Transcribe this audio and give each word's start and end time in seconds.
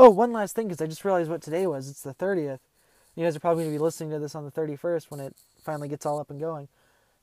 Oh, 0.00 0.10
one 0.10 0.32
last 0.32 0.54
thing, 0.54 0.68
because 0.68 0.80
I 0.80 0.86
just 0.86 1.04
realized 1.04 1.28
what 1.28 1.42
today 1.42 1.66
was. 1.66 1.88
It's 1.88 2.02
the 2.02 2.14
30th. 2.14 2.60
You 3.16 3.24
guys 3.24 3.34
are 3.34 3.40
probably 3.40 3.64
going 3.64 3.74
to 3.74 3.78
be 3.80 3.82
listening 3.82 4.10
to 4.10 4.20
this 4.20 4.36
on 4.36 4.44
the 4.44 4.52
31st 4.52 5.10
when 5.10 5.18
it 5.18 5.34
finally 5.64 5.88
gets 5.88 6.06
all 6.06 6.20
up 6.20 6.30
and 6.30 6.38
going. 6.38 6.68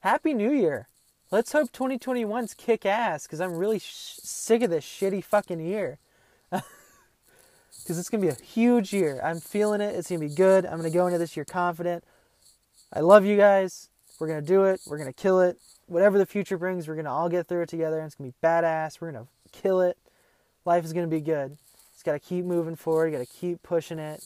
Happy 0.01 0.33
New 0.33 0.51
Year! 0.51 0.89
Let's 1.31 1.53
hope 1.53 1.71
2021's 1.71 2.53
kick 2.53 2.85
ass, 2.85 3.27
because 3.27 3.39
I'm 3.39 3.55
really 3.55 3.79
sh- 3.79 4.17
sick 4.21 4.61
of 4.61 4.69
this 4.69 4.83
shitty 4.83 5.23
fucking 5.23 5.61
year. 5.61 5.99
Because 7.83 7.99
it's 7.99 8.09
going 8.09 8.21
to 8.21 8.27
be 8.27 8.33
a 8.33 8.43
huge 8.43 8.93
year. 8.93 9.21
I'm 9.23 9.39
feeling 9.39 9.79
it. 9.79 9.93
It's 9.93 10.09
going 10.09 10.19
to 10.19 10.27
be 10.27 10.33
good. 10.33 10.65
I'm 10.65 10.79
going 10.79 10.91
to 10.91 10.97
go 10.97 11.05
into 11.05 11.19
this 11.19 11.37
year 11.37 11.45
confident. 11.45 12.03
I 12.91 13.01
love 13.01 13.25
you 13.25 13.37
guys. 13.37 13.89
We're 14.17 14.27
going 14.27 14.41
to 14.41 14.47
do 14.47 14.63
it. 14.63 14.81
We're 14.87 14.97
going 14.97 15.09
to 15.09 15.13
kill 15.13 15.39
it. 15.41 15.59
Whatever 15.85 16.17
the 16.17 16.25
future 16.25 16.57
brings, 16.57 16.87
we're 16.87 16.95
going 16.95 17.05
to 17.05 17.11
all 17.11 17.29
get 17.29 17.47
through 17.47 17.61
it 17.63 17.69
together. 17.69 18.01
It's 18.01 18.15
going 18.15 18.31
to 18.31 18.37
be 18.41 18.47
badass. 18.47 18.99
We're 18.99 19.11
going 19.11 19.25
to 19.25 19.61
kill 19.61 19.81
it. 19.81 19.99
Life 20.63 20.83
is 20.83 20.93
going 20.93 21.07
to 21.07 21.15
be 21.15 21.21
good. 21.21 21.57
Got 22.05 22.13
to 22.13 22.19
keep 22.19 22.45
moving 22.45 22.75
forward. 22.75 23.13
Got 23.13 23.19
to 23.19 23.25
keep 23.25 23.63
pushing 23.63 23.97
it. 23.97 24.23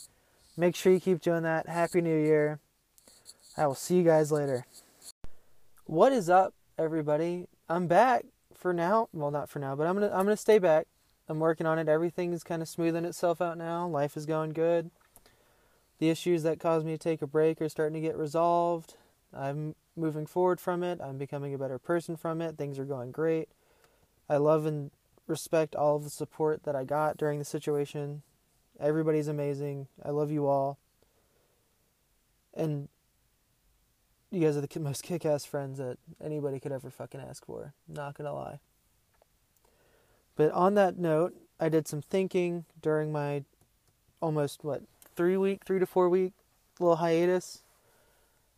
Make 0.57 0.75
sure 0.75 0.91
you 0.91 0.99
keep 0.99 1.21
doing 1.21 1.43
that. 1.43 1.69
Happy 1.69 2.01
New 2.01 2.17
Year. 2.17 2.59
I 3.55 3.67
will 3.67 3.75
see 3.75 3.95
you 3.95 4.03
guys 4.03 4.33
later. 4.33 4.65
What 5.85 6.11
is 6.11 6.29
up, 6.29 6.53
everybody? 6.77 7.47
I'm 7.69 7.87
back 7.87 8.25
for 8.53 8.73
now. 8.73 9.07
Well, 9.13 9.31
not 9.31 9.49
for 9.49 9.59
now, 9.59 9.77
but 9.77 9.87
I'm 9.87 9.93
gonna 9.93 10.07
I'm 10.07 10.25
gonna 10.25 10.35
stay 10.35 10.59
back. 10.59 10.87
I'm 11.29 11.39
working 11.39 11.65
on 11.65 11.79
it. 11.79 11.87
Everything 11.87 12.33
is 12.33 12.43
kind 12.43 12.61
of 12.61 12.67
smoothing 12.67 13.05
itself 13.05 13.41
out 13.41 13.57
now. 13.57 13.87
Life 13.87 14.17
is 14.17 14.25
going 14.25 14.51
good. 14.51 14.91
The 15.99 16.09
issues 16.09 16.43
that 16.43 16.59
caused 16.59 16.85
me 16.85 16.91
to 16.91 16.97
take 16.97 17.21
a 17.21 17.27
break 17.27 17.61
are 17.61 17.69
starting 17.69 17.93
to 17.93 18.05
get 18.05 18.17
resolved. 18.17 18.95
I'm 19.33 19.75
moving 19.95 20.25
forward 20.25 20.59
from 20.59 20.83
it. 20.83 20.99
I'm 21.01 21.17
becoming 21.17 21.53
a 21.53 21.57
better 21.57 21.79
person 21.79 22.17
from 22.17 22.41
it. 22.41 22.57
Things 22.57 22.77
are 22.77 22.85
going 22.85 23.11
great. 23.11 23.47
I 24.29 24.35
love 24.35 24.65
and 24.65 24.91
respect 25.29 25.75
all 25.75 25.95
of 25.95 26.03
the 26.03 26.09
support 26.09 26.63
that 26.63 26.75
I 26.75 26.83
got 26.83 27.17
during 27.17 27.39
the 27.39 27.45
situation. 27.45 28.23
Everybody's 28.79 29.27
amazing. 29.27 29.87
I 30.03 30.09
love 30.09 30.31
you 30.31 30.47
all. 30.47 30.77
And 32.53 32.89
you 34.31 34.41
guys 34.41 34.57
are 34.57 34.61
the 34.61 34.79
most 34.79 35.03
kick 35.03 35.25
ass 35.25 35.45
friends 35.45 35.77
that 35.77 35.97
anybody 36.23 36.59
could 36.59 36.71
ever 36.71 36.89
fucking 36.89 37.21
ask 37.21 37.45
for. 37.45 37.73
Not 37.87 38.15
gonna 38.17 38.33
lie. 38.33 38.59
But 40.35 40.51
on 40.51 40.75
that 40.75 40.97
note, 40.97 41.35
I 41.59 41.69
did 41.69 41.87
some 41.87 42.01
thinking 42.01 42.65
during 42.81 43.11
my 43.11 43.43
almost 44.21 44.63
what 44.63 44.83
three 45.15 45.37
week, 45.37 45.65
three 45.65 45.79
to 45.79 45.85
four 45.85 46.09
week 46.09 46.33
little 46.79 46.97
hiatus. 46.97 47.61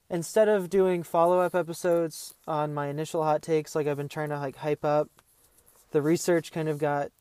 Instead 0.09 0.49
of 0.49 0.69
doing 0.69 1.03
follow 1.03 1.39
up 1.39 1.55
episodes 1.55 2.35
on 2.45 2.73
my 2.73 2.87
initial 2.87 3.23
hot 3.23 3.41
takes, 3.41 3.75
like 3.75 3.87
I've 3.87 3.97
been 3.97 4.09
trying 4.09 4.29
to 4.29 4.39
like 4.39 4.57
hype 4.57 4.83
up, 4.83 5.09
the 5.91 6.01
research 6.01 6.51
kind 6.51 6.69
of 6.69 6.77
got 6.77 7.11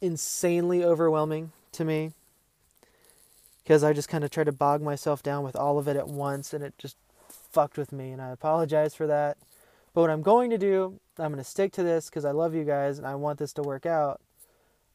insanely 0.00 0.84
overwhelming 0.84 1.52
to 1.72 1.84
me 1.84 2.12
because 3.62 3.82
I 3.82 3.92
just 3.92 4.08
kind 4.08 4.22
of 4.22 4.30
tried 4.30 4.44
to 4.44 4.52
bog 4.52 4.82
myself 4.82 5.22
down 5.22 5.42
with 5.42 5.56
all 5.56 5.78
of 5.78 5.88
it 5.88 5.96
at 5.96 6.08
once 6.08 6.52
and 6.52 6.62
it 6.62 6.74
just 6.78 6.96
fucked 7.28 7.78
with 7.78 7.92
me 7.92 8.10
and 8.10 8.20
I 8.20 8.30
apologize 8.30 8.94
for 8.94 9.06
that. 9.06 9.38
But 9.94 10.02
what 10.02 10.10
I'm 10.10 10.22
going 10.22 10.50
to 10.50 10.58
do, 10.58 11.00
I'm 11.18 11.32
going 11.32 11.42
to 11.42 11.48
stick 11.48 11.72
to 11.72 11.82
this 11.82 12.10
because 12.10 12.24
I 12.24 12.30
love 12.30 12.54
you 12.54 12.64
guys 12.64 12.98
and 12.98 13.06
I 13.06 13.14
want 13.14 13.38
this 13.38 13.52
to 13.54 13.62
work 13.62 13.86
out. 13.86 14.20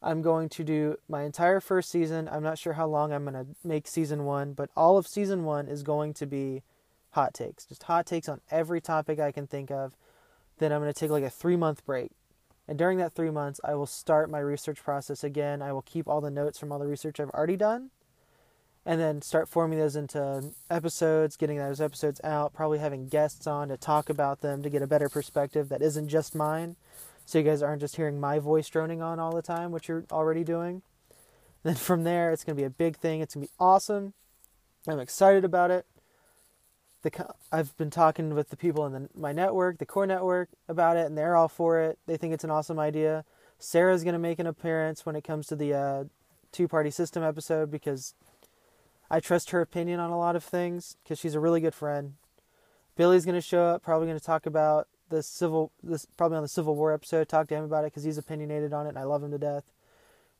I'm 0.03 0.21
going 0.21 0.49
to 0.49 0.63
do 0.63 0.97
my 1.07 1.23
entire 1.23 1.59
first 1.59 1.89
season. 1.89 2.27
I'm 2.31 2.43
not 2.43 2.57
sure 2.57 2.73
how 2.73 2.87
long 2.87 3.11
I'm 3.11 3.23
going 3.23 3.33
to 3.33 3.47
make 3.63 3.87
season 3.87 4.25
one, 4.25 4.53
but 4.53 4.69
all 4.75 4.97
of 4.97 5.07
season 5.07 5.43
one 5.43 5.67
is 5.67 5.83
going 5.83 6.13
to 6.15 6.25
be 6.25 6.63
hot 7.11 7.33
takes. 7.33 7.65
Just 7.65 7.83
hot 7.83 8.05
takes 8.05 8.27
on 8.27 8.41
every 8.49 8.81
topic 8.81 9.19
I 9.19 9.31
can 9.31 9.47
think 9.47 9.69
of. 9.69 9.95
Then 10.57 10.71
I'm 10.71 10.81
going 10.81 10.93
to 10.93 10.99
take 10.99 11.11
like 11.11 11.23
a 11.23 11.29
three 11.29 11.55
month 11.55 11.85
break. 11.85 12.11
And 12.71 12.77
during 12.77 12.99
that 12.99 13.11
three 13.11 13.31
months, 13.31 13.59
I 13.65 13.75
will 13.75 13.85
start 13.85 14.29
my 14.29 14.39
research 14.39 14.81
process 14.81 15.25
again. 15.25 15.61
I 15.61 15.73
will 15.73 15.81
keep 15.81 16.07
all 16.07 16.21
the 16.21 16.31
notes 16.31 16.57
from 16.57 16.71
all 16.71 16.79
the 16.79 16.87
research 16.87 17.19
I've 17.19 17.29
already 17.31 17.57
done 17.57 17.89
and 18.85 18.97
then 18.97 19.21
start 19.21 19.49
forming 19.49 19.77
those 19.77 19.97
into 19.97 20.53
episodes, 20.69 21.35
getting 21.35 21.57
those 21.57 21.81
episodes 21.81 22.21
out, 22.23 22.53
probably 22.53 22.79
having 22.79 23.09
guests 23.09 23.45
on 23.45 23.67
to 23.67 23.75
talk 23.75 24.09
about 24.09 24.39
them 24.39 24.63
to 24.63 24.69
get 24.69 24.81
a 24.81 24.87
better 24.87 25.09
perspective 25.09 25.67
that 25.67 25.81
isn't 25.81 26.07
just 26.07 26.33
mine. 26.33 26.77
So 27.25 27.39
you 27.39 27.43
guys 27.43 27.61
aren't 27.61 27.81
just 27.81 27.97
hearing 27.97 28.21
my 28.21 28.39
voice 28.39 28.69
droning 28.69 29.01
on 29.01 29.19
all 29.19 29.35
the 29.35 29.41
time, 29.41 29.73
which 29.73 29.89
you're 29.89 30.05
already 30.09 30.45
doing. 30.45 30.81
Then 31.63 31.75
from 31.75 32.05
there, 32.05 32.31
it's 32.31 32.45
going 32.45 32.55
to 32.55 32.61
be 32.61 32.65
a 32.65 32.69
big 32.69 32.95
thing. 32.95 33.19
It's 33.19 33.35
going 33.35 33.47
to 33.47 33.51
be 33.51 33.55
awesome. 33.59 34.13
I'm 34.87 35.01
excited 35.01 35.43
about 35.43 35.71
it. 35.71 35.85
The, 37.03 37.33
I've 37.51 37.75
been 37.77 37.89
talking 37.89 38.33
with 38.35 38.49
the 38.49 38.57
people 38.57 38.85
in 38.85 38.93
the, 38.93 39.09
my 39.15 39.31
network, 39.31 39.79
the 39.79 39.85
core 39.85 40.05
network, 40.05 40.49
about 40.67 40.97
it, 40.97 41.07
and 41.07 41.17
they're 41.17 41.35
all 41.35 41.47
for 41.47 41.79
it. 41.79 41.97
They 42.05 42.17
think 42.17 42.33
it's 42.33 42.43
an 42.43 42.51
awesome 42.51 42.77
idea. 42.77 43.25
Sarah's 43.57 44.03
going 44.03 44.13
to 44.13 44.19
make 44.19 44.39
an 44.39 44.47
appearance 44.47 45.05
when 45.05 45.15
it 45.15 45.23
comes 45.23 45.47
to 45.47 45.55
the 45.55 45.73
uh, 45.73 46.03
two 46.51 46.67
party 46.67 46.91
system 46.91 47.23
episode 47.23 47.71
because 47.71 48.13
I 49.09 49.19
trust 49.19 49.49
her 49.49 49.61
opinion 49.61 49.99
on 49.99 50.09
a 50.09 50.17
lot 50.17 50.35
of 50.35 50.43
things 50.43 50.95
because 51.03 51.19
she's 51.19 51.35
a 51.35 51.39
really 51.39 51.61
good 51.61 51.75
friend. 51.75 52.13
Billy's 52.95 53.25
going 53.25 53.35
to 53.35 53.41
show 53.41 53.65
up, 53.65 53.83
probably 53.83 54.07
going 54.07 54.19
to 54.19 54.25
talk 54.25 54.45
about 54.45 54.87
the 55.09 55.23
civil, 55.23 55.71
this 55.83 56.05
probably 56.17 56.37
on 56.37 56.43
the 56.43 56.49
Civil 56.49 56.75
War 56.75 56.93
episode. 56.93 57.27
Talk 57.27 57.47
to 57.49 57.55
him 57.55 57.63
about 57.63 57.83
it 57.83 57.91
because 57.91 58.03
he's 58.03 58.17
opinionated 58.17 58.73
on 58.73 58.85
it, 58.85 58.89
and 58.89 58.99
I 58.99 59.03
love 59.03 59.23
him 59.23 59.31
to 59.31 59.37
death. 59.37 59.71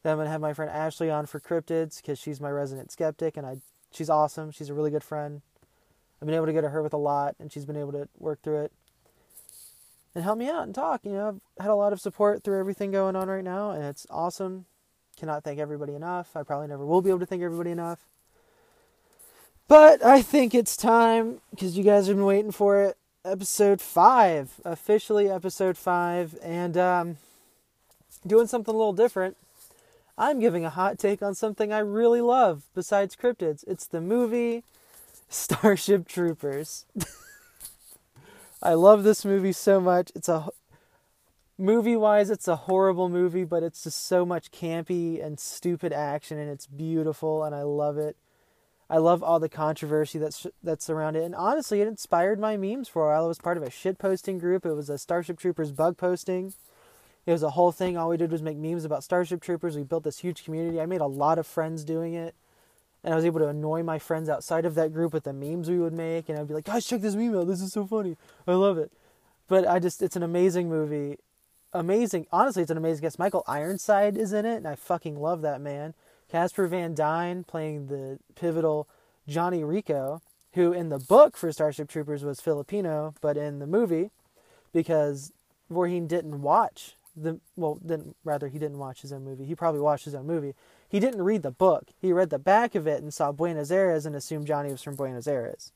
Then 0.03 0.13
I'm 0.13 0.17
going 0.17 0.25
to 0.25 0.31
have 0.31 0.41
my 0.41 0.53
friend 0.53 0.71
Ashley 0.71 1.09
on 1.09 1.25
for 1.25 1.39
cryptids 1.39 1.97
because 1.97 2.17
she's 2.17 2.41
my 2.41 2.49
resident 2.49 2.91
skeptic, 2.91 3.37
and 3.37 3.45
I 3.45 3.57
she's 3.91 4.09
awesome. 4.09 4.51
She's 4.51 4.69
a 4.69 4.73
really 4.73 4.91
good 4.91 5.03
friend. 5.03 5.41
I've 6.21 6.27
been 6.27 6.35
able 6.35 6.45
to 6.45 6.53
get 6.53 6.61
to 6.61 6.69
her 6.69 6.83
with 6.83 6.93
a 6.93 6.97
lot, 6.97 7.35
and 7.39 7.51
she's 7.51 7.65
been 7.65 7.77
able 7.77 7.93
to 7.93 8.07
work 8.19 8.41
through 8.43 8.61
it 8.61 8.71
and 10.13 10.23
help 10.23 10.37
me 10.37 10.49
out 10.49 10.63
and 10.63 10.75
talk. 10.75 11.01
You 11.03 11.13
know, 11.13 11.27
I've 11.29 11.63
had 11.63 11.71
a 11.71 11.75
lot 11.75 11.93
of 11.93 12.01
support 12.01 12.43
through 12.43 12.59
everything 12.59 12.91
going 12.91 13.15
on 13.15 13.27
right 13.27 13.43
now, 13.43 13.71
and 13.71 13.83
it's 13.83 14.05
awesome. 14.09 14.65
Cannot 15.17 15.43
thank 15.43 15.59
everybody 15.59 15.93
enough. 15.93 16.35
I 16.35 16.43
probably 16.43 16.67
never 16.67 16.85
will 16.85 17.01
be 17.01 17.09
able 17.09 17.19
to 17.19 17.25
thank 17.25 17.41
everybody 17.41 17.71
enough. 17.71 17.99
But 19.67 20.03
I 20.03 20.21
think 20.21 20.53
it's 20.53 20.75
time 20.75 21.41
because 21.51 21.77
you 21.77 21.83
guys 21.83 22.07
have 22.07 22.17
been 22.17 22.25
waiting 22.25 22.51
for 22.51 22.83
it. 22.83 22.97
Episode 23.23 23.81
five, 23.81 24.59
officially 24.65 25.29
episode 25.29 25.77
five, 25.77 26.37
and 26.43 26.75
um, 26.75 27.17
doing 28.25 28.47
something 28.47 28.73
a 28.73 28.77
little 28.77 28.93
different. 28.93 29.37
I'm 30.17 30.39
giving 30.39 30.65
a 30.65 30.69
hot 30.69 30.99
take 30.99 31.21
on 31.21 31.35
something 31.35 31.71
I 31.71 31.79
really 31.79 32.21
love 32.21 32.63
besides 32.75 33.15
cryptids. 33.15 33.63
It's 33.67 33.85
the 33.85 34.01
movie 34.01 34.63
Starship 35.31 36.07
Troopers. 36.07 36.85
I 38.61 38.73
love 38.73 39.03
this 39.03 39.23
movie 39.23 39.53
so 39.53 39.79
much. 39.79 40.11
It's 40.13 40.29
a 40.29 40.49
movie 41.57 41.95
wise, 41.95 42.29
it's 42.29 42.47
a 42.47 42.55
horrible 42.55 43.07
movie, 43.07 43.45
but 43.45 43.63
it's 43.63 43.83
just 43.83 44.05
so 44.05 44.25
much 44.25 44.51
campy 44.51 45.23
and 45.23 45.39
stupid 45.39 45.93
action, 45.93 46.37
and 46.37 46.49
it's 46.49 46.67
beautiful, 46.67 47.43
and 47.43 47.55
I 47.55 47.61
love 47.61 47.97
it. 47.97 48.17
I 48.89 48.97
love 48.97 49.23
all 49.23 49.39
the 49.39 49.47
controversy 49.47 50.19
that's 50.19 50.45
that's 50.61 50.89
around 50.89 51.15
it, 51.15 51.23
and 51.23 51.33
honestly, 51.33 51.79
it 51.79 51.87
inspired 51.87 52.39
my 52.39 52.57
memes 52.57 52.89
for 52.89 53.05
a 53.05 53.13
while. 53.13 53.23
I 53.23 53.27
was 53.27 53.39
part 53.39 53.55
of 53.55 53.63
a 53.63 53.69
shit 53.69 53.97
posting 53.97 54.37
group. 54.37 54.65
It 54.65 54.73
was 54.73 54.89
a 54.89 54.97
Starship 54.97 55.39
Troopers 55.39 55.71
bug 55.71 55.97
posting. 55.97 56.53
It 57.25 57.31
was 57.31 57.43
a 57.43 57.51
whole 57.51 57.71
thing. 57.71 57.95
All 57.95 58.09
we 58.09 58.17
did 58.17 58.31
was 58.31 58.41
make 58.41 58.57
memes 58.57 58.83
about 58.83 59.05
Starship 59.05 59.41
Troopers. 59.41 59.77
We 59.77 59.83
built 59.83 60.03
this 60.03 60.19
huge 60.19 60.43
community. 60.43 60.81
I 60.81 60.87
made 60.87 60.99
a 60.99 61.07
lot 61.07 61.39
of 61.39 61.47
friends 61.47 61.85
doing 61.85 62.15
it, 62.15 62.35
and 63.03 63.13
I 63.13 63.15
was 63.15 63.25
able 63.25 63.39
to 63.39 63.47
annoy 63.47 63.83
my 63.83 63.99
friends 63.99 64.29
outside 64.29 64.65
of 64.65 64.75
that 64.75 64.93
group 64.93 65.13
with 65.13 65.23
the 65.23 65.33
memes 65.33 65.69
we 65.69 65.79
would 65.79 65.93
make. 65.93 66.29
And 66.29 66.37
I'd 66.37 66.47
be 66.47 66.53
like, 66.53 66.65
"Guys, 66.65 66.85
check 66.85 67.01
this 67.01 67.15
meme 67.15 67.35
out. 67.35 67.47
This 67.47 67.61
is 67.61 67.73
so 67.73 67.85
funny. 67.85 68.17
I 68.47 68.53
love 68.53 68.77
it." 68.77 68.91
But 69.47 69.67
I 69.67 69.79
just, 69.79 70.01
it's 70.01 70.15
an 70.15 70.23
amazing 70.23 70.69
movie. 70.69 71.17
Amazing. 71.73 72.27
Honestly, 72.31 72.61
it's 72.61 72.71
an 72.71 72.77
amazing 72.77 73.01
guest. 73.01 73.19
Michael 73.19 73.43
Ironside 73.47 74.17
is 74.17 74.33
in 74.33 74.45
it, 74.45 74.57
and 74.57 74.67
I 74.67 74.75
fucking 74.75 75.19
love 75.19 75.41
that 75.41 75.61
man. 75.61 75.93
Casper 76.29 76.67
Van 76.67 76.93
Dien 76.93 77.43
playing 77.43 77.87
the 77.87 78.19
pivotal 78.35 78.87
Johnny 79.27 79.63
Rico, 79.63 80.21
who 80.53 80.71
in 80.71 80.89
the 80.89 80.99
book 80.99 81.35
for 81.35 81.51
Starship 81.51 81.89
Troopers 81.89 82.23
was 82.23 82.39
Filipino, 82.39 83.13
but 83.21 83.37
in 83.37 83.59
the 83.59 83.67
movie, 83.67 84.11
because 84.73 85.31
Verhoeven 85.71 86.07
didn't 86.07 86.41
watch 86.41 86.95
the 87.15 87.39
well, 87.55 87.75
didn't 87.75 88.15
rather 88.23 88.47
he 88.47 88.59
didn't 88.59 88.77
watch 88.77 89.01
his 89.01 89.11
own 89.11 89.23
movie. 89.23 89.45
He 89.45 89.55
probably 89.55 89.81
watched 89.81 90.05
his 90.05 90.15
own 90.15 90.25
movie. 90.25 90.53
He 90.91 90.99
didn't 90.99 91.21
read 91.21 91.41
the 91.41 91.51
book. 91.51 91.85
He 92.01 92.11
read 92.11 92.31
the 92.31 92.37
back 92.37 92.75
of 92.75 92.85
it 92.85 93.01
and 93.01 93.13
saw 93.13 93.31
Buenos 93.31 93.71
Aires 93.71 94.05
and 94.05 94.13
assumed 94.13 94.45
Johnny 94.45 94.71
was 94.71 94.83
from 94.83 94.97
Buenos 94.97 95.25
Aires. 95.25 95.71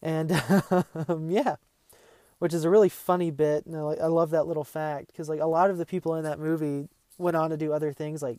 And 0.00 0.32
um, 1.08 1.28
yeah, 1.28 1.56
which 2.38 2.54
is 2.54 2.64
a 2.64 2.70
really 2.70 2.88
funny 2.88 3.30
bit, 3.30 3.66
and 3.66 3.76
I, 3.76 3.80
I 3.80 4.06
love 4.06 4.30
that 4.30 4.46
little 4.46 4.64
fact 4.64 5.08
because 5.08 5.28
like 5.28 5.40
a 5.40 5.46
lot 5.46 5.68
of 5.68 5.76
the 5.76 5.84
people 5.84 6.14
in 6.14 6.24
that 6.24 6.38
movie 6.38 6.88
went 7.18 7.36
on 7.36 7.50
to 7.50 7.58
do 7.58 7.70
other 7.70 7.92
things 7.92 8.22
like 8.22 8.38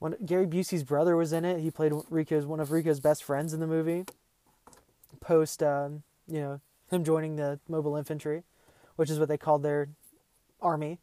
when 0.00 0.16
Gary 0.26 0.46
Busey's 0.46 0.82
brother 0.82 1.16
was 1.16 1.32
in 1.32 1.44
it, 1.44 1.60
he 1.60 1.70
played 1.70 1.92
Rico's 2.10 2.46
one 2.46 2.58
of 2.58 2.72
Rico's 2.72 2.98
best 2.98 3.22
friends 3.22 3.54
in 3.54 3.60
the 3.60 3.66
movie. 3.66 4.04
Post, 5.20 5.62
um, 5.62 6.02
you 6.26 6.40
know, 6.40 6.60
him 6.90 7.04
joining 7.04 7.36
the 7.36 7.60
mobile 7.68 7.96
infantry, 7.96 8.42
which 8.96 9.08
is 9.08 9.20
what 9.20 9.28
they 9.28 9.38
called 9.38 9.62
their 9.62 9.88
army. 10.60 10.98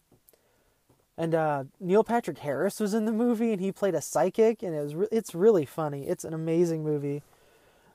And 1.18 1.36
uh, 1.36 1.64
Neil 1.80 2.04
Patrick 2.04 2.40
Harris 2.40 2.80
was 2.80 2.94
in 2.94 3.06
the 3.06 3.12
movie, 3.12 3.52
and 3.52 3.62
he 3.62 3.72
played 3.72 3.96
a 3.96 4.02
psychic, 4.02 4.64
and 4.64 4.76
it 4.76 4.82
was 4.82 4.96
re- 4.96 5.08
it's 5.12 5.36
really 5.36 5.66
funny. 5.66 6.08
It's 6.08 6.24
an 6.24 6.34
amazing 6.34 6.84
movie. 6.84 7.22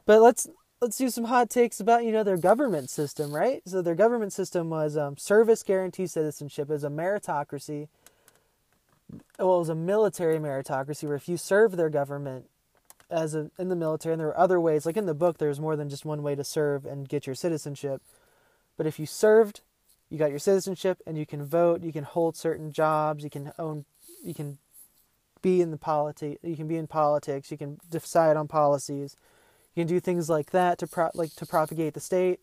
But 0.05 0.21
let's 0.21 0.47
let's 0.81 0.99
do 0.99 1.09
some 1.09 1.25
hot 1.25 1.51
takes 1.51 1.81
about 1.81 2.05
you 2.05 2.13
know 2.13 2.23
their 2.23 2.37
government 2.37 2.91
system, 2.91 3.35
right? 3.35 3.63
So 3.67 3.83
their 3.83 3.95
government 3.95 4.33
system 4.33 4.71
was 4.71 4.97
um, 4.97 5.17
service 5.17 5.63
guarantee 5.63 6.07
citizenship, 6.07 6.71
as 6.71 6.85
a 6.85 6.89
meritocracy 6.89 7.89
well, 9.39 9.57
it 9.57 9.61
was 9.61 9.69
a 9.69 9.75
military 9.75 10.39
meritocracy 10.39 11.05
where 11.05 11.17
if 11.17 11.29
you 11.29 11.37
serve 11.37 11.77
their 11.77 11.91
government 11.91 12.47
as 13.11 13.35
a 13.35 13.51
in 13.59 13.69
the 13.69 13.77
military, 13.77 14.15
and 14.15 14.21
there 14.21 14.27
were 14.27 14.39
other 14.39 14.61
ways. 14.61 14.85
Like 14.85 14.97
in 14.97 15.07
the 15.07 15.15
book, 15.15 15.39
there's 15.39 15.61
more 15.61 15.77
than 15.77 15.89
just 15.89 16.05
one 16.05 16.23
way 16.23 16.35
to 16.35 16.43
serve 16.43 16.85
and 16.85 17.09
get 17.09 17.27
your 17.27 17.35
citizenship. 17.35 18.03
But 18.77 18.87
if 18.87 18.99
you 18.99 19.07
served, 19.07 19.61
you 20.11 20.19
got 20.19 20.31
your 20.31 20.39
citizenship, 20.39 21.03
and 21.07 21.19
you 21.19 21.27
can 21.27 21.45
vote. 21.45 21.83
You 21.83 21.93
can 21.93 22.05
hold 22.05 22.37
certain 22.37 22.73
jobs. 22.73 23.25
You 23.25 23.31
can 23.31 23.53
own. 23.59 23.85
You 24.25 24.35
can 24.35 24.59
be 25.43 25.61
in 25.61 25.71
the 25.71 25.79
politi- 25.79 26.39
You 26.43 26.57
can 26.57 26.69
be 26.69 26.77
in 26.77 26.87
politics. 26.87 27.51
You 27.51 27.59
can 27.59 27.79
decide 27.91 28.37
on 28.37 28.49
policies. 28.49 29.17
You 29.75 29.83
can 29.83 29.89
do 29.89 30.01
things 30.01 30.31
like 30.31 30.51
that 30.51 30.79
to 30.79 30.87
pro- 30.87 31.11
like 31.15 31.35
to 31.37 31.47
propagate 31.47 31.95
the 31.95 32.01
state. 32.01 32.41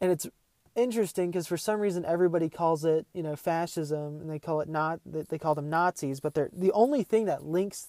And 0.00 0.12
it's 0.12 0.28
interesting 0.74 1.30
because 1.30 1.46
for 1.46 1.56
some 1.56 1.80
reason 1.80 2.04
everybody 2.04 2.50
calls 2.50 2.84
it 2.84 3.06
you 3.14 3.22
know 3.22 3.34
fascism 3.34 4.20
and 4.20 4.30
they 4.30 4.38
call 4.38 4.60
it 4.60 4.68
not 4.68 5.00
they 5.04 5.38
call 5.38 5.54
them 5.54 5.70
Nazis, 5.70 6.20
but 6.20 6.34
they're 6.34 6.50
the 6.52 6.72
only 6.72 7.02
thing 7.02 7.24
that 7.24 7.44
links 7.44 7.88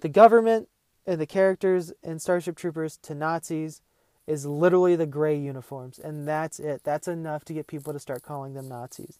the 0.00 0.08
government 0.08 0.68
and 1.06 1.20
the 1.20 1.26
characters 1.26 1.92
in 2.02 2.18
Starship 2.18 2.56
Troopers 2.56 2.96
to 2.98 3.14
Nazis 3.14 3.82
is 4.28 4.44
literally 4.44 4.94
the 4.94 5.06
gray 5.06 5.36
uniforms, 5.36 5.98
and 5.98 6.28
that's 6.28 6.60
it. 6.60 6.82
That's 6.84 7.08
enough 7.08 7.46
to 7.46 7.54
get 7.54 7.66
people 7.66 7.94
to 7.94 7.98
start 7.98 8.22
calling 8.22 8.52
them 8.52 8.68
Nazis. 8.68 9.18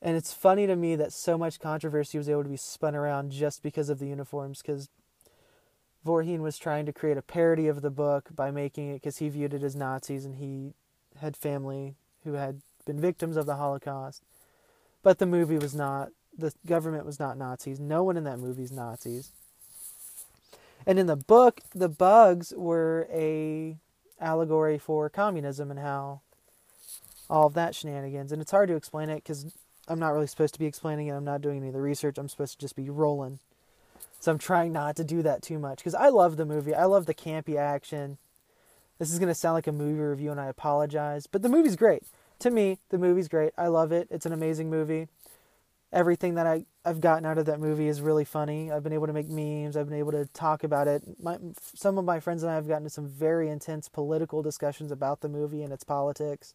And 0.00 0.16
it's 0.16 0.32
funny 0.32 0.66
to 0.66 0.76
me 0.76 0.96
that 0.96 1.12
so 1.12 1.36
much 1.36 1.60
controversy 1.60 2.16
was 2.16 2.28
able 2.28 2.42
to 2.42 2.48
be 2.48 2.56
spun 2.56 2.96
around 2.96 3.32
just 3.32 3.62
because 3.62 3.90
of 3.90 3.98
the 3.98 4.06
uniforms, 4.06 4.62
because 4.62 4.88
Verhoeven 6.06 6.38
was 6.38 6.56
trying 6.56 6.86
to 6.86 6.92
create 6.92 7.18
a 7.18 7.22
parody 7.22 7.68
of 7.68 7.82
the 7.82 7.90
book 7.90 8.30
by 8.34 8.50
making 8.50 8.88
it 8.88 8.94
because 8.94 9.18
he 9.18 9.28
viewed 9.28 9.52
it 9.52 9.62
as 9.62 9.76
Nazis 9.76 10.24
and 10.24 10.36
he 10.36 10.72
had 11.20 11.36
family 11.36 11.96
who 12.24 12.32
had 12.34 12.62
been 12.86 12.98
victims 12.98 13.36
of 13.36 13.44
the 13.44 13.56
Holocaust. 13.56 14.22
But 15.02 15.18
the 15.18 15.26
movie 15.26 15.58
was 15.58 15.74
not, 15.74 16.10
the 16.36 16.54
government 16.64 17.04
was 17.04 17.20
not 17.20 17.36
Nazis. 17.36 17.78
No 17.78 18.02
one 18.02 18.16
in 18.16 18.24
that 18.24 18.38
movie 18.38 18.62
is 18.62 18.72
Nazis. 18.72 19.32
And 20.86 20.98
in 20.98 21.06
the 21.06 21.16
book, 21.16 21.60
the 21.74 21.90
bugs 21.90 22.54
were 22.56 23.06
a 23.12 23.76
allegory 24.20 24.78
for 24.78 25.08
communism 25.08 25.70
and 25.70 25.80
how 25.80 26.20
all 27.30 27.46
of 27.46 27.54
that 27.54 27.74
shenanigans. 27.74 28.32
And 28.32 28.40
it's 28.40 28.50
hard 28.50 28.68
to 28.68 28.76
explain 28.76 29.10
it 29.10 29.16
because 29.16 29.54
I'm 29.86 29.98
not 29.98 30.12
really 30.12 30.26
supposed 30.26 30.54
to 30.54 30.60
be 30.60 30.66
explaining 30.66 31.08
it. 31.08 31.12
I'm 31.12 31.24
not 31.24 31.40
doing 31.40 31.58
any 31.58 31.68
of 31.68 31.74
the 31.74 31.80
research. 31.80 32.18
I'm 32.18 32.28
supposed 32.28 32.54
to 32.54 32.58
just 32.58 32.76
be 32.76 32.90
rolling. 32.90 33.38
So 34.20 34.32
I'm 34.32 34.38
trying 34.38 34.72
not 34.72 34.96
to 34.96 35.04
do 35.04 35.22
that 35.22 35.42
too 35.42 35.58
much 35.58 35.78
because 35.78 35.94
I 35.94 36.08
love 36.08 36.36
the 36.36 36.46
movie. 36.46 36.74
I 36.74 36.84
love 36.84 37.06
the 37.06 37.14
campy 37.14 37.56
action. 37.56 38.18
This 38.98 39.12
is 39.12 39.18
going 39.18 39.28
to 39.28 39.34
sound 39.34 39.54
like 39.54 39.68
a 39.68 39.72
movie 39.72 40.00
review 40.00 40.32
and 40.32 40.40
I 40.40 40.46
apologize, 40.46 41.26
but 41.26 41.42
the 41.42 41.48
movie's 41.48 41.76
great. 41.76 42.02
To 42.40 42.50
me, 42.50 42.78
the 42.90 42.98
movie's 42.98 43.28
great. 43.28 43.52
I 43.56 43.68
love 43.68 43.92
it. 43.92 44.08
It's 44.10 44.26
an 44.26 44.32
amazing 44.32 44.70
movie 44.70 45.08
everything 45.92 46.34
that 46.34 46.46
I, 46.46 46.66
I've 46.84 47.00
gotten 47.00 47.24
out 47.24 47.38
of 47.38 47.46
that 47.46 47.60
movie 47.60 47.88
is 47.88 48.00
really 48.00 48.24
funny. 48.24 48.70
I've 48.70 48.82
been 48.82 48.92
able 48.92 49.06
to 49.06 49.12
make 49.12 49.28
memes. 49.28 49.76
I've 49.76 49.88
been 49.88 49.98
able 49.98 50.12
to 50.12 50.26
talk 50.26 50.62
about 50.64 50.86
it. 50.86 51.02
My, 51.22 51.38
some 51.74 51.98
of 51.98 52.04
my 52.04 52.20
friends 52.20 52.42
and 52.42 52.52
I 52.52 52.56
have 52.56 52.68
gotten 52.68 52.82
into 52.82 52.90
some 52.90 53.08
very 53.08 53.48
intense 53.48 53.88
political 53.88 54.42
discussions 54.42 54.90
about 54.90 55.20
the 55.20 55.28
movie 55.28 55.62
and 55.62 55.72
its 55.72 55.84
politics. 55.84 56.54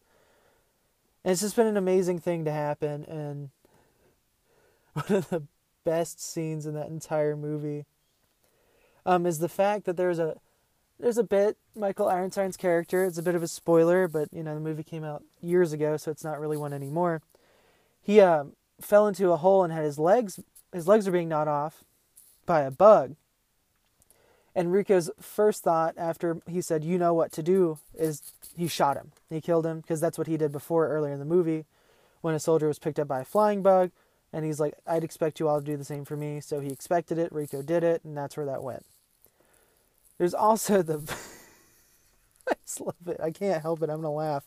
And 1.24 1.32
it's 1.32 1.40
just 1.40 1.56
been 1.56 1.66
an 1.66 1.76
amazing 1.76 2.20
thing 2.20 2.44
to 2.44 2.52
happen. 2.52 3.04
And 3.04 3.50
one 4.92 5.18
of 5.18 5.28
the 5.30 5.42
best 5.84 6.20
scenes 6.20 6.66
in 6.66 6.74
that 6.74 6.88
entire 6.88 7.36
movie 7.36 7.86
um, 9.04 9.26
is 9.26 9.38
the 9.38 9.48
fact 9.48 9.84
that 9.84 9.96
there's 9.96 10.18
a 10.18 10.36
there's 10.98 11.18
a 11.18 11.24
bit 11.24 11.56
Michael 11.74 12.08
Ironside's 12.08 12.56
character. 12.56 13.04
It's 13.04 13.18
a 13.18 13.22
bit 13.22 13.34
of 13.34 13.42
a 13.42 13.48
spoiler, 13.48 14.06
but 14.06 14.28
you 14.32 14.42
know 14.42 14.54
the 14.54 14.60
movie 14.60 14.84
came 14.84 15.04
out 15.04 15.24
years 15.40 15.72
ago, 15.72 15.96
so 15.96 16.10
it's 16.10 16.24
not 16.24 16.40
really 16.40 16.56
one 16.56 16.72
anymore. 16.72 17.20
He 18.00 18.20
um, 18.20 18.52
fell 18.80 19.06
into 19.06 19.30
a 19.30 19.36
hole 19.36 19.64
and 19.64 19.72
had 19.72 19.84
his 19.84 19.98
legs 19.98 20.40
his 20.74 20.88
legs 20.88 21.06
are 21.06 21.12
being 21.12 21.28
gnawed 21.28 21.48
off 21.48 21.84
by 22.44 22.62
a 22.62 22.70
bug. 22.70 23.14
And 24.56 24.72
Rico's 24.72 25.10
first 25.20 25.62
thought 25.62 25.94
after 25.96 26.38
he 26.46 26.60
said, 26.60 26.84
"You 26.84 26.98
know 26.98 27.14
what 27.14 27.32
to 27.32 27.42
do," 27.42 27.78
is 27.94 28.32
he 28.56 28.68
shot 28.68 28.96
him. 28.96 29.12
He 29.30 29.40
killed 29.40 29.66
him 29.66 29.80
because 29.80 30.00
that's 30.00 30.18
what 30.18 30.26
he 30.26 30.36
did 30.36 30.52
before 30.52 30.88
earlier 30.88 31.12
in 31.12 31.18
the 31.18 31.24
movie, 31.24 31.64
when 32.20 32.34
a 32.34 32.40
soldier 32.40 32.68
was 32.68 32.78
picked 32.78 32.98
up 32.98 33.08
by 33.08 33.20
a 33.20 33.24
flying 33.24 33.62
bug, 33.62 33.90
and 34.32 34.44
he's 34.44 34.60
like, 34.60 34.74
"I'd 34.86 35.04
expect 35.04 35.40
you 35.40 35.48
all 35.48 35.60
to 35.60 35.66
do 35.66 35.76
the 35.76 35.84
same 35.84 36.04
for 36.04 36.16
me." 36.16 36.40
So 36.40 36.60
he 36.60 36.70
expected 36.70 37.18
it. 37.18 37.32
Rico 37.32 37.62
did 37.62 37.82
it, 37.82 38.04
and 38.04 38.16
that's 38.16 38.36
where 38.36 38.46
that 38.46 38.62
went. 38.62 38.84
There's 40.18 40.34
also 40.34 40.82
the 40.82 40.98
I 42.48 42.54
just 42.64 42.80
love 42.80 42.94
it. 43.06 43.20
I 43.20 43.30
can't 43.30 43.62
help 43.62 43.82
it. 43.82 43.90
I'm 43.90 44.02
gonna 44.02 44.12
laugh, 44.12 44.44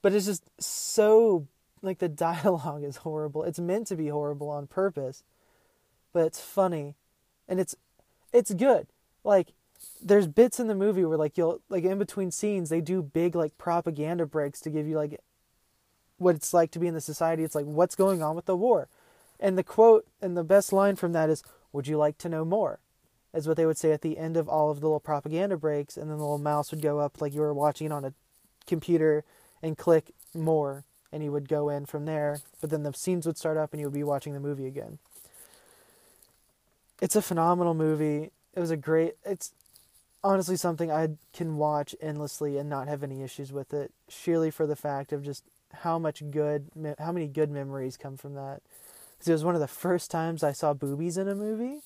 but 0.00 0.14
it's 0.14 0.26
just 0.26 0.44
so 0.58 1.46
like 1.82 1.98
the 1.98 2.08
dialogue 2.08 2.84
is 2.84 2.98
horrible. 2.98 3.44
It's 3.44 3.58
meant 3.58 3.86
to 3.88 3.96
be 3.96 4.08
horrible 4.08 4.48
on 4.48 4.66
purpose, 4.66 5.22
but 6.12 6.26
it's 6.26 6.40
funny, 6.40 6.94
and 7.48 7.60
it's 7.60 7.74
it's 8.32 8.54
good. 8.54 8.86
Like 9.24 9.52
there's 10.00 10.26
bits 10.26 10.60
in 10.60 10.68
the 10.68 10.74
movie 10.74 11.04
where 11.04 11.18
like 11.18 11.36
you'll 11.36 11.60
like 11.68 11.84
in 11.84 11.98
between 11.98 12.30
scenes 12.30 12.68
they 12.68 12.80
do 12.80 13.02
big 13.02 13.34
like 13.34 13.58
propaganda 13.58 14.24
breaks 14.26 14.60
to 14.60 14.70
give 14.70 14.86
you 14.86 14.96
like 14.96 15.20
what 16.18 16.36
it's 16.36 16.54
like 16.54 16.70
to 16.70 16.78
be 16.78 16.86
in 16.86 16.94
the 16.94 17.00
society. 17.00 17.42
It's 17.42 17.54
like 17.54 17.66
what's 17.66 17.96
going 17.96 18.22
on 18.22 18.36
with 18.36 18.46
the 18.46 18.56
war, 18.56 18.88
and 19.40 19.58
the 19.58 19.64
quote 19.64 20.06
and 20.20 20.36
the 20.36 20.44
best 20.44 20.72
line 20.72 20.96
from 20.96 21.12
that 21.12 21.30
is, 21.30 21.42
"Would 21.72 21.86
you 21.86 21.96
like 21.96 22.18
to 22.18 22.28
know 22.28 22.44
more?" 22.44 22.80
Is 23.34 23.48
what 23.48 23.56
they 23.56 23.64
would 23.64 23.78
say 23.78 23.92
at 23.92 24.02
the 24.02 24.18
end 24.18 24.36
of 24.36 24.46
all 24.46 24.70
of 24.70 24.80
the 24.80 24.86
little 24.86 25.00
propaganda 25.00 25.56
breaks, 25.56 25.96
and 25.96 26.10
then 26.10 26.18
the 26.18 26.22
little 26.22 26.38
mouse 26.38 26.70
would 26.70 26.82
go 26.82 26.98
up 26.98 27.20
like 27.20 27.34
you 27.34 27.40
were 27.40 27.54
watching 27.54 27.86
it 27.86 27.92
on 27.92 28.04
a 28.04 28.12
computer 28.66 29.24
and 29.62 29.78
click 29.78 30.12
more 30.34 30.84
and 31.12 31.22
he 31.22 31.28
would 31.28 31.48
go 31.48 31.68
in 31.68 31.86
from 31.86 32.06
there. 32.06 32.40
But 32.60 32.70
then 32.70 32.82
the 32.82 32.92
scenes 32.92 33.26
would 33.26 33.38
start 33.38 33.56
up 33.56 33.72
and 33.72 33.80
you 33.80 33.86
would 33.86 33.94
be 33.94 34.04
watching 34.04 34.32
the 34.32 34.40
movie 34.40 34.66
again. 34.66 34.98
It's 37.00 37.16
a 37.16 37.22
phenomenal 37.22 37.74
movie. 37.74 38.30
It 38.54 38.60
was 38.60 38.70
a 38.70 38.76
great. 38.76 39.16
It's 39.24 39.52
honestly 40.24 40.56
something 40.56 40.90
I 40.90 41.10
can 41.32 41.56
watch 41.56 41.94
endlessly 42.00 42.56
and 42.56 42.70
not 42.70 42.88
have 42.88 43.02
any 43.02 43.22
issues 43.22 43.52
with 43.52 43.74
it. 43.74 43.92
Sheerly 44.08 44.50
for 44.50 44.66
the 44.66 44.76
fact 44.76 45.12
of 45.12 45.22
just 45.22 45.44
how 45.72 45.98
much 45.98 46.22
good, 46.30 46.68
how 46.98 47.12
many 47.12 47.26
good 47.26 47.50
memories 47.50 47.96
come 47.96 48.16
from 48.16 48.34
that. 48.34 48.62
Because 49.18 49.28
it 49.28 49.32
was 49.32 49.44
one 49.44 49.54
of 49.54 49.60
the 49.60 49.68
first 49.68 50.10
times 50.10 50.42
I 50.42 50.52
saw 50.52 50.74
boobies 50.74 51.16
in 51.16 51.28
a 51.28 51.34
movie. 51.34 51.80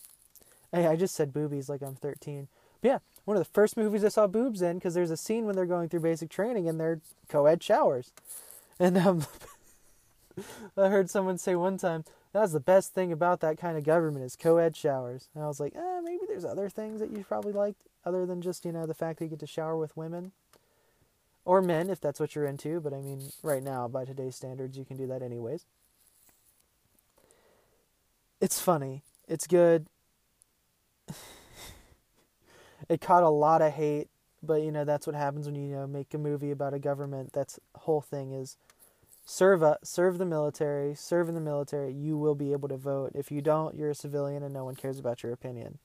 Hey, 0.73 0.87
I 0.87 0.97
just 0.97 1.15
said 1.15 1.33
boobies 1.33 1.69
like 1.69 1.83
I'm 1.83 1.95
13. 1.95 2.49
But 2.83 2.89
yeah, 2.89 2.99
one 3.25 3.37
of 3.37 3.41
the 3.41 3.51
first 3.51 3.77
movies 3.77 4.05
I 4.05 4.09
saw 4.09 4.27
boobs 4.27 4.63
in 4.63 4.79
because 4.79 4.95
there's 4.95 5.11
a 5.11 5.17
scene 5.17 5.47
when 5.47 5.57
they're 5.57 5.67
going 5.67 5.89
through 5.89 6.01
basic 6.01 6.29
training 6.29 6.69
and 6.69 6.79
they're 6.79 7.01
co-ed 7.29 7.63
showers. 7.63 8.13
And 8.79 8.99
um, 8.99 9.27
I 10.77 10.89
heard 10.89 11.11
someone 11.11 11.39
say 11.39 11.55
one 11.55 11.79
time, 11.79 12.05
that's 12.33 12.53
the 12.53 12.61
best 12.61 12.93
thing 12.93 13.13
about 13.13 13.41
that 13.41 13.59
kind 13.59 13.79
of 13.79 13.85
government 13.85 14.25
is 14.25 14.37
co-ed 14.37 14.77
showers. 14.77 15.29
And 15.35 15.43
I 15.43 15.47
was 15.47 15.59
like, 15.59 15.75
eh, 15.75 16.01
maybe 16.03 16.25
there's 16.29 16.45
other 16.45 16.69
things 16.69 17.01
that 17.01 17.11
you 17.11 17.25
probably 17.25 17.53
liked 17.53 17.83
other 18.05 18.27
than 18.27 18.43
just, 18.43 18.65
you 18.65 18.73
know, 18.73 18.87
the 18.87 18.95
fact 18.95 19.19
that 19.19 19.25
you 19.25 19.31
get 19.31 19.41
to 19.41 19.47
shower 19.47 19.77
with 19.77 19.97
women. 19.97 20.33
Or 21.45 21.63
men, 21.63 21.89
if 21.91 22.01
that's 22.01 22.19
what 22.19 22.35
you're 22.35 22.45
into. 22.45 22.81
But 22.81 22.93
I 22.93 23.01
mean, 23.01 23.31
right 23.43 23.63
now, 23.63 23.89
by 23.89 24.05
today's 24.05 24.37
standards, 24.37 24.77
you 24.77 24.85
can 24.85 24.97
do 24.97 25.07
that 25.07 25.23
anyways. 25.23 25.65
It's 28.41 28.61
funny. 28.61 29.03
It's 29.29 29.47
good. 29.47 29.87
it 32.89 33.01
caught 33.01 33.23
a 33.23 33.29
lot 33.31 33.63
of 33.63 33.73
hate 33.73 34.09
but 34.43 34.63
you 34.63 34.71
know 34.71 34.85
that's 34.85 35.07
what 35.07 35.17
happens 35.17 35.47
when 35.47 35.55
you, 35.55 35.69
you 35.69 35.75
know 35.75 35.87
make 35.87 36.13
a 36.15 36.19
movie 36.19 36.51
about 36.51 36.75
a 36.75 36.79
government 36.79 37.33
that's 37.33 37.59
whole 37.75 38.01
thing 38.01 38.33
is 38.33 38.57
serve 39.29 39.61
a, 39.61 39.77
serve 39.83 40.19
the 40.19 40.25
military 40.25 40.95
serve 40.95 41.29
in 41.29 41.35
the 41.35 41.41
military 41.41 41.93
you 41.93 42.17
will 42.17 42.37
be 42.37 42.53
able 42.53 42.69
to 42.69 42.77
vote. 42.77 43.11
If 43.15 43.31
you 43.33 43.43
don't 43.43 43.75
you're 43.75 43.91
a 43.91 43.95
civilian 43.95 44.43
and 44.43 44.55
no 44.55 44.65
one 44.65 44.77
cares 44.77 45.01
about 45.01 45.23
your 45.23 45.33
opinion. 45.33 45.79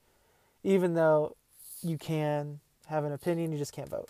Even 0.62 0.94
though 0.94 1.36
you 1.82 1.98
can 1.98 2.60
have 2.86 3.04
an 3.04 3.12
opinion 3.12 3.50
you 3.50 3.58
just 3.58 3.72
can't 3.72 3.90
vote. 3.90 4.08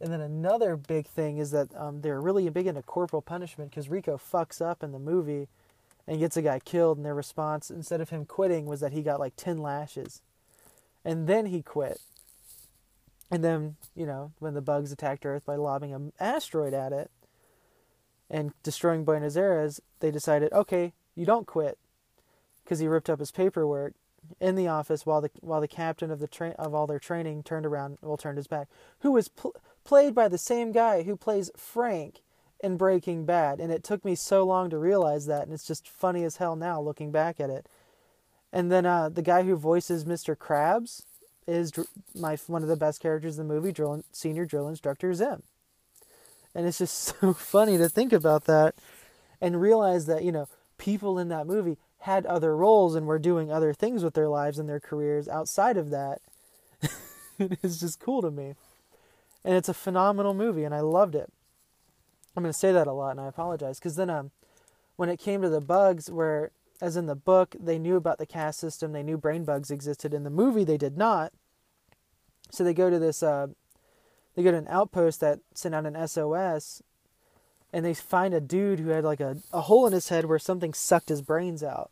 And 0.00 0.12
then 0.12 0.20
another 0.20 0.76
big 0.76 1.06
thing 1.06 1.38
is 1.38 1.50
that 1.50 1.74
um, 1.74 2.02
they're 2.02 2.20
really 2.20 2.48
big 2.50 2.66
into 2.66 2.82
corporal 2.82 3.22
punishment 3.22 3.70
because 3.70 3.88
rico 3.88 4.18
fucks 4.18 4.60
up 4.60 4.82
in 4.82 4.92
the 4.92 4.98
movie 4.98 5.48
and 6.06 6.20
gets 6.20 6.36
a 6.36 6.42
guy 6.42 6.58
killed 6.58 6.98
and 6.98 7.06
their 7.06 7.14
response 7.14 7.70
instead 7.70 8.02
of 8.02 8.10
him 8.10 8.26
quitting 8.26 8.66
was 8.66 8.80
that 8.80 8.92
he 8.92 9.02
got 9.02 9.18
like 9.18 9.34
10 9.36 9.58
lashes. 9.58 10.20
And 11.04 11.26
then 11.26 11.46
he 11.46 11.62
quit. 11.62 12.00
And 13.30 13.42
then, 13.42 13.76
you 13.94 14.04
know, 14.04 14.32
when 14.38 14.54
the 14.54 14.60
bugs 14.60 14.92
attacked 14.92 15.24
Earth 15.24 15.46
by 15.46 15.56
lobbing 15.56 15.92
an 15.94 16.12
asteroid 16.20 16.74
at 16.74 16.92
it 16.92 17.10
and 18.30 18.52
destroying 18.62 19.04
Buenos 19.04 19.36
Aires, 19.36 19.80
they 20.00 20.10
decided, 20.10 20.52
okay, 20.52 20.92
you 21.14 21.24
don't 21.24 21.46
quit 21.46 21.78
because 22.64 22.78
he 22.78 22.88
ripped 22.88 23.08
up 23.08 23.18
his 23.18 23.30
paperwork 23.30 23.94
in 24.40 24.54
the 24.54 24.68
office 24.68 25.06
while 25.06 25.20
the 25.20 25.30
while 25.40 25.60
the 25.60 25.68
captain 25.68 26.10
of 26.10 26.20
the 26.20 26.54
of 26.58 26.74
all 26.74 26.86
their 26.86 26.98
training 26.98 27.42
turned 27.42 27.64
around, 27.64 27.98
well, 28.02 28.16
turned 28.16 28.36
his 28.36 28.46
back, 28.46 28.68
who 29.00 29.12
was 29.12 29.28
pl- 29.28 29.54
played 29.84 30.14
by 30.14 30.28
the 30.28 30.38
same 30.38 30.72
guy 30.72 31.02
who 31.02 31.16
plays 31.16 31.50
Frank 31.56 32.20
in 32.60 32.76
Breaking 32.76 33.24
Bad, 33.24 33.60
and 33.60 33.72
it 33.72 33.84
took 33.84 34.04
me 34.04 34.14
so 34.14 34.44
long 34.44 34.68
to 34.70 34.78
realize 34.78 35.26
that, 35.26 35.44
and 35.44 35.52
it's 35.52 35.66
just 35.66 35.88
funny 35.88 36.24
as 36.24 36.36
hell 36.36 36.56
now 36.56 36.80
looking 36.80 37.10
back 37.10 37.40
at 37.40 37.50
it. 37.50 37.68
And 38.52 38.70
then 38.72 38.84
uh, 38.84 39.08
the 39.08 39.22
guy 39.22 39.44
who 39.44 39.56
voices 39.56 40.04
Mr. 40.04 40.36
Krabs 40.36 41.02
is 41.46 41.72
my 42.14 42.36
one 42.46 42.62
of 42.62 42.68
the 42.68 42.76
best 42.76 43.00
characters 43.00 43.38
in 43.38 43.46
the 43.46 43.54
movie, 43.54 43.72
drill, 43.72 44.02
senior 44.12 44.44
drill 44.44 44.68
instructor 44.68 45.14
Zim. 45.14 45.42
And 46.58 46.66
it's 46.66 46.78
just 46.78 46.98
so 47.20 47.32
funny 47.32 47.78
to 47.78 47.88
think 47.88 48.12
about 48.12 48.46
that 48.46 48.74
and 49.40 49.60
realize 49.60 50.06
that, 50.06 50.24
you 50.24 50.32
know, 50.32 50.48
people 50.76 51.16
in 51.16 51.28
that 51.28 51.46
movie 51.46 51.78
had 52.00 52.26
other 52.26 52.56
roles 52.56 52.96
and 52.96 53.06
were 53.06 53.20
doing 53.20 53.52
other 53.52 53.72
things 53.72 54.02
with 54.02 54.14
their 54.14 54.28
lives 54.28 54.58
and 54.58 54.68
their 54.68 54.80
careers 54.80 55.28
outside 55.28 55.76
of 55.76 55.90
that. 55.90 56.20
it's 57.38 57.78
just 57.78 58.00
cool 58.00 58.22
to 58.22 58.32
me. 58.32 58.54
And 59.44 59.54
it's 59.54 59.68
a 59.68 59.74
phenomenal 59.74 60.34
movie 60.34 60.64
and 60.64 60.74
I 60.74 60.80
loved 60.80 61.14
it. 61.14 61.32
I'm 62.36 62.42
going 62.42 62.52
to 62.52 62.58
say 62.58 62.72
that 62.72 62.88
a 62.88 62.92
lot 62.92 63.12
and 63.12 63.20
I 63.20 63.28
apologize 63.28 63.78
cuz 63.78 63.94
then 63.94 64.10
um 64.10 64.32
when 64.96 65.08
it 65.08 65.20
came 65.20 65.42
to 65.42 65.48
the 65.48 65.60
bugs 65.60 66.10
where 66.10 66.50
as 66.80 66.96
in 66.96 67.06
the 67.06 67.14
book 67.14 67.54
they 67.58 67.78
knew 67.78 67.94
about 67.94 68.18
the 68.18 68.26
caste 68.26 68.58
system, 68.58 68.92
they 68.92 69.04
knew 69.04 69.16
brain 69.16 69.44
bugs 69.44 69.70
existed 69.70 70.12
in 70.12 70.24
the 70.24 70.30
movie 70.30 70.64
they 70.64 70.76
did 70.76 70.96
not. 70.96 71.32
So 72.50 72.64
they 72.64 72.74
go 72.74 72.90
to 72.90 72.98
this 72.98 73.22
uh 73.22 73.48
they 74.38 74.44
go 74.44 74.52
to 74.52 74.56
an 74.56 74.68
outpost 74.68 75.18
that 75.18 75.40
sent 75.52 75.74
out 75.74 75.84
an 75.84 76.06
SOS 76.06 76.80
and 77.72 77.84
they 77.84 77.92
find 77.92 78.32
a 78.32 78.40
dude 78.40 78.78
who 78.78 78.90
had 78.90 79.02
like 79.02 79.18
a, 79.18 79.38
a 79.52 79.62
hole 79.62 79.84
in 79.84 79.92
his 79.92 80.10
head 80.10 80.26
where 80.26 80.38
something 80.38 80.72
sucked 80.72 81.08
his 81.08 81.22
brains 81.22 81.60
out. 81.64 81.90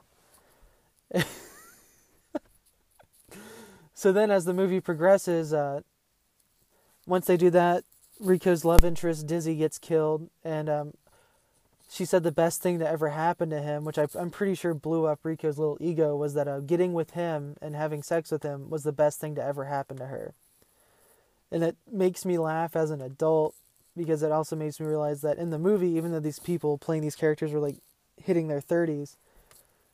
so 3.94 4.12
then, 4.12 4.30
as 4.30 4.44
the 4.44 4.54
movie 4.54 4.78
progresses, 4.78 5.52
uh, 5.52 5.80
once 7.04 7.26
they 7.26 7.36
do 7.36 7.50
that, 7.50 7.82
Rico's 8.20 8.64
love 8.64 8.84
interest 8.84 9.26
Dizzy 9.26 9.56
gets 9.56 9.76
killed, 9.80 10.30
and 10.44 10.68
um, 10.68 10.92
she 11.90 12.04
said 12.04 12.22
the 12.22 12.30
best 12.30 12.62
thing 12.62 12.78
that 12.78 12.92
ever 12.92 13.08
happened 13.08 13.50
to 13.50 13.60
him, 13.60 13.84
which 13.84 13.98
I, 13.98 14.06
am 14.16 14.30
pretty 14.30 14.54
sure 14.54 14.72
blew 14.72 15.06
up 15.06 15.18
Rico's 15.24 15.58
little 15.58 15.78
ego, 15.80 16.14
was 16.14 16.34
that 16.34 16.46
uh, 16.46 16.60
getting 16.60 16.92
with 16.92 17.10
him 17.10 17.56
and 17.60 17.74
having 17.74 18.04
sex 18.04 18.30
with 18.30 18.44
him 18.44 18.70
was 18.70 18.84
the 18.84 18.92
best 18.92 19.18
thing 19.18 19.34
to 19.34 19.42
ever 19.42 19.64
happen 19.64 19.96
to 19.96 20.06
her. 20.06 20.32
And 21.56 21.64
it 21.64 21.78
makes 21.90 22.26
me 22.26 22.36
laugh 22.36 22.76
as 22.76 22.90
an 22.90 23.00
adult 23.00 23.54
because 23.96 24.22
it 24.22 24.30
also 24.30 24.54
makes 24.54 24.78
me 24.78 24.84
realize 24.84 25.22
that 25.22 25.38
in 25.38 25.48
the 25.48 25.58
movie, 25.58 25.88
even 25.92 26.12
though 26.12 26.20
these 26.20 26.38
people 26.38 26.76
playing 26.76 27.00
these 27.00 27.16
characters 27.16 27.50
were 27.50 27.60
like 27.60 27.76
hitting 28.22 28.48
their 28.48 28.60
30s, 28.60 29.16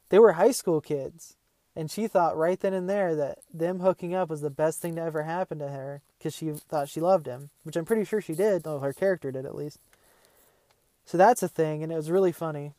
they 0.08 0.18
were 0.18 0.32
high 0.32 0.50
school 0.50 0.80
kids. 0.80 1.36
And 1.76 1.88
she 1.88 2.08
thought 2.08 2.36
right 2.36 2.58
then 2.58 2.74
and 2.74 2.90
there 2.90 3.14
that 3.14 3.38
them 3.54 3.78
hooking 3.78 4.12
up 4.12 4.28
was 4.28 4.40
the 4.40 4.50
best 4.50 4.80
thing 4.80 4.96
to 4.96 5.02
ever 5.02 5.22
happen 5.22 5.60
to 5.60 5.68
her 5.68 6.02
because 6.18 6.34
she 6.34 6.50
thought 6.50 6.88
she 6.88 7.00
loved 7.00 7.26
him, 7.26 7.50
which 7.62 7.76
I'm 7.76 7.84
pretty 7.84 8.06
sure 8.06 8.20
she 8.20 8.34
did. 8.34 8.66
Oh, 8.66 8.80
her 8.80 8.92
character 8.92 9.30
did 9.30 9.46
at 9.46 9.54
least. 9.54 9.78
So 11.04 11.16
that's 11.16 11.44
a 11.44 11.48
thing, 11.48 11.84
and 11.84 11.92
it 11.92 11.96
was 11.96 12.10
really 12.10 12.32
funny. 12.32 12.72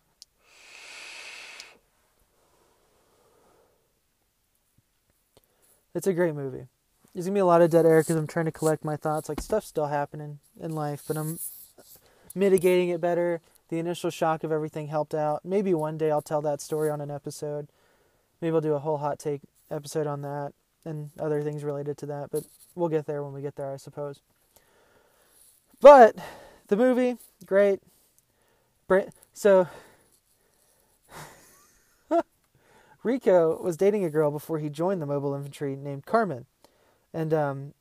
It's 5.95 6.05
a 6.05 6.11
great 6.11 6.35
movie 6.35 6.67
there's 7.13 7.25
gonna 7.25 7.35
be 7.35 7.39
a 7.39 7.45
lot 7.45 7.61
of 7.61 7.69
dead 7.69 7.85
air 7.85 8.01
because 8.01 8.15
I'm 8.15 8.27
trying 8.27 8.45
to 8.45 8.51
collect 8.51 8.83
my 8.83 8.95
thoughts. 8.95 9.29
Like 9.29 9.41
stuff's 9.41 9.67
still 9.67 9.87
happening 9.87 10.39
in 10.59 10.73
life, 10.73 11.03
but 11.07 11.17
I'm 11.17 11.39
mitigating 12.33 12.89
it 12.89 13.01
better. 13.01 13.41
The 13.69 13.79
initial 13.79 14.09
shock 14.09 14.43
of 14.43 14.51
everything 14.51 14.87
helped 14.87 15.13
out. 15.13 15.45
Maybe 15.45 15.73
one 15.73 15.97
day 15.97 16.11
I'll 16.11 16.21
tell 16.21 16.41
that 16.41 16.61
story 16.61 16.89
on 16.89 17.01
an 17.01 17.11
episode. 17.11 17.67
Maybe 18.41 18.53
I'll 18.53 18.61
do 18.61 18.73
a 18.73 18.79
whole 18.79 18.97
hot 18.97 19.19
take 19.19 19.41
episode 19.71 20.07
on 20.07 20.21
that 20.21 20.53
and 20.85 21.11
other 21.19 21.41
things 21.41 21.63
related 21.63 21.97
to 21.99 22.05
that. 22.07 22.29
But 22.31 22.43
we'll 22.75 22.89
get 22.89 23.05
there 23.05 23.23
when 23.23 23.33
we 23.33 23.41
get 23.41 23.55
there, 23.55 23.71
I 23.71 23.77
suppose. 23.77 24.21
But 25.81 26.17
the 26.67 26.77
movie, 26.77 27.17
great. 27.45 27.79
So 29.33 29.67
Rico 33.03 33.61
was 33.61 33.77
dating 33.77 34.05
a 34.05 34.09
girl 34.09 34.29
before 34.29 34.59
he 34.59 34.69
joined 34.69 35.01
the 35.01 35.07
mobile 35.07 35.33
infantry 35.33 35.75
named 35.75 36.05
Carmen. 36.05 36.45
And 37.13 37.33
um, 37.33 37.73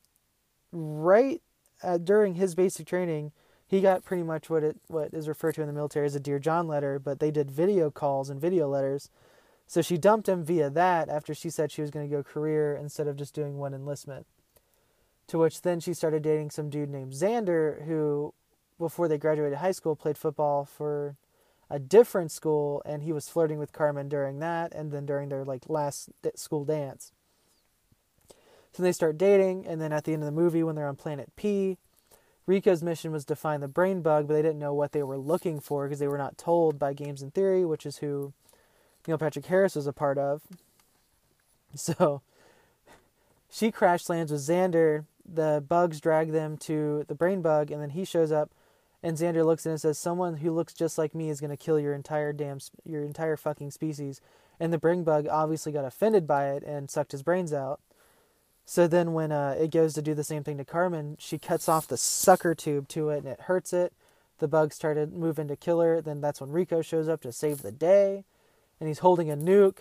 right 0.71 1.41
uh, 1.83 1.99
during 1.99 2.35
his 2.35 2.55
basic 2.55 2.87
training, 2.87 3.33
he 3.67 3.81
got 3.81 4.05
pretty 4.05 4.23
much 4.23 4.51
what 4.51 4.63
it 4.63 4.77
what 4.89 5.15
is 5.15 5.29
referred 5.29 5.55
to 5.55 5.63
in 5.63 5.67
the 5.67 5.73
military 5.73 6.07
as 6.07 6.15
a 6.15 6.21
Dear 6.21 6.39
John 6.39 6.69
letter, 6.69 6.99
but 6.99 7.21
they 7.21 7.31
did 7.31 7.51
video 7.51 7.91
calls 7.91 8.29
and 8.29 8.41
video 8.41 8.69
letters. 8.69 9.09
So 9.67 9.81
she 9.81 9.97
dumped 9.97 10.29
him 10.29 10.45
via 10.45 10.69
that 10.69 11.09
after 11.09 11.35
she 11.35 11.49
said 11.49 11.73
she 11.73 11.81
was 11.81 11.91
going 11.91 12.09
to 12.09 12.15
go 12.15 12.23
career 12.23 12.77
instead 12.77 13.07
of 13.07 13.17
just 13.17 13.35
doing 13.35 13.57
one 13.57 13.73
enlistment. 13.73 14.27
To 15.29 15.39
which 15.39 15.63
then 15.63 15.81
she 15.81 15.95
started 15.95 16.23
dating 16.23 16.51
some 16.51 16.69
dude 16.69 16.91
named 16.91 17.15
Xander, 17.15 17.87
who, 17.87 18.35
before 18.79 19.09
they 19.09 19.17
graduated 19.17 19.59
high 19.59 19.73
school, 19.73 19.97
played 19.97 20.19
football 20.19 20.67
for 20.67 21.17
a 21.71 21.79
different 21.79 22.31
school, 22.31 22.83
and 22.85 23.03
he 23.03 23.15
was 23.15 23.31
flirting 23.31 23.59
with 23.59 23.73
Carmen 23.73 24.11
during 24.11 24.41
that, 24.41 24.75
and 24.75 24.93
then 24.93 25.07
during 25.07 25.31
their 25.31 25.45
like 25.45 25.71
last 25.71 26.11
school 26.35 26.67
dance. 26.67 27.13
So 28.73 28.83
they 28.83 28.93
start 28.93 29.19
dating, 29.19 29.67
and 29.67 29.81
then 29.81 29.93
at 29.93 30.05
the 30.05 30.13
end 30.13 30.23
of 30.23 30.27
the 30.27 30.33
movie, 30.33 30.63
when 30.63 30.77
they're 30.77 30.89
on 30.89 30.97
Planet 30.97 31.31
P, 31.37 31.77
Rico's 32.47 32.83
mission 32.83 33.13
was 33.13 33.25
to 33.27 33.37
find 33.37 33.63
the 33.63 33.69
brain 33.69 34.01
bug, 34.03 34.27
but 34.27 34.35
they 34.35 34.43
didn't 34.43 34.59
know 34.59 34.75
what 34.75 34.93
they 34.93 35.03
were 35.03 35.19
looking 35.19 35.61
for 35.61 35.87
because 35.87 35.99
they 35.99 36.09
were 36.09 36.19
not 36.19 36.39
told 36.39 36.79
by 36.79 36.93
Games 36.93 37.23
and 37.23 37.33
Theory, 37.33 37.65
which 37.65 37.87
is 37.87 37.99
who 37.99 38.33
Neil 39.07 39.19
Patrick 39.19 39.47
Harris 39.47 39.77
was 39.77 39.87
a 39.87 39.93
part 39.93 40.19
of. 40.19 40.43
So 41.75 42.21
she 43.51 43.71
crash 43.71 44.11
lands 44.11 44.31
with 44.31 44.43
Xander. 44.43 45.07
The 45.25 45.65
bugs 45.67 46.03
drag 46.03 46.31
them 46.31 46.59
to 46.59 47.07
the 47.09 47.15
brain 47.15 47.41
bug, 47.41 47.71
and 47.71 47.81
then 47.81 47.91
he 47.91 48.05
shows 48.05 48.31
up, 48.31 48.51
and 49.03 49.17
Xander 49.17 49.43
looks 49.43 49.65
in 49.65 49.73
and 49.73 49.81
says, 49.81 49.99
"Someone 49.99 50.37
who 50.37 50.51
looks 50.51 50.75
just 50.75 50.99
like 50.99 51.15
me 51.15 51.31
is 51.31 51.41
going 51.41 51.51
to 51.51 51.57
kill 51.57 51.81
your 51.81 51.95
entire 51.95 52.35
damn, 52.35 52.59
your 52.85 53.03
entire 53.03 53.39
fucking 53.39 53.71
species." 53.71 54.21
And 54.61 54.71
the 54.71 54.79
brain 54.79 55.03
bug 55.03 55.27
obviously 55.27 55.73
got 55.73 55.87
offended 55.87 56.27
by 56.27 56.51
it 56.51 56.63
and 56.63 56.91
sucked 56.91 57.13
his 57.13 57.23
brains 57.23 57.55
out. 57.55 57.81
So 58.65 58.87
then 58.87 59.13
when 59.13 59.33
uh, 59.33 59.57
it 59.59 59.71
goes 59.71 59.95
to 59.95 60.03
do 60.03 60.15
the 60.15 60.25
same 60.25 60.45
thing 60.45 60.59
to 60.59 60.65
Carmen, 60.65 61.17
she 61.19 61.39
cuts 61.39 61.69
off 61.69 61.89
the 61.89 61.97
sucker 61.97 62.55
tube 62.55 62.89
to 62.89 63.11
it 63.11 63.19
and 63.19 63.27
it 63.27 63.43
hurts 63.43 63.73
it. 63.73 63.93
The 64.39 64.49
bugs 64.49 64.75
started 64.75 65.13
moving 65.13 65.49
to 65.49 65.57
kill 65.57 65.81
her. 65.81 66.01
Then 66.01 66.21
that's 66.21 66.41
when 66.41 66.51
Rico 66.51 66.83
shows 66.83 67.09
up 67.09 67.21
to 67.23 67.33
save 67.33 67.63
the 67.63 67.73
day. 67.73 68.25
And 68.81 68.89
he's 68.89 69.01
holding 69.01 69.31
a 69.31 69.37
nuke 69.37 69.81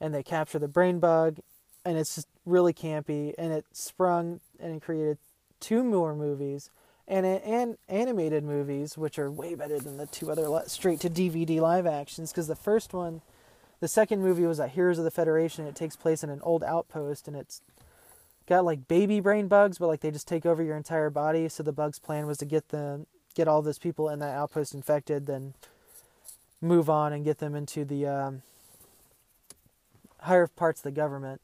and 0.00 0.14
they 0.14 0.22
capture 0.22 0.58
the 0.58 0.68
brain 0.68 0.98
bug. 0.98 1.38
And 1.84 1.98
it's 1.98 2.14
just 2.14 2.28
really 2.46 2.72
campy. 2.72 3.34
And 3.38 3.52
it 3.52 3.66
sprung 3.72 4.40
and 4.58 4.74
it 4.76 4.82
created 4.82 5.18
two 5.60 5.84
more 5.84 6.14
movies 6.14 6.70
and, 7.06 7.26
and 7.26 7.76
animated 7.88 8.42
movies, 8.42 8.96
which 8.96 9.18
are 9.18 9.30
way 9.30 9.54
better 9.54 9.78
than 9.78 9.98
the 9.98 10.06
two 10.06 10.30
other 10.30 10.48
straight 10.66 11.00
to 11.00 11.10
DVD 11.10 11.60
live 11.60 11.86
actions. 11.86 12.32
Because 12.32 12.48
the 12.48 12.56
first 12.56 12.92
one, 12.92 13.20
the 13.80 13.88
second 13.88 14.22
movie 14.22 14.46
was 14.46 14.58
a 14.58 14.68
Heroes 14.68 14.98
of 14.98 15.04
the 15.04 15.10
Federation. 15.10 15.66
It 15.66 15.76
takes 15.76 15.96
place 15.96 16.24
in 16.24 16.30
an 16.30 16.40
old 16.42 16.64
outpost 16.64 17.28
and 17.28 17.36
it's 17.36 17.60
got 18.46 18.64
like 18.64 18.88
baby 18.88 19.20
brain 19.20 19.48
bugs, 19.48 19.78
but 19.78 19.86
like 19.86 20.00
they 20.00 20.10
just 20.10 20.28
take 20.28 20.46
over 20.46 20.62
your 20.62 20.76
entire 20.76 21.10
body. 21.10 21.48
So 21.48 21.62
the 21.62 21.72
bug's 21.72 21.98
plan 21.98 22.26
was 22.26 22.38
to 22.38 22.44
get 22.44 22.68
the 22.68 23.06
get 23.34 23.48
all 23.48 23.62
those 23.62 23.78
people 23.78 24.08
in 24.08 24.20
that 24.20 24.34
outpost 24.34 24.74
infected, 24.74 25.26
then 25.26 25.54
move 26.60 26.88
on 26.88 27.12
and 27.12 27.24
get 27.24 27.38
them 27.38 27.54
into 27.54 27.84
the 27.84 28.06
um, 28.06 28.42
higher 30.20 30.46
parts 30.46 30.80
of 30.80 30.84
the 30.84 30.92
government. 30.92 31.40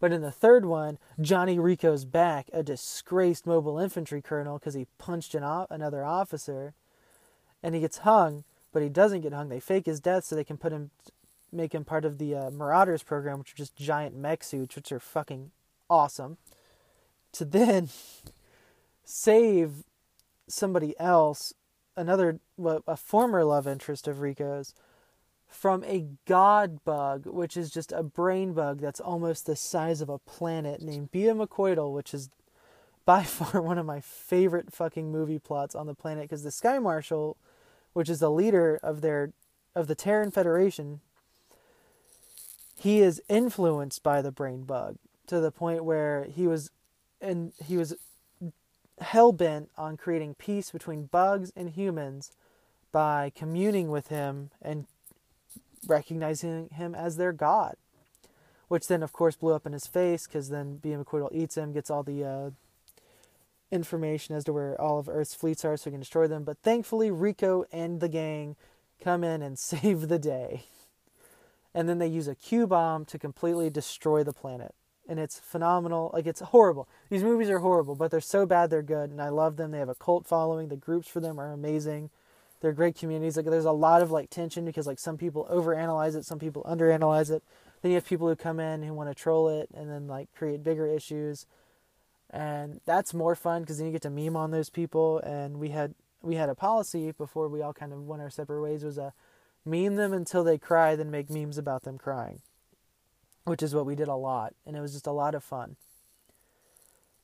But 0.00 0.12
in 0.12 0.22
the 0.22 0.30
third 0.30 0.64
one, 0.66 0.98
Johnny 1.20 1.58
Rico's 1.58 2.04
back, 2.04 2.48
a 2.52 2.62
disgraced 2.62 3.46
mobile 3.46 3.78
infantry 3.78 4.20
colonel, 4.20 4.58
because 4.58 4.74
he 4.74 4.86
punched 4.98 5.34
an 5.34 5.66
another 5.70 6.04
officer, 6.04 6.74
and 7.62 7.74
he 7.74 7.80
gets 7.80 7.98
hung. 7.98 8.44
But 8.72 8.82
he 8.82 8.88
doesn't 8.88 9.20
get 9.20 9.32
hung. 9.32 9.48
They 9.48 9.60
fake 9.60 9.86
his 9.86 10.00
death 10.00 10.24
so 10.24 10.34
they 10.34 10.44
can 10.44 10.56
put 10.56 10.72
him, 10.72 10.90
make 11.52 11.74
him 11.74 11.84
part 11.84 12.04
of 12.04 12.18
the 12.18 12.34
uh, 12.34 12.50
Marauders 12.50 13.04
program, 13.04 13.38
which 13.38 13.52
are 13.52 13.56
just 13.56 13.76
giant 13.76 14.16
mech 14.16 14.42
suits, 14.42 14.74
which 14.74 14.90
are 14.90 14.98
fucking 14.98 15.52
awesome 15.88 16.38
to 17.34 17.44
then 17.44 17.88
save 19.04 19.84
somebody 20.48 20.98
else, 20.98 21.52
another 21.96 22.40
a 22.86 22.96
former 22.96 23.44
love 23.44 23.66
interest 23.66 24.08
of 24.08 24.20
Rico's, 24.20 24.74
from 25.46 25.84
a 25.84 26.06
god 26.26 26.84
bug, 26.84 27.26
which 27.26 27.56
is 27.56 27.70
just 27.70 27.92
a 27.92 28.02
brain 28.02 28.52
bug 28.52 28.80
that's 28.80 29.00
almost 29.00 29.46
the 29.46 29.56
size 29.56 30.00
of 30.00 30.08
a 30.08 30.18
planet, 30.18 30.82
named 30.82 31.12
Behemecoatyl, 31.12 31.92
which 31.92 32.12
is 32.12 32.30
by 33.04 33.22
far 33.24 33.60
one 33.60 33.78
of 33.78 33.86
my 33.86 34.00
favorite 34.00 34.72
fucking 34.72 35.12
movie 35.12 35.38
plots 35.38 35.74
on 35.74 35.86
the 35.86 35.94
planet 35.94 36.24
because 36.24 36.42
the 36.42 36.50
Sky 36.50 36.78
Marshal, 36.78 37.36
which 37.92 38.08
is 38.08 38.20
the 38.20 38.30
leader 38.30 38.78
of 38.82 39.00
their 39.00 39.32
of 39.74 39.88
the 39.88 39.94
Terran 39.96 40.30
Federation, 40.30 41.00
he 42.78 43.00
is 43.00 43.20
influenced 43.28 44.02
by 44.02 44.22
the 44.22 44.30
brain 44.30 44.62
bug 44.62 44.96
to 45.26 45.40
the 45.40 45.50
point 45.50 45.84
where 45.84 46.24
he 46.24 46.46
was 46.46 46.70
and 47.24 47.52
he 47.64 47.76
was 47.76 47.94
hell 49.00 49.32
bent 49.32 49.70
on 49.76 49.96
creating 49.96 50.34
peace 50.34 50.70
between 50.70 51.06
bugs 51.06 51.52
and 51.56 51.70
humans 51.70 52.30
by 52.92 53.32
communing 53.34 53.90
with 53.90 54.08
him 54.08 54.50
and 54.62 54.86
recognizing 55.86 56.68
him 56.70 56.94
as 56.94 57.16
their 57.16 57.32
god. 57.32 57.76
Which 58.68 58.86
then, 58.86 59.02
of 59.02 59.12
course, 59.12 59.36
blew 59.36 59.52
up 59.52 59.66
in 59.66 59.72
his 59.72 59.86
face 59.86 60.26
because 60.26 60.48
then 60.48 60.78
Behemecoatyl 60.82 61.32
eats 61.32 61.56
him, 61.56 61.72
gets 61.72 61.90
all 61.90 62.02
the 62.02 62.24
uh, 62.24 62.50
information 63.70 64.34
as 64.34 64.44
to 64.44 64.52
where 64.52 64.80
all 64.80 64.98
of 64.98 65.08
Earth's 65.08 65.34
fleets 65.34 65.64
are 65.64 65.76
so 65.76 65.84
he 65.84 65.90
can 65.90 66.00
destroy 66.00 66.26
them. 66.26 66.44
But 66.44 66.58
thankfully, 66.58 67.10
Rico 67.10 67.64
and 67.72 68.00
the 68.00 68.08
gang 68.08 68.56
come 69.02 69.22
in 69.22 69.42
and 69.42 69.58
save 69.58 70.08
the 70.08 70.18
day. 70.18 70.64
And 71.74 71.88
then 71.88 71.98
they 71.98 72.06
use 72.06 72.28
a 72.28 72.36
Q 72.36 72.66
bomb 72.66 73.04
to 73.06 73.18
completely 73.18 73.68
destroy 73.68 74.22
the 74.22 74.32
planet 74.32 74.74
and 75.08 75.18
it's 75.18 75.38
phenomenal. 75.38 76.10
Like 76.12 76.26
it's 76.26 76.40
horrible. 76.40 76.88
These 77.10 77.22
movies 77.22 77.50
are 77.50 77.58
horrible, 77.58 77.94
but 77.94 78.10
they're 78.10 78.20
so 78.20 78.46
bad 78.46 78.70
they're 78.70 78.82
good, 78.82 79.10
and 79.10 79.20
I 79.20 79.28
love 79.28 79.56
them. 79.56 79.70
They 79.70 79.78
have 79.78 79.88
a 79.88 79.94
cult 79.94 80.26
following. 80.26 80.68
The 80.68 80.76
groups 80.76 81.08
for 81.08 81.20
them 81.20 81.38
are 81.38 81.52
amazing. 81.52 82.10
They're 82.60 82.72
great 82.72 82.96
communities. 82.96 83.36
Like 83.36 83.46
there's 83.46 83.64
a 83.64 83.72
lot 83.72 84.02
of 84.02 84.10
like 84.10 84.30
tension 84.30 84.64
because 84.64 84.86
like 84.86 84.98
some 84.98 85.18
people 85.18 85.46
overanalyze 85.50 86.16
it, 86.16 86.24
some 86.24 86.38
people 86.38 86.64
underanalyze 86.64 87.30
it. 87.30 87.42
Then 87.82 87.90
you 87.90 87.96
have 87.96 88.06
people 88.06 88.28
who 88.28 88.36
come 88.36 88.58
in 88.58 88.82
who 88.82 88.94
want 88.94 89.10
to 89.10 89.14
troll 89.14 89.48
it 89.48 89.68
and 89.74 89.90
then 89.90 90.06
like 90.06 90.28
create 90.34 90.64
bigger 90.64 90.86
issues. 90.86 91.46
And 92.30 92.80
that's 92.86 93.12
more 93.12 93.34
fun 93.34 93.62
because 93.62 93.76
then 93.76 93.86
you 93.86 93.92
get 93.92 94.02
to 94.02 94.10
meme 94.10 94.36
on 94.36 94.50
those 94.50 94.70
people. 94.70 95.18
And 95.18 95.58
we 95.58 95.68
had 95.68 95.94
we 96.22 96.36
had 96.36 96.48
a 96.48 96.54
policy 96.54 97.12
before 97.12 97.48
we 97.48 97.60
all 97.60 97.74
kind 97.74 97.92
of 97.92 98.06
went 98.06 98.22
our 98.22 98.30
separate 98.30 98.62
ways 98.62 98.82
was 98.82 98.98
a 98.98 99.12
meme 99.64 99.96
them 99.96 100.12
until 100.12 100.42
they 100.42 100.58
cry, 100.58 100.96
then 100.96 101.10
make 101.10 101.30
memes 101.30 101.58
about 101.58 101.82
them 101.82 101.98
crying, 101.98 102.40
which 103.44 103.62
is 103.62 103.74
what 103.74 103.86
we 103.86 103.94
did 103.94 104.08
a 104.08 104.14
lot, 104.14 104.54
and 104.66 104.76
it 104.76 104.80
was 104.80 104.92
just 104.92 105.06
a 105.06 105.12
lot 105.12 105.34
of 105.34 105.44
fun. 105.44 105.76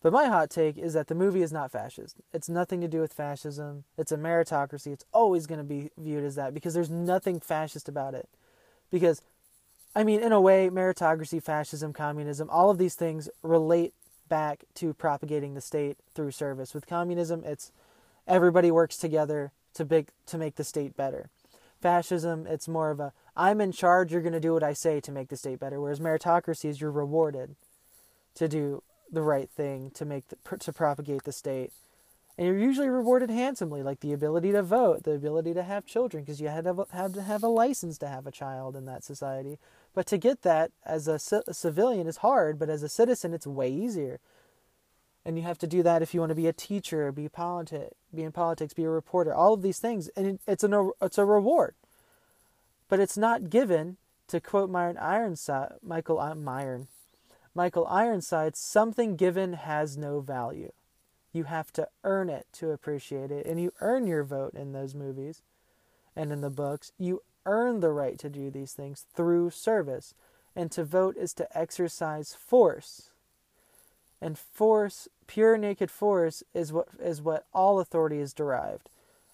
But 0.03 0.13
my 0.13 0.27
hot 0.27 0.49
take 0.49 0.79
is 0.79 0.95
that 0.95 1.09
the 1.09 1.15
movie 1.15 1.43
is 1.43 1.53
not 1.53 1.71
fascist. 1.71 2.17
It's 2.33 2.49
nothing 2.49 2.81
to 2.81 2.89
do 2.89 3.01
with 3.01 3.13
fascism. 3.13 3.85
It's 3.99 4.13
a 4.13 4.17
meritocracy. 4.17 4.93
It's 4.93 5.05
always 5.13 5.47
going 5.47 5.59
to 5.59 5.65
be 5.65 5.91
viewed 5.99 6.25
as 6.25 6.37
that 6.37 6.55
because 6.55 6.73
there's 6.73 6.89
nothing 6.89 7.39
fascist 7.39 7.89
about 7.89 8.15
it. 8.15 8.29
Because, 8.91 9.21
I 9.95 10.05
mean, 10.05 10.21
in 10.21 10.33
a 10.33 10.41
way, 10.41 10.71
meritocracy, 10.71 11.43
fascism, 11.43 11.93
communism, 11.93 12.49
all 12.51 12.71
of 12.71 12.79
these 12.79 12.95
things 12.95 13.29
relate 13.43 13.93
back 14.29 14.65
to 14.77 14.95
propagating 14.95 15.53
the 15.53 15.61
state 15.61 15.99
through 16.15 16.31
service. 16.31 16.73
With 16.73 16.87
communism, 16.87 17.43
it's 17.45 17.71
everybody 18.27 18.71
works 18.71 18.97
together 18.97 19.53
to 19.75 19.85
big, 19.85 20.09
to 20.27 20.39
make 20.39 20.57
the 20.57 20.65
state 20.65 20.97
better. 20.97 21.29
Fascism, 21.83 22.47
it's 22.47 22.69
more 22.69 22.91
of 22.91 23.01
a 23.01 23.13
I'm 23.41 23.63
in 23.63 23.73
charge, 23.73 24.13
you're 24.13 24.21
going 24.21 24.35
to 24.35 24.41
do 24.41 24.53
what 24.53 24.63
I 24.63 24.75
say 24.75 25.01
to 25.01 25.11
make 25.11 25.31
the 25.31 25.37
state 25.37 25.61
better. 25.61 25.81
Whereas 25.81 25.99
meritocracy 25.99 26.67
is 26.67 26.79
you're 26.79 26.91
rewarded 26.91 27.57
to 28.35 28.49
do 28.49 28.83
the 29.11 29.23
right 29.23 29.49
thing 29.49 29.91
to 29.93 30.05
make 30.05 30.25
the, 30.29 30.59
to 30.59 30.73
propagate 30.75 31.25
the 31.25 31.33
state. 31.33 31.73
And 32.37 32.47
you're 32.47 32.59
usually 32.59 32.91
rewarded 32.91 33.31
handsomely 33.31 33.83
like 33.83 34.01
the 34.01 34.13
ability 34.13 34.53
to 34.53 34.63
vote 34.63 35.05
the 35.05 35.13
ability 35.13 35.55
to 35.55 35.63
have 35.63 35.87
children 35.87 36.23
because 36.23 36.39
you 36.39 36.49
had 36.49 36.65
to 36.65 36.87
have, 36.93 37.15
to 37.15 37.23
have 37.23 37.43
a 37.43 37.49
license 37.49 37.97
to 37.99 38.09
have 38.09 38.27
a 38.27 38.31
child 38.31 38.77
in 38.77 38.85
that 38.85 39.05
society. 39.05 39.59
But 39.95 40.07
to 40.09 40.19
get 40.19 40.43
that 40.43 40.73
as 40.85 41.09
a, 41.09 41.19
a 41.47 41.55
civilian 41.55 42.07
is 42.07 42.19
hard 42.19 42.59
but 42.59 42.69
as 42.69 42.83
a 42.83 42.91
citizen 42.91 43.33
it's 43.33 43.47
way 43.47 43.73
easier. 43.73 44.21
And 45.25 45.39
you 45.39 45.45
have 45.45 45.59
to 45.59 45.67
do 45.67 45.83
that 45.83 46.03
if 46.03 46.13
you 46.13 46.21
want 46.21 46.31
to 46.31 46.37
be 46.37 46.47
a 46.47 46.53
teacher 46.53 47.11
be 47.11 47.31
politi- 47.31 47.93
be 48.15 48.23
in 48.23 48.33
politics 48.33 48.75
be 48.75 48.85
a 48.85 48.91
reporter 48.91 49.35
all 49.35 49.55
of 49.55 49.63
these 49.63 49.79
things. 49.79 50.09
And 50.15 50.39
it's 50.47 50.63
a 50.63 50.91
it's 51.01 51.17
a 51.17 51.25
reward 51.25 51.75
but 52.91 53.01
it's 53.01 53.17
not 53.17 53.49
given 53.49 53.97
to 54.29 54.41
quote 54.41 54.69
Myron 54.69 54.99
Ironside 54.99 55.75
Michael 55.83 56.21
uh, 56.21 56.35
Myron 56.35 56.89
Michael 57.55 57.87
Ironside, 57.89 58.57
something 58.57 59.17
given 59.17 59.55
has 59.55 59.97
no 59.97 60.21
value. 60.21 60.71
You 61.33 61.45
have 61.45 61.73
to 61.73 61.89
earn 62.05 62.29
it 62.29 62.47
to 62.55 62.71
appreciate 62.71 63.31
it, 63.31 63.47
and 63.47 63.61
you 63.61 63.73
earn 63.81 64.07
your 64.07 64.23
vote 64.25 64.55
in 64.55 64.73
those 64.73 64.95
movies 64.95 65.43
and 66.15 66.33
in 66.33 66.41
the 66.43 66.51
books. 66.51 66.93
You 66.97 67.23
earn 67.47 67.81
the 67.81 67.91
right 67.91 68.19
to 68.19 68.29
do 68.29 68.51
these 68.51 68.73
things 68.73 69.05
through 69.15 69.51
service, 69.51 70.15
and 70.55 70.71
to 70.73 70.85
vote 70.85 71.17
is 71.17 71.33
to 71.35 71.59
exercise 71.59 72.35
force. 72.35 73.11
And 74.21 74.39
force, 74.39 75.09
pure 75.27 75.57
naked 75.57 75.91
force, 75.91 76.43
is 76.55 76.73
what 76.73 76.89
is 77.03 77.23
what 77.23 77.47
all 77.53 77.81
authority 77.81 78.19
is 78.19 78.33
derived. 78.33 78.89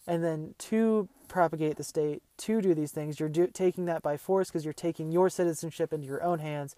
And 0.07 0.23
then 0.23 0.55
to 0.59 1.09
propagate 1.29 1.77
the 1.77 1.85
state, 1.85 2.23
to 2.39 2.61
do 2.61 2.75
these 2.75 2.93
things, 2.93 3.19
you're 3.19 3.29
do, 3.29 3.49
taking 3.49 3.87
that 3.87 4.03
by 4.03 4.17
force 4.17 4.49
because 4.49 4.65
you're 4.65 4.73
taking 4.73 5.11
your 5.11 5.29
citizenship 5.29 5.93
into 5.93 6.07
your 6.07 6.23
own 6.23 6.39
hands 6.39 6.77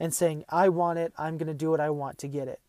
and 0.00 0.14
saying, 0.14 0.44
I 0.48 0.68
want 0.68 0.98
it, 0.98 1.12
I'm 1.18 1.36
going 1.36 1.48
to 1.48 1.54
do 1.54 1.70
what 1.70 1.80
I 1.80 1.90
want 1.90 2.18
to 2.18 2.28
get 2.28 2.48
it. 2.48 2.60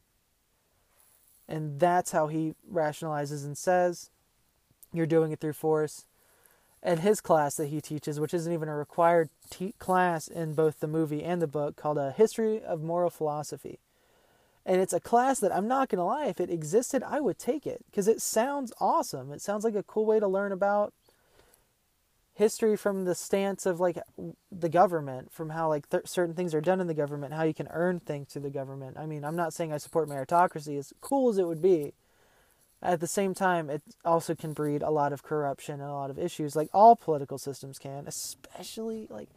And 1.47 1.79
that's 1.79 2.11
how 2.11 2.27
he 2.27 2.53
rationalizes 2.71 3.43
and 3.43 3.57
says, 3.57 4.09
You're 4.93 5.05
doing 5.05 5.31
it 5.31 5.39
through 5.39 5.53
force. 5.53 6.05
And 6.81 6.99
his 6.99 7.21
class 7.21 7.55
that 7.55 7.67
he 7.67 7.79
teaches, 7.79 8.19
which 8.19 8.33
isn't 8.33 8.51
even 8.51 8.67
a 8.67 8.75
required 8.75 9.29
te- 9.49 9.73
class 9.79 10.27
in 10.27 10.53
both 10.53 10.81
the 10.81 10.87
movie 10.87 11.23
and 11.23 11.41
the 11.41 11.47
book, 11.47 11.77
called 11.77 11.97
A 11.97 12.11
History 12.11 12.61
of 12.61 12.81
Moral 12.81 13.09
Philosophy. 13.09 13.79
And 14.65 14.79
it's 14.79 14.93
a 14.93 14.99
class 14.99 15.39
that 15.39 15.53
I'm 15.53 15.67
not 15.67 15.89
going 15.89 15.97
to 15.97 16.05
lie, 16.05 16.27
if 16.27 16.39
it 16.39 16.49
existed, 16.49 17.03
I 17.03 17.19
would 17.19 17.37
take 17.37 17.67
it 17.67 17.83
because 17.89 18.07
it 18.07 18.21
sounds 18.21 18.71
awesome. 18.79 19.31
It 19.31 19.41
sounds 19.41 19.63
like 19.65 19.75
a 19.75 19.83
cool 19.83 20.05
way 20.05 20.19
to 20.19 20.27
learn 20.27 20.53
about 20.53 20.93
history 22.35 22.75
from 22.75 23.05
the 23.05 23.13
stance 23.13 23.65
of 23.65 23.79
like 23.79 23.97
the 24.51 24.69
government 24.69 25.31
from 25.31 25.51
how 25.51 25.69
like 25.69 25.87
th- 25.89 26.07
certain 26.07 26.33
things 26.33 26.53
are 26.53 26.61
done 26.61 26.81
in 26.81 26.87
the 26.87 26.93
government 26.93 27.33
how 27.33 27.43
you 27.43 27.53
can 27.53 27.67
earn 27.69 27.99
things 27.99 28.33
through 28.33 28.41
the 28.41 28.49
government 28.49 28.97
i 28.97 29.05
mean 29.05 29.23
i'm 29.23 29.35
not 29.35 29.53
saying 29.53 29.71
i 29.71 29.77
support 29.77 30.09
meritocracy 30.09 30.77
as 30.77 30.91
cool 30.99 31.29
as 31.29 31.37
it 31.37 31.45
would 31.45 31.61
be 31.61 31.93
at 32.81 32.99
the 32.99 33.07
same 33.07 33.35
time 33.35 33.69
it 33.69 33.83
also 34.03 34.33
can 34.33 34.51
breed 34.51 34.81
a 34.81 34.89
lot 34.89 35.13
of 35.13 35.21
corruption 35.21 35.79
and 35.79 35.89
a 35.89 35.93
lot 35.93 36.09
of 36.09 36.17
issues 36.17 36.55
like 36.55 36.69
all 36.73 36.95
political 36.95 37.37
systems 37.37 37.77
can 37.77 38.07
especially 38.07 39.05
like 39.11 39.29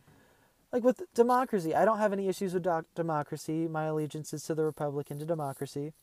like 0.77 0.85
with 0.85 1.03
democracy 1.15 1.75
i 1.75 1.87
don't 1.87 1.99
have 1.99 2.12
any 2.12 2.29
issues 2.29 2.53
with 2.53 2.62
doc- 2.62 2.85
democracy. 2.95 3.67
My 3.67 3.85
allegiance 3.85 4.35
is 4.35 4.43
to 4.43 4.55
the 4.55 4.65
republican 4.65 5.19
to 5.19 5.25
democracy. 5.25 5.95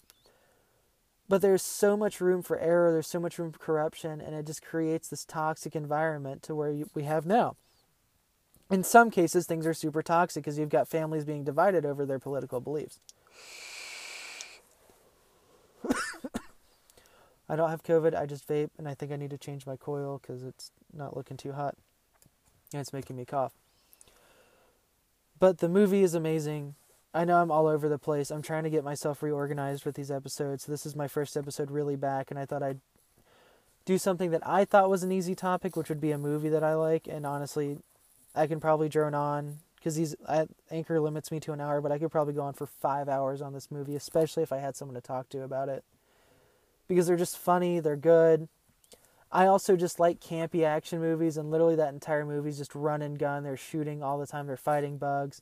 But 1.29 1.41
there's 1.43 1.61
so 1.61 1.95
much 1.95 2.19
room 2.19 2.41
for 2.41 2.57
error 2.57 2.91
there's 2.91 3.05
so 3.07 3.19
much 3.19 3.37
room 3.37 3.51
for 3.51 3.59
corruption 3.59 4.19
and 4.19 4.33
it 4.33 4.47
just 4.47 4.63
creates 4.63 5.07
this 5.07 5.25
toxic 5.25 5.75
environment 5.75 6.41
to 6.43 6.55
where 6.55 6.71
you, 6.71 6.89
we 6.95 7.03
have 7.03 7.27
now. 7.27 7.55
In 8.71 8.83
some 8.83 9.11
cases 9.11 9.45
things 9.45 9.67
are 9.67 9.75
super 9.75 10.01
toxic 10.01 10.43
because 10.43 10.57
you've 10.57 10.69
got 10.69 10.87
families 10.87 11.23
being 11.23 11.43
divided 11.43 11.85
over 11.85 12.03
their 12.03 12.17
political 12.17 12.59
beliefs. 12.59 12.99
I 17.47 17.55
don't 17.55 17.69
have 17.69 17.83
covid 17.83 18.15
i 18.15 18.25
just 18.25 18.47
vape 18.47 18.71
and 18.79 18.87
i 18.87 18.95
think 18.95 19.11
i 19.11 19.17
need 19.17 19.29
to 19.29 19.37
change 19.37 19.67
my 19.67 19.75
coil 19.75 20.19
because 20.19 20.41
it's 20.43 20.71
not 20.91 21.15
looking 21.15 21.37
too 21.37 21.51
hot 21.51 21.75
and 22.71 22.81
it's 22.81 22.93
making 22.93 23.15
me 23.15 23.25
cough 23.25 23.53
but 25.43 25.57
the 25.57 25.67
movie 25.67 26.03
is 26.03 26.13
amazing 26.13 26.73
I 27.13 27.25
know 27.25 27.41
I'm 27.41 27.51
all 27.51 27.67
over 27.67 27.89
the 27.89 27.99
place. 27.99 28.31
I'm 28.31 28.41
trying 28.41 28.63
to 28.63 28.69
get 28.69 28.85
myself 28.85 29.21
reorganized 29.21 29.85
with 29.85 29.93
these 29.93 30.09
episodes. 30.09 30.65
This 30.65 30.85
is 30.85 30.95
my 30.95 31.09
first 31.09 31.35
episode 31.35 31.69
really 31.69 31.97
back, 31.97 32.31
and 32.31 32.39
I 32.39 32.45
thought 32.45 32.63
I'd 32.63 32.79
do 33.85 33.97
something 33.97 34.31
that 34.31 34.41
I 34.47 34.63
thought 34.63 34.89
was 34.89 35.03
an 35.03 35.11
easy 35.11 35.35
topic, 35.35 35.75
which 35.75 35.89
would 35.89 35.99
be 36.01 36.11
a 36.11 36.17
movie 36.17 36.47
that 36.47 36.63
I 36.63 36.75
like. 36.75 37.07
And 37.07 37.25
honestly, 37.25 37.77
I 38.33 38.47
can 38.47 38.59
probably 38.61 38.87
drone 38.87 39.13
on 39.13 39.59
because 39.75 39.95
these 39.95 40.15
I, 40.27 40.47
Anchor 40.71 40.99
limits 41.01 41.29
me 41.29 41.39
to 41.41 41.51
an 41.51 41.59
hour, 41.59 41.81
but 41.81 41.91
I 41.91 41.99
could 41.99 42.09
probably 42.09 42.33
go 42.33 42.41
on 42.41 42.53
for 42.53 42.65
five 42.65 43.09
hours 43.09 43.41
on 43.41 43.51
this 43.53 43.69
movie, 43.69 43.97
especially 43.97 44.43
if 44.43 44.53
I 44.53 44.57
had 44.57 44.77
someone 44.77 44.95
to 44.95 45.01
talk 45.01 45.27
to 45.29 45.43
about 45.43 45.67
it. 45.69 45.83
Because 46.87 47.05
they're 47.05 47.17
just 47.17 47.37
funny, 47.37 47.81
they're 47.81 47.97
good. 47.97 48.47
I 49.33 49.47
also 49.47 49.75
just 49.75 49.99
like 49.99 50.19
campy 50.19 50.63
action 50.63 50.99
movies, 50.99 51.37
and 51.37 51.49
literally 51.49 51.75
that 51.75 51.91
entire 51.91 52.23
movie 52.23 52.49
is 52.49 52.59
just 52.59 52.75
run 52.75 53.01
and 53.01 53.17
gun. 53.17 53.43
They're 53.43 53.57
shooting 53.57 54.03
all 54.03 54.19
the 54.19 54.27
time. 54.27 54.45
They're 54.45 54.55
fighting 54.55 54.99
bugs. 54.99 55.41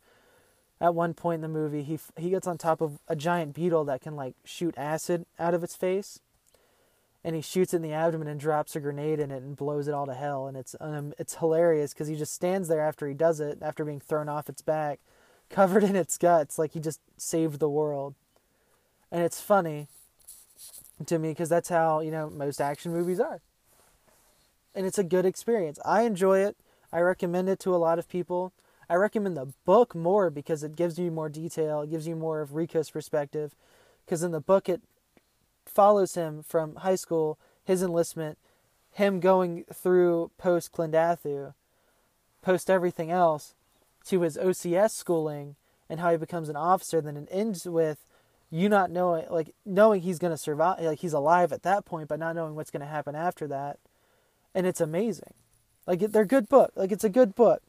At 0.79 0.95
one 0.95 1.13
point 1.13 1.35
in 1.35 1.41
the 1.41 1.59
movie 1.59 1.83
he 1.83 1.99
he 2.17 2.29
gets 2.31 2.47
on 2.47 2.57
top 2.57 2.81
of 2.81 2.99
a 3.07 3.15
giant 3.15 3.53
beetle 3.53 3.83
that 3.85 4.01
can 4.01 4.15
like 4.15 4.33
shoot 4.45 4.73
acid 4.77 5.25
out 5.37 5.53
of 5.53 5.63
its 5.63 5.75
face. 5.75 6.19
And 7.23 7.35
he 7.35 7.41
shoots 7.41 7.73
it 7.73 7.77
in 7.77 7.81
the 7.83 7.93
abdomen 7.93 8.27
and 8.27 8.39
drops 8.39 8.75
a 8.75 8.79
grenade 8.79 9.19
in 9.19 9.29
it 9.29 9.43
and 9.43 9.55
blows 9.55 9.87
it 9.87 9.93
all 9.93 10.07
to 10.07 10.13
hell. 10.13 10.47
And 10.47 10.55
it's 10.55 10.73
um, 10.79 11.13
it's 11.19 11.35
hilarious 11.35 11.93
because 11.93 12.07
he 12.07 12.15
just 12.15 12.33
stands 12.33 12.69
there 12.69 12.81
after 12.81 13.07
he 13.07 13.13
does 13.13 13.41
it 13.41 13.59
after 13.61 13.83
being 13.83 13.99
thrown 13.99 14.29
off 14.29 14.47
its 14.47 14.61
back 14.61 15.01
covered 15.49 15.83
in 15.83 15.97
its 15.97 16.17
guts 16.17 16.57
like 16.57 16.71
he 16.71 16.79
just 16.79 17.01
saved 17.17 17.59
the 17.59 17.69
world. 17.69 18.15
And 19.11 19.21
it's 19.21 19.41
funny 19.41 19.89
to 21.05 21.19
me 21.19 21.31
because 21.31 21.49
that's 21.49 21.67
how 21.67 21.99
you 21.99 22.11
know 22.11 22.29
most 22.29 22.61
action 22.61 22.93
movies 22.93 23.19
are 23.19 23.41
and 24.73 24.85
it's 24.85 24.97
a 24.97 25.03
good 25.03 25.25
experience 25.25 25.79
i 25.85 26.03
enjoy 26.03 26.39
it 26.39 26.55
i 26.91 26.99
recommend 26.99 27.49
it 27.49 27.59
to 27.59 27.73
a 27.73 27.77
lot 27.77 27.99
of 27.99 28.07
people 28.07 28.53
I 28.91 28.95
recommend 28.95 29.37
the 29.37 29.53
book 29.63 29.95
more 29.95 30.29
because 30.29 30.63
it 30.63 30.75
gives 30.75 30.99
you 30.99 31.11
more 31.11 31.29
detail, 31.29 31.79
it 31.79 31.89
gives 31.89 32.09
you 32.09 32.15
more 32.17 32.41
of 32.41 32.55
Rico's 32.55 32.89
perspective. 32.89 33.55
Because 34.03 34.21
in 34.21 34.31
the 34.31 34.41
book, 34.41 34.67
it 34.67 34.81
follows 35.65 36.15
him 36.15 36.43
from 36.43 36.75
high 36.75 36.95
school, 36.95 37.39
his 37.63 37.81
enlistment, 37.81 38.37
him 38.91 39.21
going 39.21 39.63
through 39.73 40.31
post 40.37 40.73
Klendathu, 40.73 41.53
post 42.41 42.69
everything 42.69 43.09
else, 43.09 43.55
to 44.07 44.21
his 44.21 44.35
OCS 44.35 44.91
schooling 44.91 45.55
and 45.89 46.01
how 46.01 46.11
he 46.11 46.17
becomes 46.17 46.49
an 46.49 46.57
officer. 46.57 46.99
Then 46.99 47.15
it 47.15 47.29
ends 47.31 47.65
with 47.65 48.05
you 48.49 48.67
not 48.67 48.91
knowing, 48.91 49.25
like 49.29 49.55
knowing 49.65 50.01
he's 50.01 50.19
going 50.19 50.33
to 50.33 50.37
survive, 50.37 50.81
like 50.81 50.99
he's 50.99 51.13
alive 51.13 51.53
at 51.53 51.63
that 51.63 51.85
point, 51.85 52.09
but 52.09 52.19
not 52.19 52.35
knowing 52.35 52.55
what's 52.55 52.71
going 52.71 52.81
to 52.81 52.87
happen 52.87 53.15
after 53.15 53.47
that. 53.47 53.79
And 54.53 54.67
it's 54.67 54.81
amazing. 54.81 55.33
Like 55.87 55.99
they're 55.99 56.25
good 56.25 56.49
book. 56.49 56.71
Like 56.75 56.91
it's 56.91 57.03
a 57.03 57.09
good 57.09 57.35
book. 57.35 57.61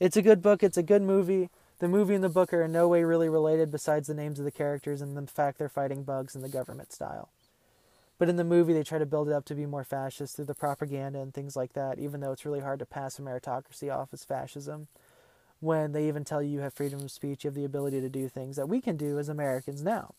It's 0.00 0.16
a 0.16 0.22
good 0.22 0.42
book, 0.42 0.62
it's 0.62 0.76
a 0.76 0.82
good 0.82 1.02
movie. 1.02 1.50
The 1.80 1.88
movie 1.88 2.14
and 2.14 2.24
the 2.24 2.28
book 2.28 2.52
are 2.52 2.62
in 2.62 2.72
no 2.72 2.88
way 2.88 3.04
really 3.04 3.28
related 3.28 3.70
besides 3.70 4.08
the 4.08 4.14
names 4.14 4.38
of 4.38 4.44
the 4.44 4.50
characters 4.50 5.00
and 5.00 5.16
the 5.16 5.26
fact 5.26 5.58
they're 5.58 5.68
fighting 5.68 6.02
bugs 6.02 6.34
in 6.34 6.42
the 6.42 6.48
government 6.48 6.92
style. 6.92 7.30
But 8.18 8.28
in 8.28 8.36
the 8.36 8.44
movie, 8.44 8.72
they 8.72 8.82
try 8.82 8.98
to 8.98 9.06
build 9.06 9.28
it 9.28 9.34
up 9.34 9.44
to 9.46 9.54
be 9.54 9.64
more 9.64 9.84
fascist 9.84 10.34
through 10.34 10.46
the 10.46 10.54
propaganda 10.54 11.20
and 11.20 11.32
things 11.32 11.54
like 11.54 11.74
that, 11.74 12.00
even 12.00 12.20
though 12.20 12.32
it's 12.32 12.44
really 12.44 12.60
hard 12.60 12.80
to 12.80 12.86
pass 12.86 13.18
a 13.18 13.22
meritocracy 13.22 13.94
off 13.94 14.08
as 14.12 14.24
fascism. 14.24 14.88
When 15.60 15.92
they 15.92 16.08
even 16.08 16.24
tell 16.24 16.42
you 16.42 16.50
you 16.50 16.60
have 16.60 16.74
freedom 16.74 17.00
of 17.00 17.10
speech, 17.12 17.44
you 17.44 17.48
have 17.48 17.54
the 17.54 17.64
ability 17.64 18.00
to 18.00 18.08
do 18.08 18.28
things 18.28 18.56
that 18.56 18.68
we 18.68 18.80
can 18.80 18.96
do 18.96 19.18
as 19.18 19.28
Americans 19.28 19.82
now. 19.82 20.14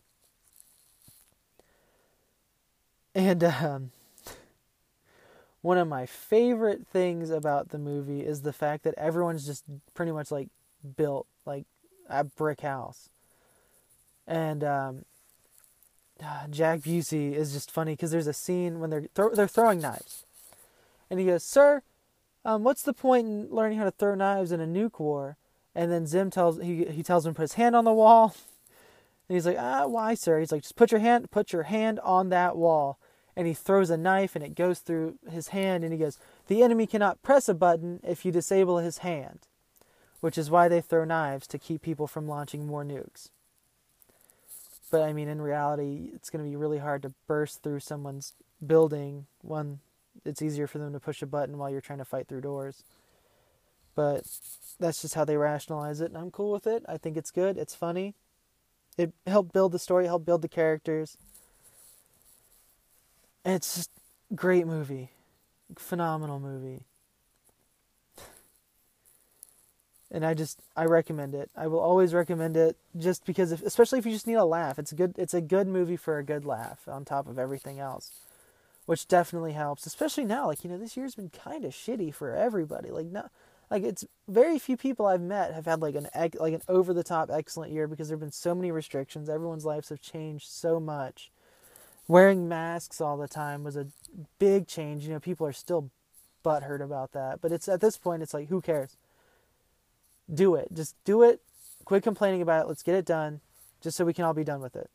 And 3.14 3.44
um, 3.44 3.92
one 5.62 5.78
of 5.78 5.88
my 5.88 6.06
favorite 6.06 6.88
things 6.88 7.30
about 7.30 7.70
the 7.70 7.78
movie 7.78 8.22
is 8.22 8.42
the 8.42 8.54
fact 8.54 8.84
that 8.84 8.94
everyone's 8.98 9.46
just 9.46 9.66
pretty 9.94 10.12
much 10.12 10.32
like 10.32 10.50
built 10.96 11.28
like 11.46 11.66
a 12.10 12.24
brick 12.24 12.62
house. 12.62 13.10
And 14.26 14.64
um, 14.64 15.06
Jack 16.50 16.80
Busey 16.82 17.34
is 17.34 17.52
just 17.54 17.72
funny 17.72 17.94
because 17.94 18.12
there's 18.12 18.28
a 18.28 18.34
scene 18.34 18.80
when 18.80 18.90
they're 18.90 19.06
throw, 19.14 19.34
they're 19.34 19.48
throwing 19.48 19.82
knives, 19.82 20.26
and 21.10 21.20
he 21.20 21.26
goes, 21.26 21.44
"Sir, 21.44 21.82
um, 22.46 22.64
what's 22.64 22.84
the 22.84 22.94
point 22.94 23.28
in 23.28 23.48
learning 23.50 23.78
how 23.78 23.86
to 23.86 23.92
throw 23.92 24.16
knives 24.16 24.52
in 24.52 24.62
a 24.62 24.68
nuke 24.68 25.00
war?" 25.00 25.38
And 25.76 25.92
then 25.92 26.08
Zim 26.08 26.30
tells 26.30 26.62
he 26.62 26.86
he 26.86 27.04
tells 27.04 27.26
him 27.26 27.34
to 27.34 27.38
put 27.38 27.44
his 27.44 27.54
hand 27.54 27.76
on 27.76 27.86
the 27.86 27.94
wall, 27.94 28.36
and 29.30 29.36
he's 29.36 29.46
like, 29.46 29.58
"Ah, 29.60 29.88
why, 29.88 30.14
sir?" 30.14 30.40
He's 30.40 30.52
like, 30.52 30.64
"Just 30.64 30.76
put 30.76 30.92
your 30.92 31.02
hand 31.02 31.32
put 31.32 31.52
your 31.52 31.64
hand 31.64 32.00
on 32.02 32.30
that 32.30 32.56
wall." 32.56 32.98
And 33.40 33.48
he 33.48 33.54
throws 33.54 33.90
a 33.90 33.96
knife, 33.96 34.36
and 34.36 34.44
it 34.44 34.54
goes 34.54 34.80
through 34.80 35.18
his 35.32 35.48
hand, 35.50 35.86
and 35.86 35.94
he 35.94 36.00
goes, 36.00 36.18
"The 36.48 36.62
enemy 36.62 36.86
cannot 36.86 37.22
press 37.22 37.48
a 37.48 37.54
button 37.54 38.02
if 38.04 38.26
you 38.26 38.34
disable 38.34 38.80
his 38.80 38.98
hand," 38.98 39.48
which 40.20 40.38
is 40.38 40.52
why 40.52 40.68
they 40.68 40.82
throw 40.82 41.06
knives 41.06 41.48
to 41.48 41.58
keep 41.58 41.82
people 41.82 42.06
from 42.06 42.28
launching 42.28 42.68
more 42.68 42.84
nukes. 42.84 43.30
But 44.92 45.04
I 45.04 45.14
mean, 45.14 45.30
in 45.30 45.42
reality, 45.42 46.12
it's 46.14 46.30
going 46.30 46.44
to 46.44 46.50
be 46.50 46.58
really 46.58 46.80
hard 46.80 47.02
to 47.04 47.14
burst 47.28 47.64
through 47.64 47.80
someone's 47.80 48.34
building. 48.66 49.28
One, 49.42 49.80
it's 50.26 50.42
easier 50.42 50.68
for 50.68 50.80
them 50.80 50.92
to 50.92 51.00
push 51.00 51.22
a 51.22 51.26
button 51.26 51.58
while 51.58 51.70
you're 51.70 51.80
trying 51.80 52.00
to 52.00 52.06
fight 52.06 52.28
through 52.28 52.42
doors. 52.42 52.84
But 53.96 54.28
that's 54.80 55.02
just 55.02 55.14
how 55.14 55.24
they 55.24 55.38
rationalize 55.38 56.02
it, 56.02 56.12
and 56.12 56.18
I'm 56.18 56.32
cool 56.32 56.52
with 56.52 56.68
it. 56.68 56.84
I 56.90 56.98
think 56.98 57.16
it's 57.16 57.32
good. 57.32 57.58
It's 57.58 57.74
funny. 57.74 58.16
It 58.98 59.14
helped 59.26 59.54
build 59.54 59.72
the 59.72 59.80
story, 59.80 60.08
helped 60.08 60.26
build 60.26 60.42
the 60.42 60.50
characters. 60.50 61.18
It's 63.46 63.76
just 63.76 63.90
great 64.36 64.68
movie, 64.68 65.12
phenomenal 65.78 66.40
movie. 66.40 66.84
and 70.12 70.26
I 70.26 70.34
just 70.34 70.60
I 70.76 70.86
recommend 70.86 71.36
it. 71.36 71.50
I 71.56 71.68
will 71.68 71.80
always 71.80 72.14
recommend 72.14 72.58
it 72.58 72.78
just 72.98 73.26
because 73.26 73.52
if, 73.52 73.62
especially 73.62 74.00
if 74.00 74.06
you 74.06 74.12
just 74.12 74.28
need 74.28 74.36
a 74.36 74.46
laugh. 74.46 74.80
It's 74.80 74.92
a 74.92 74.96
good 74.96 75.16
it's 75.18 75.34
a 75.34 75.42
good 75.42 75.68
movie 75.68 75.98
for 75.98 76.18
a 76.18 76.24
good 76.24 76.46
laugh 76.46 76.88
on 76.88 77.06
top 77.06 77.28
of 77.28 77.38
everything 77.38 77.80
else. 77.80 78.12
Which 78.86 79.08
definitely 79.08 79.52
helps, 79.54 79.86
especially 79.86 80.26
now 80.26 80.48
like 80.48 80.64
you 80.64 80.70
know 80.70 80.78
this 80.78 80.98
year's 80.98 81.16
been 81.16 81.30
kind 81.30 81.64
of 81.64 81.74
shitty 81.74 82.14
for 82.14 82.34
everybody. 82.34 82.90
Like 82.90 83.06
no 83.08 83.30
like 83.70 83.84
it's 83.84 84.06
very 84.28 84.58
few 84.58 84.78
people 84.78 85.06
I've 85.06 85.22
met 85.22 85.54
have 85.54 85.66
had 85.66 85.82
like 85.82 85.96
an 85.96 86.08
like 86.16 86.54
an 86.54 86.62
over 86.68 86.94
the 86.94 87.04
top 87.04 87.30
excellent 87.32 87.72
year 87.72 87.88
because 87.88 88.08
there've 88.08 88.20
been 88.20 88.32
so 88.32 88.56
many 88.56 88.72
restrictions. 88.72 89.30
Everyone's 89.30 89.66
lives 89.66 89.90
have 89.90 90.02
changed 90.02 90.48
so 90.50 90.80
much. 90.80 91.32
Wearing 92.10 92.50
masks 92.50 93.00
all 93.00 93.16
the 93.16 93.30
time 93.30 93.64
was 93.64 93.78
a 93.78 93.88
big 94.38 94.68
change. 94.68 95.06
You 95.06 95.14
know, 95.14 95.20
people 95.22 95.48
are 95.48 95.54
still 95.54 95.92
butthurt 96.44 96.82
about 96.82 97.14
that, 97.14 97.40
but 97.40 97.54
it's 97.54 97.70
at 97.70 97.80
this 97.80 97.98
point 97.98 98.22
it's 98.22 98.34
like 98.34 98.50
who 98.50 98.60
cares? 98.60 98.98
do 100.34 100.56
it. 100.56 100.70
Just 100.74 100.96
do 101.04 101.24
it. 101.24 101.42
Quit 101.86 102.04
complaining 102.04 102.42
about 102.42 102.66
it. 102.66 102.68
Let's 102.68 102.84
get 102.84 102.96
it 102.96 103.06
done 103.06 103.42
just 103.82 103.98
so 103.98 104.06
we 104.06 104.14
can 104.14 104.26
all 104.26 104.34
be 104.34 104.44
done 104.44 104.62
with 104.62 104.76
it. 104.76 104.90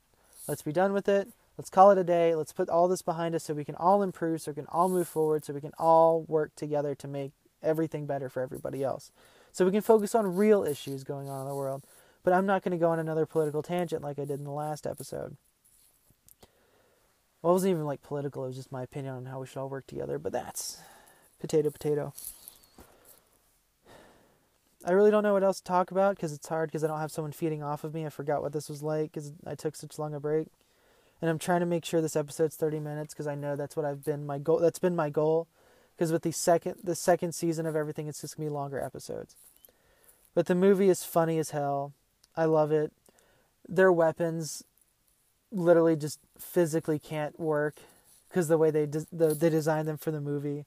Let's 0.46 0.62
be 0.62 0.72
done 0.72 0.92
with 0.92 1.08
it. 1.08 1.28
Let's 1.56 1.70
call 1.70 1.90
it 1.90 1.98
a 1.98 2.04
day. 2.04 2.34
Let's 2.34 2.52
put 2.52 2.68
all 2.68 2.88
this 2.88 3.02
behind 3.02 3.34
us 3.34 3.44
so 3.44 3.54
we 3.54 3.64
can 3.64 3.76
all 3.76 4.02
improve, 4.02 4.42
so 4.42 4.50
we 4.50 4.56
can 4.56 4.66
all 4.66 4.88
move 4.88 5.08
forward, 5.08 5.44
so 5.44 5.52
we 5.52 5.60
can 5.60 5.72
all 5.78 6.22
work 6.22 6.54
together 6.56 6.94
to 6.96 7.08
make 7.08 7.32
everything 7.62 8.06
better 8.06 8.28
for 8.28 8.42
everybody 8.42 8.82
else. 8.82 9.12
So 9.52 9.64
we 9.64 9.70
can 9.70 9.80
focus 9.80 10.14
on 10.14 10.36
real 10.36 10.64
issues 10.64 11.04
going 11.04 11.28
on 11.28 11.42
in 11.42 11.48
the 11.48 11.54
world. 11.54 11.84
But 12.22 12.32
I'm 12.32 12.46
not 12.46 12.62
going 12.62 12.72
to 12.72 12.78
go 12.78 12.90
on 12.90 12.98
another 12.98 13.26
political 13.26 13.62
tangent 13.62 14.02
like 14.02 14.18
I 14.18 14.24
did 14.24 14.38
in 14.38 14.44
the 14.44 14.50
last 14.50 14.86
episode. 14.86 15.36
Well, 17.44 17.50
it 17.50 17.56
wasn't 17.56 17.72
even 17.72 17.84
like 17.84 18.02
political, 18.02 18.44
it 18.44 18.46
was 18.46 18.56
just 18.56 18.72
my 18.72 18.82
opinion 18.82 19.16
on 19.16 19.26
how 19.26 19.38
we 19.38 19.46
should 19.46 19.58
all 19.58 19.68
work 19.68 19.86
together. 19.86 20.18
But 20.18 20.32
that's 20.32 20.78
potato, 21.38 21.68
potato. 21.68 22.14
I 24.82 24.92
really 24.92 25.10
don't 25.10 25.22
know 25.22 25.34
what 25.34 25.42
else 25.44 25.58
to 25.58 25.64
talk 25.64 25.90
about 25.90 26.16
because 26.16 26.32
it's 26.32 26.48
hard 26.48 26.70
because 26.70 26.82
I 26.82 26.86
don't 26.86 27.00
have 27.00 27.12
someone 27.12 27.32
feeding 27.32 27.62
off 27.62 27.84
of 27.84 27.92
me. 27.92 28.06
I 28.06 28.08
forgot 28.08 28.40
what 28.40 28.54
this 28.54 28.70
was 28.70 28.82
like 28.82 29.12
because 29.12 29.34
I 29.46 29.54
took 29.56 29.76
such 29.76 29.98
long 29.98 30.14
a 30.14 30.20
break, 30.20 30.48
and 31.20 31.28
I'm 31.28 31.38
trying 31.38 31.60
to 31.60 31.66
make 31.66 31.84
sure 31.84 32.00
this 32.00 32.16
episode's 32.16 32.56
30 32.56 32.80
minutes 32.80 33.12
because 33.12 33.26
I 33.26 33.34
know 33.34 33.56
that's 33.56 33.76
what 33.76 33.84
I've 33.84 34.02
been 34.02 34.24
my 34.24 34.38
goal. 34.38 34.58
That's 34.58 34.78
been 34.78 34.96
my 34.96 35.10
goal 35.10 35.46
because 35.94 36.12
with 36.12 36.22
the 36.22 36.32
second 36.32 36.76
the 36.82 36.94
second 36.94 37.34
season 37.34 37.66
of 37.66 37.76
everything, 37.76 38.08
it's 38.08 38.22
just 38.22 38.38
gonna 38.38 38.48
be 38.48 38.54
longer 38.54 38.80
episodes. 38.80 39.36
But 40.34 40.46
the 40.46 40.54
movie 40.54 40.88
is 40.88 41.04
funny 41.04 41.38
as 41.38 41.50
hell. 41.50 41.92
I 42.38 42.46
love 42.46 42.72
it. 42.72 42.90
Their 43.68 43.92
weapons 43.92 44.64
literally 45.54 45.96
just 45.96 46.18
physically 46.38 46.98
can't 46.98 47.38
work 47.38 47.76
because 48.28 48.48
the 48.48 48.58
way 48.58 48.70
they 48.70 48.86
de- 48.86 49.06
the, 49.12 49.34
they 49.34 49.48
designed 49.48 49.88
them 49.88 49.96
for 49.96 50.10
the 50.10 50.20
movie. 50.20 50.66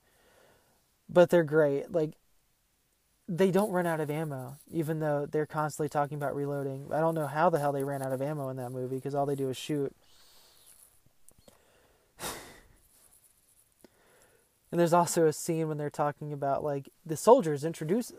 But 1.09 1.29
they're 1.29 1.43
great. 1.43 1.91
Like 1.91 2.11
they 3.27 3.51
don't 3.51 3.71
run 3.71 3.85
out 3.85 3.99
of 3.99 4.09
ammo, 4.09 4.57
even 4.71 4.99
though 4.99 5.27
they're 5.29 5.45
constantly 5.45 5.89
talking 5.89 6.17
about 6.17 6.35
reloading. 6.35 6.87
I 6.93 6.99
don't 6.99 7.15
know 7.15 7.27
how 7.27 7.49
the 7.49 7.59
hell 7.59 7.73
they 7.73 7.83
ran 7.83 8.01
out 8.01 8.13
of 8.13 8.21
ammo 8.21 8.49
in 8.49 8.57
that 8.57 8.71
movie 8.71 8.95
because 8.95 9.13
all 9.13 9.25
they 9.25 9.35
do 9.35 9.49
is 9.49 9.57
shoot. 9.57 9.93
and 12.21 12.29
there's 14.79 14.93
also 14.93 15.27
a 15.27 15.33
scene 15.33 15.67
when 15.67 15.77
they're 15.77 15.89
talking 15.89 16.31
about 16.31 16.63
like 16.63 16.89
the 17.05 17.17
soldiers 17.17 17.65
introduce 17.65 18.13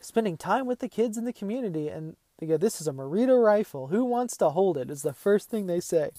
spending 0.00 0.36
time 0.36 0.66
with 0.66 0.80
the 0.80 0.88
kids 0.88 1.16
in 1.16 1.24
the 1.24 1.32
community, 1.32 1.88
and 1.88 2.16
they 2.40 2.46
go, 2.46 2.56
"This 2.56 2.80
is 2.80 2.88
a 2.88 2.92
Morita 2.92 3.42
rifle. 3.42 3.88
Who 3.88 4.04
wants 4.04 4.36
to 4.38 4.50
hold 4.50 4.76
it? 4.76 4.90
Is 4.90 5.02
the 5.02 5.12
first 5.12 5.50
thing 5.50 5.66
they 5.66 5.80
say. 5.80 6.10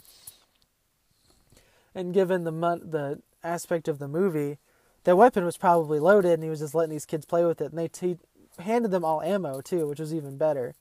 And 1.93 2.13
given 2.13 2.43
the 2.43 2.51
the 2.51 3.21
aspect 3.43 3.87
of 3.87 3.99
the 3.99 4.07
movie, 4.07 4.59
the 5.03 5.15
weapon 5.15 5.43
was 5.43 5.57
probably 5.57 5.99
loaded, 5.99 6.33
and 6.33 6.43
he 6.43 6.49
was 6.49 6.59
just 6.59 6.75
letting 6.75 6.91
these 6.91 7.05
kids 7.05 7.25
play 7.25 7.43
with 7.43 7.59
it. 7.59 7.71
And 7.71 7.77
they 7.77 7.87
t- 7.87 8.19
handed 8.59 8.91
them 8.91 9.03
all 9.03 9.21
ammo 9.21 9.61
too, 9.61 9.87
which 9.87 9.99
was 9.99 10.13
even 10.13 10.37
better. 10.37 10.75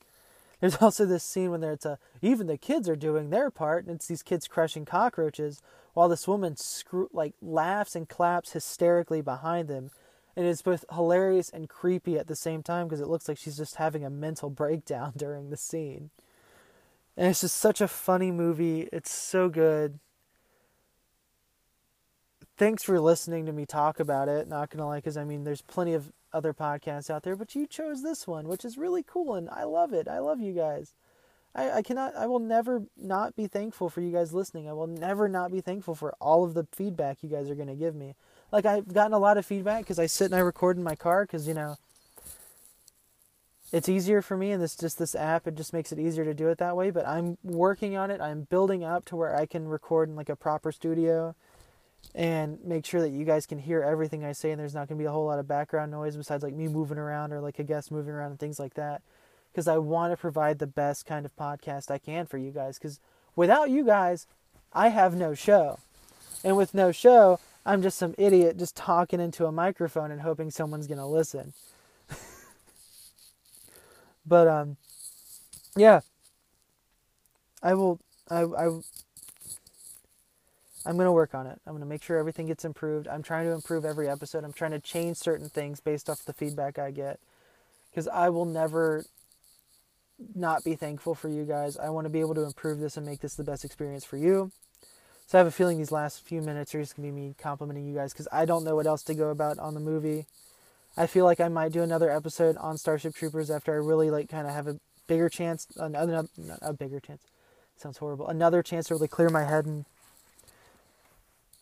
There's 0.61 0.77
also 0.81 1.07
this 1.07 1.25
scene 1.25 1.51
when 1.51 1.61
there's 1.61 1.87
a 1.87 1.99
even 2.21 2.47
the 2.47 2.59
kids 2.59 2.89
are 2.89 2.97
doing 2.97 3.31
their 3.31 3.51
part, 3.51 3.87
and 3.87 3.97
it's 3.97 4.07
these 4.07 4.23
kids 4.23 4.47
crushing 4.47 4.85
cockroaches 4.85 5.63
while 5.95 6.09
this 6.09 6.29
woman 6.29 6.57
screw, 6.57 7.09
like 7.13 7.35
laughs 7.43 7.97
and 7.97 8.09
claps 8.09 8.53
hysterically 8.53 9.21
behind 9.21 9.69
them, 9.69 9.91
and 10.37 10.47
it's 10.47 10.63
both 10.63 10.85
hilarious 10.93 11.51
and 11.51 11.69
creepy 11.69 12.19
at 12.19 12.27
the 12.27 12.37
same 12.37 12.63
time 12.63 12.87
because 12.87 13.01
it 13.01 13.09
looks 13.09 13.29
like 13.29 13.39
she's 13.39 13.57
just 13.57 13.77
having 13.77 14.05
a 14.05 14.11
mental 14.11 14.51
breakdown 14.51 15.13
during 15.17 15.51
the 15.51 15.57
scene. 15.57 16.11
And 17.17 17.29
it's 17.29 17.43
just 17.43 17.57
such 17.57 17.81
a 17.81 17.89
funny 17.89 18.31
movie. 18.31 18.89
It's 18.93 19.13
so 19.13 19.49
good. 19.49 19.99
Thanks 22.57 22.83
for 22.83 23.01
listening 23.01 23.47
to 23.47 23.53
me 23.53 23.67
talk 23.67 24.01
about 24.01 24.29
it. 24.29 24.47
Not 24.49 24.71
gonna 24.71 24.87
lie, 24.87 24.99
because 24.99 25.17
I 25.17 25.25
mean, 25.25 25.45
there's 25.45 25.63
plenty 25.63 25.95
of 25.95 26.13
other 26.33 26.53
podcasts 26.53 27.11
out 27.11 27.23
there, 27.23 27.37
but 27.37 27.55
you 27.55 27.67
chose 27.67 28.03
this 28.03 28.27
one, 28.27 28.47
which 28.49 28.65
is 28.65 28.79
really 28.79 29.03
cool, 29.03 29.35
and 29.35 29.49
I 29.51 29.65
love 29.65 29.93
it. 29.93 30.09
I 30.09 30.19
love 30.19 30.41
you 30.41 30.53
guys. 30.53 30.95
I, 31.55 31.71
I 31.71 31.83
cannot, 31.83 32.15
I 32.15 32.27
will 32.27 32.39
never 32.39 32.83
not 32.97 33.35
be 33.35 33.47
thankful 33.47 33.89
for 33.89 34.01
you 34.01 34.13
guys 34.13 34.33
listening. 34.33 34.69
I 34.69 34.73
will 34.73 34.87
never 34.87 35.29
not 35.29 35.51
be 35.51 35.61
thankful 35.61 35.95
for 35.95 36.15
all 36.21 36.45
of 36.45 36.55
the 36.55 36.67
feedback 36.73 37.23
you 37.23 37.29
guys 37.29 37.51
are 37.51 37.57
going 37.57 37.69
to 37.69 37.75
give 37.75 37.95
me. 37.95 38.15
Like, 38.53 38.67
I've 38.67 38.93
gotten 38.93 39.13
a 39.13 39.19
lot 39.19 39.39
of 39.39 39.47
feedback 39.47 39.83
because 39.83 39.99
I 39.99 40.07
sit 40.07 40.27
and 40.27 40.35
I 40.35 40.41
record 40.41 40.77
in 40.77 40.83
my 40.83 40.97
car 40.97 41.25
because, 41.25 41.47
you 41.47 41.55
know, 41.55 41.77
it's 43.73 43.89
easier 43.89 44.21
for 44.21 44.37
me 44.37 44.51
and 44.51 44.63
this 44.63 44.75
just 44.75 44.99
this 44.99 45.15
app 45.15 45.47
it 45.47 45.55
just 45.55 45.73
makes 45.73 45.93
it 45.93 45.99
easier 45.99 46.25
to 46.25 46.35
do 46.35 46.49
it 46.49 46.59
that 46.59 46.77
way. 46.77 46.91
But 46.91 47.07
i'm 47.07 47.39
working 47.45 47.97
on 47.97 48.11
it. 48.11 48.21
I'm 48.21 48.43
building 48.43 48.83
up 48.85 49.05
to 49.07 49.17
where 49.17 49.37
i 49.37 49.47
can 49.47 49.69
record 49.69 50.09
in 50.09 50.17
like 50.17 50.29
a 50.29 50.37
proper 50.37 50.73
studio 50.73 51.35
and 52.15 52.59
make 52.65 52.85
sure 52.85 53.01
that 53.01 53.11
you 53.11 53.25
guys 53.25 53.47
can 53.47 53.59
hear 53.59 53.83
everything 53.83 54.25
I 54.25 54.33
say 54.33 54.51
and 54.51 54.59
there's 54.59 54.75
not 54.75 54.89
going 54.89 54.99
to 54.99 55.03
be 55.03 55.07
a 55.07 55.13
whole 55.13 55.27
lot 55.27 55.39
of 55.39 55.47
background 55.47 55.91
noise 55.91 56.17
besides 56.17 56.43
like 56.43 56.55
me 56.55 56.67
moving 56.67 56.99
around 56.99 57.33
or 57.33 57.41
like 57.41 57.59
a 57.59 57.65
guest 57.65 57.93
moving 57.93 58.13
around 58.13 58.31
and 58.31 58.41
things 58.41 58.59
like 58.59 58.75
that. 58.75 59.03
Because 59.53 59.69
I 59.69 59.79
want 59.79 60.13
to 60.13 60.17
provide 60.17 60.59
the 60.59 60.67
best 60.67 61.07
kind 61.07 61.27
of 61.27 61.37
podcast 61.37 61.91
I 61.91 61.99
can 61.99 62.27
for 62.27 62.39
you 62.39 62.51
guys 62.51 62.79
cuz 62.79 63.01
without 63.37 63.71
you 63.71 63.85
guys 63.85 64.27
I 64.73 64.89
have 64.89 65.15
no 65.15 65.35
show. 65.35 65.79
And 66.43 66.57
with 66.57 66.75
no 66.75 66.91
show, 66.91 67.39
I'm 67.71 67.83
just 67.83 67.99
some 67.99 68.17
idiot 68.19 68.59
just 68.59 68.75
talking 68.75 69.21
into 69.21 69.47
a 69.47 69.53
microphone 69.53 70.11
and 70.11 70.21
hoping 70.21 70.51
someone's 70.51 70.89
going 70.89 70.99
to 70.99 71.07
listen. 71.07 71.53
but 74.27 74.49
um 74.49 74.77
yeah. 75.77 76.01
I 77.63 77.75
will 77.75 78.01
I 78.29 78.41
I 78.43 78.67
I'm 80.85 80.97
going 80.97 81.07
to 81.07 81.13
work 81.13 81.33
on 81.33 81.47
it. 81.47 81.61
I'm 81.65 81.75
going 81.75 81.83
to 81.83 81.87
make 81.87 82.03
sure 82.03 82.19
everything 82.19 82.47
gets 82.47 82.65
improved. 82.65 83.07
I'm 83.07 83.23
trying 83.23 83.47
to 83.47 83.53
improve 83.53 83.85
every 83.85 84.09
episode. 84.09 84.43
I'm 84.43 84.53
trying 84.53 84.73
to 84.73 84.81
change 84.81 85.19
certain 85.19 85.49
things 85.49 85.79
based 85.79 86.11
off 86.11 86.25
the 86.25 86.33
feedback 86.33 86.77
I 86.77 86.91
get. 86.91 87.21
Because 87.91 88.09
I 88.09 88.31
will 88.31 88.47
never 88.47 89.05
not 90.35 90.65
be 90.65 90.75
thankful 90.75 91.15
for 91.15 91.29
you 91.29 91.45
guys. 91.45 91.77
I 91.77 91.91
want 91.91 92.07
to 92.07 92.11
be 92.11 92.21
able 92.21 92.35
to 92.35 92.43
improve 92.43 92.81
this 92.81 92.97
and 92.97 93.07
make 93.07 93.21
this 93.21 93.37
the 93.37 93.45
best 93.45 93.65
experience 93.65 94.05
for 94.05 94.17
you. 94.17 94.51
So 95.31 95.39
I 95.39 95.43
have 95.43 95.47
a 95.47 95.53
feeling 95.53 95.79
these 95.79 95.93
last 95.93 96.27
few 96.27 96.43
minutes 96.43 96.75
are 96.75 96.81
just 96.81 96.97
to 96.97 97.01
be 97.01 97.13
me 97.13 97.37
complimenting 97.39 97.87
you 97.87 97.95
guys 97.95 98.13
because 98.13 98.27
I 98.33 98.45
don't 98.45 98.65
know 98.65 98.75
what 98.75 98.89
else 98.89 99.05
to 99.05 99.15
go 99.15 99.29
about 99.29 99.61
on 99.61 99.75
the 99.75 99.81
movie. 99.81 100.27
I 100.97 101.07
feel 101.07 101.25
like 101.25 101.39
I 101.39 101.47
might 101.47 101.71
do 101.71 101.85
another 101.85 102.11
episode 102.11 102.57
on 102.57 102.77
Starship 102.77 103.15
Troopers 103.15 103.49
after 103.49 103.73
I 103.73 103.77
really 103.77 104.11
like 104.11 104.29
kind 104.29 104.49
of 104.49 104.53
have 104.53 104.67
a 104.67 104.81
bigger 105.07 105.29
chance, 105.29 105.69
another, 105.77 106.27
a 106.61 106.73
bigger 106.73 106.99
chance. 106.99 107.23
Sounds 107.77 107.99
horrible. 107.99 108.27
Another 108.27 108.61
chance 108.61 108.89
to 108.89 108.95
really 108.95 109.07
clear 109.07 109.29
my 109.29 109.45
head 109.45 109.67
and 109.67 109.85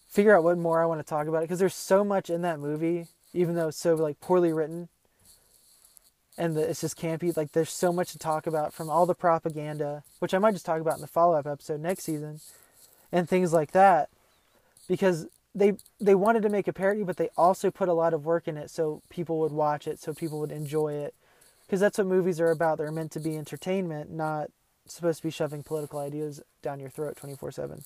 figure 0.09 0.35
out 0.35 0.45
what 0.45 0.57
more 0.57 0.83
I 0.83 0.87
want 0.87 1.01
to 1.01 1.07
talk 1.07 1.27
about 1.27 1.41
it 1.41 1.43
because 1.43 1.59
there's 1.59 1.75
so 1.75 2.03
much 2.03 2.31
in 2.31 2.41
that 2.41 2.61
movie, 2.61 3.09
even 3.35 3.55
though 3.55 3.69
it's 3.69 3.77
so 3.77 3.95
like 3.97 4.19
poorly 4.23 4.51
written, 4.51 4.89
and 6.39 6.57
the, 6.57 6.71
it's 6.71 6.81
just 6.81 6.99
campy. 6.99 7.37
Like 7.37 7.53
there's 7.53 7.69
so 7.69 7.93
much 7.93 8.13
to 8.13 8.19
talk 8.19 8.47
about 8.47 8.73
from 8.73 8.89
all 8.89 9.05
the 9.05 9.15
propaganda, 9.15 10.05
which 10.21 10.33
I 10.33 10.39
might 10.39 10.53
just 10.53 10.65
talk 10.65 10.81
about 10.81 10.95
in 10.95 11.03
the 11.03 11.07
follow 11.07 11.37
up 11.37 11.47
episode 11.47 11.83
next 11.83 12.05
season, 12.05 12.41
and 13.13 13.29
things 13.29 13.53
like 13.53 13.73
that, 13.73 14.11
because 14.89 15.27
they 15.55 15.75
they 16.01 16.15
wanted 16.15 16.43
to 16.43 16.49
make 16.49 16.69
a 16.69 16.73
parody, 16.73 17.03
but 17.03 17.17
they 17.17 17.31
also 17.37 17.71
put 17.71 17.89
a 17.89 17.93
lot 17.95 18.15
of 18.15 18.25
work 18.25 18.49
in 18.49 18.57
it 18.57 18.71
so 18.71 19.03
people 19.11 19.39
would 19.41 19.53
watch 19.53 19.87
it, 19.87 19.99
so 20.01 20.15
people 20.15 20.41
would 20.41 20.53
enjoy 20.53 20.95
it, 20.95 21.15
because 21.67 21.81
that's 21.81 21.99
what 21.99 22.07
movies 22.07 22.41
are 22.41 22.51
about. 22.51 22.79
They're 22.79 22.93
meant 22.93 23.13
to 23.13 23.21
be 23.21 23.37
entertainment, 23.37 24.11
not 24.11 24.51
supposed 24.87 25.19
to 25.19 25.27
be 25.27 25.31
shoving 25.31 25.63
political 25.63 25.99
ideas 25.99 26.43
down 26.63 26.81
your 26.81 26.91
throat 26.91 27.17
24 27.17 27.53
7. 27.53 27.83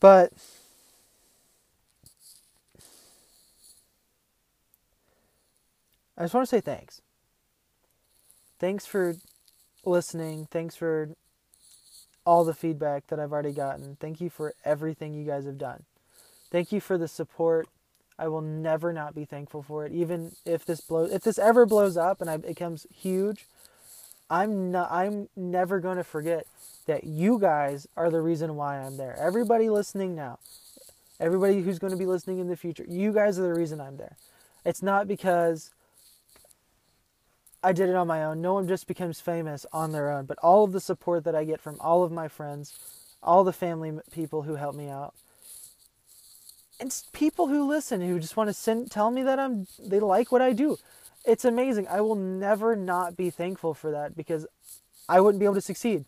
But 0.00 0.32
I 6.16 6.22
just 6.22 6.34
want 6.34 6.46
to 6.48 6.56
say 6.56 6.60
thanks. 6.60 7.00
Thanks 8.58 8.86
for 8.86 9.16
listening. 9.84 10.46
Thanks 10.50 10.76
for 10.76 11.10
all 12.24 12.44
the 12.44 12.54
feedback 12.54 13.06
that 13.08 13.20
I've 13.20 13.32
already 13.32 13.52
gotten. 13.52 13.96
Thank 14.00 14.20
you 14.20 14.30
for 14.30 14.54
everything 14.64 15.14
you 15.14 15.24
guys 15.24 15.46
have 15.46 15.58
done. 15.58 15.84
Thank 16.50 16.72
you 16.72 16.80
for 16.80 16.96
the 16.96 17.08
support. 17.08 17.68
I 18.18 18.28
will 18.28 18.40
never 18.40 18.92
not 18.92 19.14
be 19.14 19.24
thankful 19.24 19.62
for 19.62 19.84
it. 19.84 19.92
Even 19.92 20.32
if 20.44 20.64
this 20.64 20.80
blows, 20.80 21.12
if 21.12 21.22
this 21.22 21.38
ever 21.38 21.66
blows 21.66 21.96
up 21.96 22.20
and 22.20 22.30
it 22.30 22.46
becomes 22.46 22.86
huge, 22.94 23.46
I'm 24.30 24.70
not. 24.70 24.90
I'm 24.90 25.28
never 25.36 25.80
going 25.80 25.96
to 25.96 26.04
forget 26.04 26.46
that 26.86 27.04
you 27.04 27.38
guys 27.38 27.86
are 27.96 28.10
the 28.10 28.20
reason 28.20 28.56
why 28.56 28.78
I'm 28.78 28.96
there. 28.96 29.16
Everybody 29.18 29.68
listening 29.68 30.14
now, 30.14 30.38
everybody 31.18 31.62
who's 31.62 31.78
going 31.78 31.92
to 31.92 31.98
be 31.98 32.06
listening 32.06 32.38
in 32.38 32.48
the 32.48 32.56
future, 32.56 32.84
you 32.88 33.12
guys 33.12 33.38
are 33.38 33.42
the 33.42 33.54
reason 33.54 33.80
I'm 33.80 33.96
there. 33.96 34.16
It's 34.64 34.82
not 34.82 35.08
because 35.08 35.70
I 37.64 37.72
did 37.72 37.88
it 37.88 37.96
on 37.96 38.06
my 38.06 38.22
own. 38.22 38.42
No 38.42 38.52
one 38.52 38.68
just 38.68 38.86
becomes 38.86 39.20
famous 39.20 39.64
on 39.72 39.92
their 39.92 40.10
own, 40.10 40.26
but 40.26 40.38
all 40.42 40.64
of 40.64 40.72
the 40.72 40.80
support 40.80 41.24
that 41.24 41.34
I 41.34 41.44
get 41.44 41.62
from 41.62 41.80
all 41.80 42.04
of 42.04 42.12
my 42.12 42.28
friends, 42.28 42.74
all 43.22 43.42
the 43.42 43.54
family 43.54 43.98
people 44.12 44.42
who 44.42 44.56
help 44.56 44.74
me 44.74 44.90
out, 44.90 45.14
and 46.78 46.94
people 47.14 47.48
who 47.48 47.66
listen 47.66 48.02
who 48.02 48.20
just 48.20 48.36
want 48.36 48.48
to 48.48 48.54
send 48.54 48.90
tell 48.90 49.10
me 49.10 49.22
that 49.22 49.38
I'm 49.38 49.66
they 49.78 49.98
like 49.98 50.30
what 50.30 50.42
I 50.42 50.52
do. 50.52 50.76
It's 51.24 51.46
amazing. 51.46 51.88
I 51.88 52.02
will 52.02 52.16
never 52.16 52.76
not 52.76 53.16
be 53.16 53.30
thankful 53.30 53.72
for 53.72 53.90
that 53.92 54.14
because 54.14 54.46
I 55.08 55.22
wouldn't 55.22 55.40
be 55.40 55.46
able 55.46 55.54
to 55.54 55.62
succeed. 55.62 56.04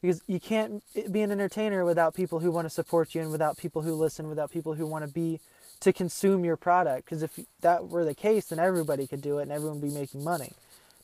Because 0.00 0.22
you 0.28 0.38
can't 0.38 0.84
eh, 0.94 1.08
be 1.10 1.22
an 1.22 1.32
entertainer 1.32 1.84
without 1.84 2.14
people 2.14 2.38
who 2.38 2.52
want 2.52 2.66
to 2.66 2.70
support 2.70 3.16
you 3.16 3.20
and 3.22 3.32
without 3.32 3.56
people 3.56 3.82
who 3.82 3.94
listen, 3.94 4.28
without 4.28 4.52
people 4.52 4.74
who 4.74 4.86
want 4.86 5.04
to 5.04 5.12
be 5.12 5.40
to 5.80 5.92
consume 5.92 6.44
your 6.44 6.56
product. 6.56 7.04
Because 7.04 7.22
if 7.22 7.38
that 7.60 7.88
were 7.88 8.04
the 8.04 8.14
case, 8.14 8.46
then 8.46 8.58
everybody 8.58 9.06
could 9.06 9.20
do 9.20 9.38
it 9.38 9.42
and 9.42 9.52
everyone 9.52 9.80
would 9.80 9.88
be 9.88 9.94
making 9.94 10.24
money. 10.24 10.52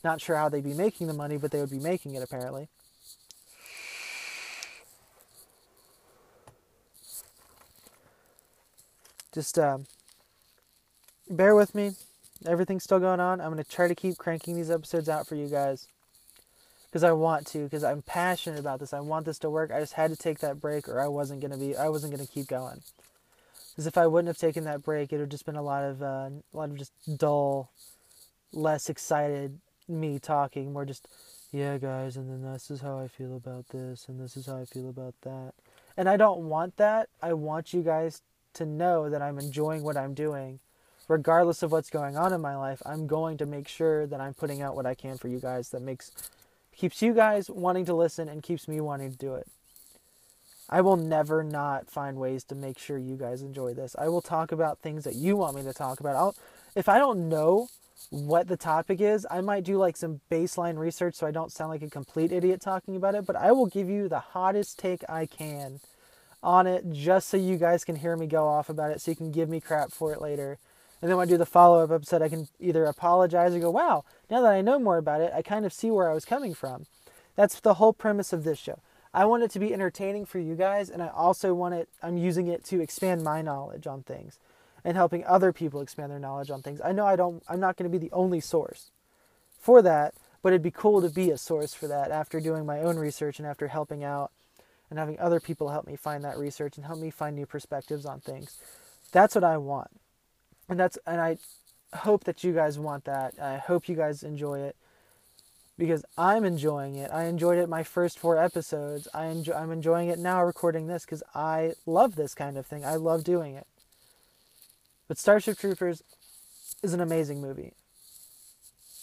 Not 0.04 0.20
sure 0.20 0.36
how 0.36 0.48
they'd 0.48 0.64
be 0.64 0.74
making 0.74 1.06
the 1.06 1.14
money, 1.14 1.36
but 1.36 1.50
they 1.50 1.60
would 1.60 1.70
be 1.70 1.78
making 1.78 2.14
it 2.14 2.22
apparently. 2.22 2.68
Just 9.32 9.58
uh, 9.58 9.78
bear 11.30 11.54
with 11.54 11.74
me. 11.74 11.92
Everything's 12.46 12.84
still 12.84 12.98
going 12.98 13.20
on. 13.20 13.40
I'm 13.40 13.52
going 13.52 13.62
to 13.62 13.70
try 13.70 13.88
to 13.88 13.94
keep 13.94 14.18
cranking 14.18 14.56
these 14.56 14.70
episodes 14.70 15.08
out 15.08 15.26
for 15.26 15.36
you 15.36 15.46
guys 15.48 15.86
because 16.92 17.04
I 17.04 17.12
want 17.12 17.46
to, 17.48 17.64
because 17.64 17.84
I'm 17.84 18.02
passionate 18.02 18.60
about 18.60 18.78
this. 18.78 18.92
I 18.92 19.00
want 19.00 19.24
this 19.24 19.38
to 19.38 19.48
work. 19.48 19.70
I 19.70 19.80
just 19.80 19.94
had 19.94 20.10
to 20.10 20.16
take 20.16 20.40
that 20.40 20.60
break, 20.60 20.88
or 20.88 21.00
I 21.00 21.08
wasn't 21.08 21.40
gonna 21.40 21.56
be, 21.56 21.74
I 21.74 21.88
wasn't 21.88 22.12
gonna 22.12 22.26
keep 22.26 22.48
going. 22.48 22.82
Because 23.72 23.86
if 23.86 23.96
I 23.96 24.06
wouldn't 24.06 24.28
have 24.28 24.38
taken 24.38 24.64
that 24.64 24.82
break, 24.82 25.12
it 25.12 25.18
would 25.18 25.30
just 25.30 25.46
been 25.46 25.56
a 25.56 25.62
lot 25.62 25.82
of, 25.82 26.02
uh, 26.02 26.28
a 26.28 26.42
lot 26.52 26.70
of 26.70 26.76
just 26.76 26.92
dull, 27.16 27.70
less 28.52 28.90
excited 28.90 29.58
me 29.88 30.18
talking, 30.18 30.72
more 30.72 30.84
just, 30.84 31.08
yeah, 31.52 31.78
guys, 31.78 32.16
and 32.16 32.30
then 32.30 32.52
this 32.52 32.70
is 32.70 32.82
how 32.82 32.98
I 32.98 33.08
feel 33.08 33.34
about 33.34 33.68
this, 33.68 34.06
and 34.08 34.20
this 34.20 34.36
is 34.36 34.46
how 34.46 34.60
I 34.60 34.64
feel 34.64 34.88
about 34.88 35.14
that. 35.22 35.54
And 35.96 36.08
I 36.08 36.16
don't 36.16 36.48
want 36.48 36.76
that. 36.76 37.08
I 37.22 37.32
want 37.32 37.72
you 37.72 37.82
guys 37.82 38.22
to 38.54 38.66
know 38.66 39.08
that 39.08 39.22
I'm 39.22 39.38
enjoying 39.38 39.82
what 39.82 39.96
I'm 39.96 40.14
doing. 40.14 40.60
Regardless 41.08 41.62
of 41.62 41.72
what's 41.72 41.90
going 41.90 42.16
on 42.16 42.32
in 42.32 42.40
my 42.40 42.56
life, 42.56 42.80
I'm 42.86 43.06
going 43.06 43.36
to 43.38 43.46
make 43.46 43.68
sure 43.68 44.06
that 44.06 44.20
I'm 44.20 44.34
putting 44.34 44.62
out 44.62 44.76
what 44.76 44.86
I 44.86 44.94
can 44.94 45.18
for 45.18 45.28
you 45.28 45.40
guys 45.40 45.70
that 45.70 45.82
makes 45.82 46.12
keeps 46.74 47.02
you 47.02 47.12
guys 47.12 47.50
wanting 47.50 47.84
to 47.84 47.94
listen 47.94 48.28
and 48.28 48.42
keeps 48.42 48.66
me 48.66 48.80
wanting 48.80 49.10
to 49.10 49.16
do 49.16 49.34
it. 49.34 49.46
I 50.68 50.80
will 50.80 50.96
never 50.96 51.42
not 51.42 51.90
find 51.90 52.16
ways 52.16 52.44
to 52.44 52.54
make 52.54 52.78
sure 52.78 52.98
you 52.98 53.16
guys 53.16 53.42
enjoy 53.42 53.74
this. 53.74 53.94
I 53.98 54.08
will 54.08 54.22
talk 54.22 54.52
about 54.52 54.78
things 54.78 55.04
that 55.04 55.14
you 55.14 55.36
want 55.36 55.56
me 55.56 55.62
to 55.64 55.72
talk 55.72 56.00
about. 56.00 56.16
I'll, 56.16 56.34
if 56.74 56.88
I 56.88 56.98
don't 56.98 57.28
know 57.28 57.68
what 58.10 58.48
the 58.48 58.56
topic 58.56 59.00
is, 59.00 59.26
I 59.30 59.40
might 59.40 59.64
do 59.64 59.76
like 59.76 59.96
some 59.96 60.20
baseline 60.30 60.78
research 60.78 61.14
so 61.14 61.26
I 61.26 61.30
don't 61.30 61.52
sound 61.52 61.70
like 61.70 61.82
a 61.82 61.90
complete 61.90 62.32
idiot 62.32 62.60
talking 62.60 62.96
about 62.96 63.14
it, 63.14 63.26
but 63.26 63.36
I 63.36 63.52
will 63.52 63.66
give 63.66 63.88
you 63.88 64.08
the 64.08 64.20
hottest 64.20 64.78
take 64.78 65.02
I 65.08 65.26
can 65.26 65.80
on 66.42 66.66
it 66.66 66.84
just 66.90 67.28
so 67.28 67.36
you 67.36 67.56
guys 67.56 67.84
can 67.84 67.96
hear 67.96 68.16
me 68.16 68.26
go 68.26 68.48
off 68.48 68.68
about 68.68 68.90
it 68.90 69.00
so 69.00 69.10
you 69.10 69.16
can 69.16 69.30
give 69.30 69.48
me 69.48 69.60
crap 69.60 69.92
for 69.92 70.12
it 70.12 70.20
later. 70.20 70.58
And 71.00 71.10
then 71.10 71.16
when 71.16 71.28
I 71.28 71.30
do 71.30 71.36
the 71.36 71.46
follow 71.46 71.82
up 71.82 71.90
episode, 71.90 72.22
I 72.22 72.28
can 72.28 72.48
either 72.60 72.84
apologize 72.84 73.54
or 73.54 73.58
go, 73.58 73.70
wow, 73.70 74.04
now 74.30 74.40
that 74.40 74.52
I 74.52 74.60
know 74.60 74.78
more 74.78 74.98
about 74.98 75.20
it, 75.20 75.32
I 75.34 75.42
kind 75.42 75.66
of 75.66 75.72
see 75.72 75.90
where 75.90 76.10
I 76.10 76.14
was 76.14 76.24
coming 76.24 76.54
from. 76.54 76.86
That's 77.34 77.58
the 77.60 77.74
whole 77.74 77.92
premise 77.92 78.32
of 78.32 78.44
this 78.44 78.58
show. 78.58 78.78
I 79.14 79.24
want 79.26 79.42
it 79.42 79.50
to 79.52 79.58
be 79.58 79.74
entertaining 79.74 80.24
for 80.24 80.38
you 80.38 80.54
guys, 80.54 80.88
and 80.88 81.02
I 81.02 81.08
also 81.08 81.54
want 81.54 81.74
it, 81.74 81.88
I'm 82.02 82.16
using 82.16 82.46
it 82.46 82.64
to 82.66 82.80
expand 82.80 83.22
my 83.22 83.42
knowledge 83.42 83.86
on 83.86 84.02
things 84.02 84.38
and 84.84 84.96
helping 84.96 85.24
other 85.24 85.52
people 85.52 85.80
expand 85.80 86.10
their 86.10 86.18
knowledge 86.18 86.50
on 86.50 86.62
things. 86.62 86.80
I 86.82 86.92
know 86.92 87.06
I 87.06 87.16
don't, 87.16 87.42
I'm 87.48 87.60
not 87.60 87.76
going 87.76 87.90
to 87.90 87.98
be 87.98 88.04
the 88.04 88.12
only 88.12 88.40
source 88.40 88.90
for 89.58 89.82
that, 89.82 90.14
but 90.42 90.52
it'd 90.52 90.62
be 90.62 90.70
cool 90.70 91.02
to 91.02 91.10
be 91.10 91.30
a 91.30 91.38
source 91.38 91.74
for 91.74 91.86
that 91.88 92.10
after 92.10 92.40
doing 92.40 92.66
my 92.66 92.80
own 92.80 92.96
research 92.96 93.38
and 93.38 93.46
after 93.46 93.68
helping 93.68 94.02
out 94.02 94.32
and 94.90 94.98
having 94.98 95.18
other 95.20 95.40
people 95.40 95.68
help 95.68 95.86
me 95.86 95.94
find 95.94 96.24
that 96.24 96.38
research 96.38 96.76
and 96.76 96.86
help 96.86 96.98
me 96.98 97.10
find 97.10 97.36
new 97.36 97.46
perspectives 97.46 98.04
on 98.04 98.20
things. 98.20 98.60
That's 99.12 99.34
what 99.34 99.44
I 99.44 99.58
want 99.58 99.90
and 100.68 100.80
that's 100.80 100.98
and 101.06 101.20
I 101.20 101.38
hope 101.94 102.24
that 102.24 102.42
you 102.42 102.52
guys 102.52 102.78
want 102.78 103.04
that. 103.04 103.34
I 103.40 103.58
hope 103.58 103.88
you 103.88 103.94
guys 103.94 104.22
enjoy 104.22 104.60
it 104.60 104.76
because 105.78 106.04
I'm 106.16 106.44
enjoying 106.44 106.96
it. 106.96 107.10
I 107.10 107.24
enjoyed 107.24 107.58
it 107.58 107.68
my 107.68 107.82
first 107.82 108.18
four 108.18 108.38
episodes. 108.38 109.08
I 109.14 109.26
enjoy, 109.26 109.52
I'm 109.52 109.72
enjoying 109.72 110.08
it 110.08 110.18
now 110.18 110.42
recording 110.42 110.86
this 110.86 111.04
because 111.04 111.22
I 111.34 111.72
love 111.86 112.16
this 112.16 112.34
kind 112.34 112.56
of 112.56 112.66
thing. 112.66 112.84
I 112.84 112.96
love 112.96 113.24
doing 113.24 113.54
it. 113.54 113.66
But 115.08 115.18
Starship 115.18 115.58
Troopers 115.58 116.02
is 116.82 116.92
an 116.92 117.00
amazing 117.00 117.40
movie. 117.40 117.72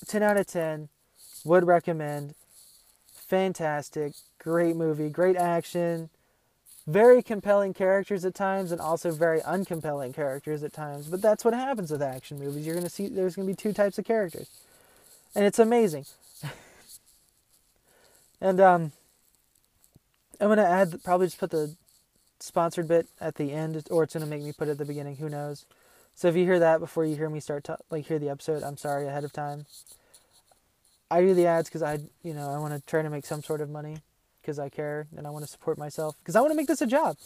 10 0.07 0.23
out 0.23 0.37
of 0.37 0.47
10. 0.47 0.89
Would 1.45 1.65
recommend. 1.65 2.35
Fantastic. 3.13 4.13
Great 4.39 4.75
movie. 4.75 5.09
Great 5.09 5.35
action 5.35 6.09
very 6.89 7.21
compelling 7.21 7.73
characters 7.73 8.25
at 8.25 8.33
times 8.33 8.71
and 8.71 8.81
also 8.81 9.11
very 9.11 9.41
uncompelling 9.41 10.13
characters 10.13 10.63
at 10.63 10.73
times. 10.73 11.07
But 11.07 11.21
that's 11.21 11.45
what 11.45 11.53
happens 11.53 11.91
with 11.91 12.01
action 12.01 12.39
movies. 12.39 12.65
You're 12.65 12.75
going 12.75 12.85
to 12.85 12.91
see 12.91 13.07
there's 13.07 13.35
going 13.35 13.47
to 13.47 13.51
be 13.51 13.55
two 13.55 13.73
types 13.73 13.99
of 13.99 14.05
characters. 14.05 14.49
And 15.35 15.45
it's 15.45 15.59
amazing. 15.59 16.05
And 18.41 18.59
um 18.59 18.91
I'm 20.41 20.47
going 20.47 20.57
to 20.57 20.65
add 20.65 21.03
probably 21.03 21.27
just 21.27 21.39
put 21.39 21.51
the 21.51 21.75
sponsored 22.39 22.87
bit 22.87 23.07
at 23.19 23.35
the 23.35 23.51
end 23.51 23.83
or 23.91 24.03
it's 24.03 24.13
going 24.13 24.23
to 24.23 24.29
make 24.29 24.41
me 24.41 24.53
put 24.53 24.69
it 24.69 24.71
at 24.71 24.77
the 24.77 24.85
beginning, 24.85 25.17
who 25.17 25.27
knows. 25.27 25.65
So 26.15 26.27
if 26.27 26.35
you 26.35 26.45
hear 26.45 26.59
that 26.59 26.79
before 26.79 27.05
you 27.05 27.15
hear 27.15 27.29
me 27.29 27.39
start 27.39 27.65
to, 27.65 27.77
like 27.89 28.05
hear 28.05 28.19
the 28.19 28.29
episode, 28.29 28.63
I'm 28.63 28.77
sorry 28.77 29.07
ahead 29.07 29.25
of 29.25 29.33
time. 29.33 29.65
I 31.11 31.21
do 31.21 31.33
the 31.33 31.45
ads 31.45 31.69
cuz 31.69 31.81
I, 31.81 31.99
you 32.23 32.33
know, 32.33 32.51
I 32.51 32.57
want 32.59 32.73
to 32.73 32.81
try 32.89 33.01
to 33.01 33.09
make 33.09 33.25
some 33.25 33.43
sort 33.43 33.61
of 33.61 33.69
money 33.69 33.97
because 34.41 34.59
I 34.59 34.69
care 34.69 35.07
and 35.15 35.27
I 35.27 35.29
want 35.29 35.43
to 35.43 35.51
support 35.51 35.77
myself 35.77 36.15
because 36.19 36.35
I 36.35 36.41
want 36.41 36.51
to 36.51 36.55
make 36.55 36.67
this 36.67 36.81
a 36.81 36.87
job. 36.87 37.17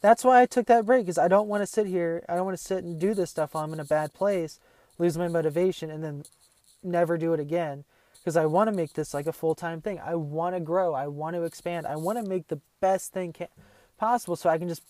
That's 0.00 0.24
why 0.24 0.40
I 0.40 0.46
took 0.46 0.66
that 0.66 0.86
break 0.86 1.04
because 1.04 1.18
I 1.18 1.28
don't 1.28 1.48
want 1.48 1.62
to 1.62 1.66
sit 1.66 1.86
here. 1.86 2.24
I 2.28 2.36
don't 2.36 2.46
want 2.46 2.56
to 2.56 2.64
sit 2.64 2.84
and 2.84 2.98
do 2.98 3.12
this 3.12 3.30
stuff 3.30 3.52
while 3.52 3.64
I'm 3.64 3.72
in 3.74 3.80
a 3.80 3.84
bad 3.84 4.14
place, 4.14 4.58
lose 4.98 5.18
my 5.18 5.28
motivation, 5.28 5.90
and 5.90 6.02
then 6.02 6.24
never 6.82 7.18
do 7.18 7.34
it 7.34 7.40
again. 7.40 7.84
Because 8.22 8.36
I 8.36 8.46
want 8.46 8.70
to 8.70 8.76
make 8.76 8.92
this 8.92 9.12
like 9.12 9.26
a 9.26 9.32
full 9.32 9.54
time 9.54 9.80
thing. 9.80 10.00
I 10.04 10.14
want 10.14 10.54
to 10.54 10.60
grow. 10.60 10.94
I 10.94 11.08
want 11.08 11.34
to 11.34 11.42
expand. 11.42 11.86
I 11.86 11.96
want 11.96 12.22
to 12.22 12.28
make 12.28 12.48
the 12.48 12.60
best 12.80 13.12
thing 13.12 13.34
possible 13.98 14.36
so 14.36 14.48
I 14.48 14.58
can 14.58 14.68
just 14.68 14.82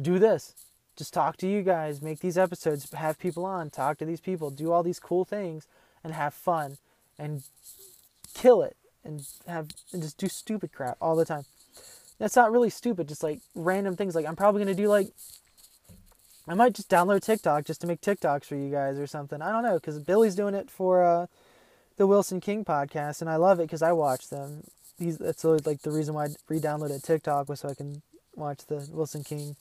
do 0.00 0.18
this. 0.18 0.54
Just 0.96 1.14
talk 1.14 1.36
to 1.38 1.48
you 1.48 1.62
guys, 1.62 2.02
make 2.02 2.20
these 2.20 2.38
episodes, 2.38 2.92
have 2.92 3.18
people 3.18 3.44
on, 3.44 3.70
talk 3.70 3.98
to 3.98 4.04
these 4.04 4.20
people, 4.20 4.50
do 4.50 4.70
all 4.70 4.82
these 4.84 5.00
cool 5.00 5.24
things, 5.24 5.66
and 6.04 6.12
have 6.12 6.34
fun 6.34 6.76
and 7.18 7.42
kill 8.32 8.62
it 8.62 8.76
and 9.04 9.26
have 9.46 9.68
and 9.92 10.02
just 10.02 10.18
do 10.18 10.28
stupid 10.28 10.72
crap 10.72 10.96
all 11.00 11.16
the 11.16 11.24
time. 11.24 11.44
That's 12.18 12.36
not 12.36 12.52
really 12.52 12.70
stupid, 12.70 13.08
just 13.08 13.22
like 13.22 13.40
random 13.54 13.96
things. 13.96 14.14
Like 14.14 14.26
I'm 14.26 14.36
probably 14.36 14.62
gonna 14.62 14.74
do 14.74 14.88
like 14.88 15.08
I 16.46 16.54
might 16.54 16.74
just 16.74 16.90
download 16.90 17.22
TikTok 17.22 17.64
just 17.64 17.80
to 17.80 17.86
make 17.86 18.00
TikToks 18.00 18.44
for 18.44 18.56
you 18.56 18.70
guys 18.70 18.98
or 18.98 19.06
something. 19.06 19.40
I 19.40 19.50
don't 19.50 19.62
know 19.62 19.74
because 19.74 19.98
Billy's 19.98 20.34
doing 20.34 20.54
it 20.54 20.70
for 20.70 21.02
uh, 21.02 21.26
the 21.96 22.06
Wilson 22.06 22.40
King 22.40 22.64
podcast, 22.64 23.20
and 23.20 23.30
I 23.30 23.36
love 23.36 23.60
it 23.60 23.64
because 23.64 23.82
I 23.82 23.92
watch 23.92 24.28
them. 24.28 24.64
He's 24.98 25.18
that's 25.18 25.44
like 25.44 25.82
the 25.82 25.90
reason 25.90 26.14
why 26.14 26.26
I 26.26 26.28
re-downloaded 26.48 27.02
TikTok 27.02 27.48
was 27.48 27.60
so 27.60 27.68
I 27.68 27.74
can 27.74 28.02
watch 28.36 28.66
the 28.66 28.88
Wilson 28.90 29.24
King 29.24 29.56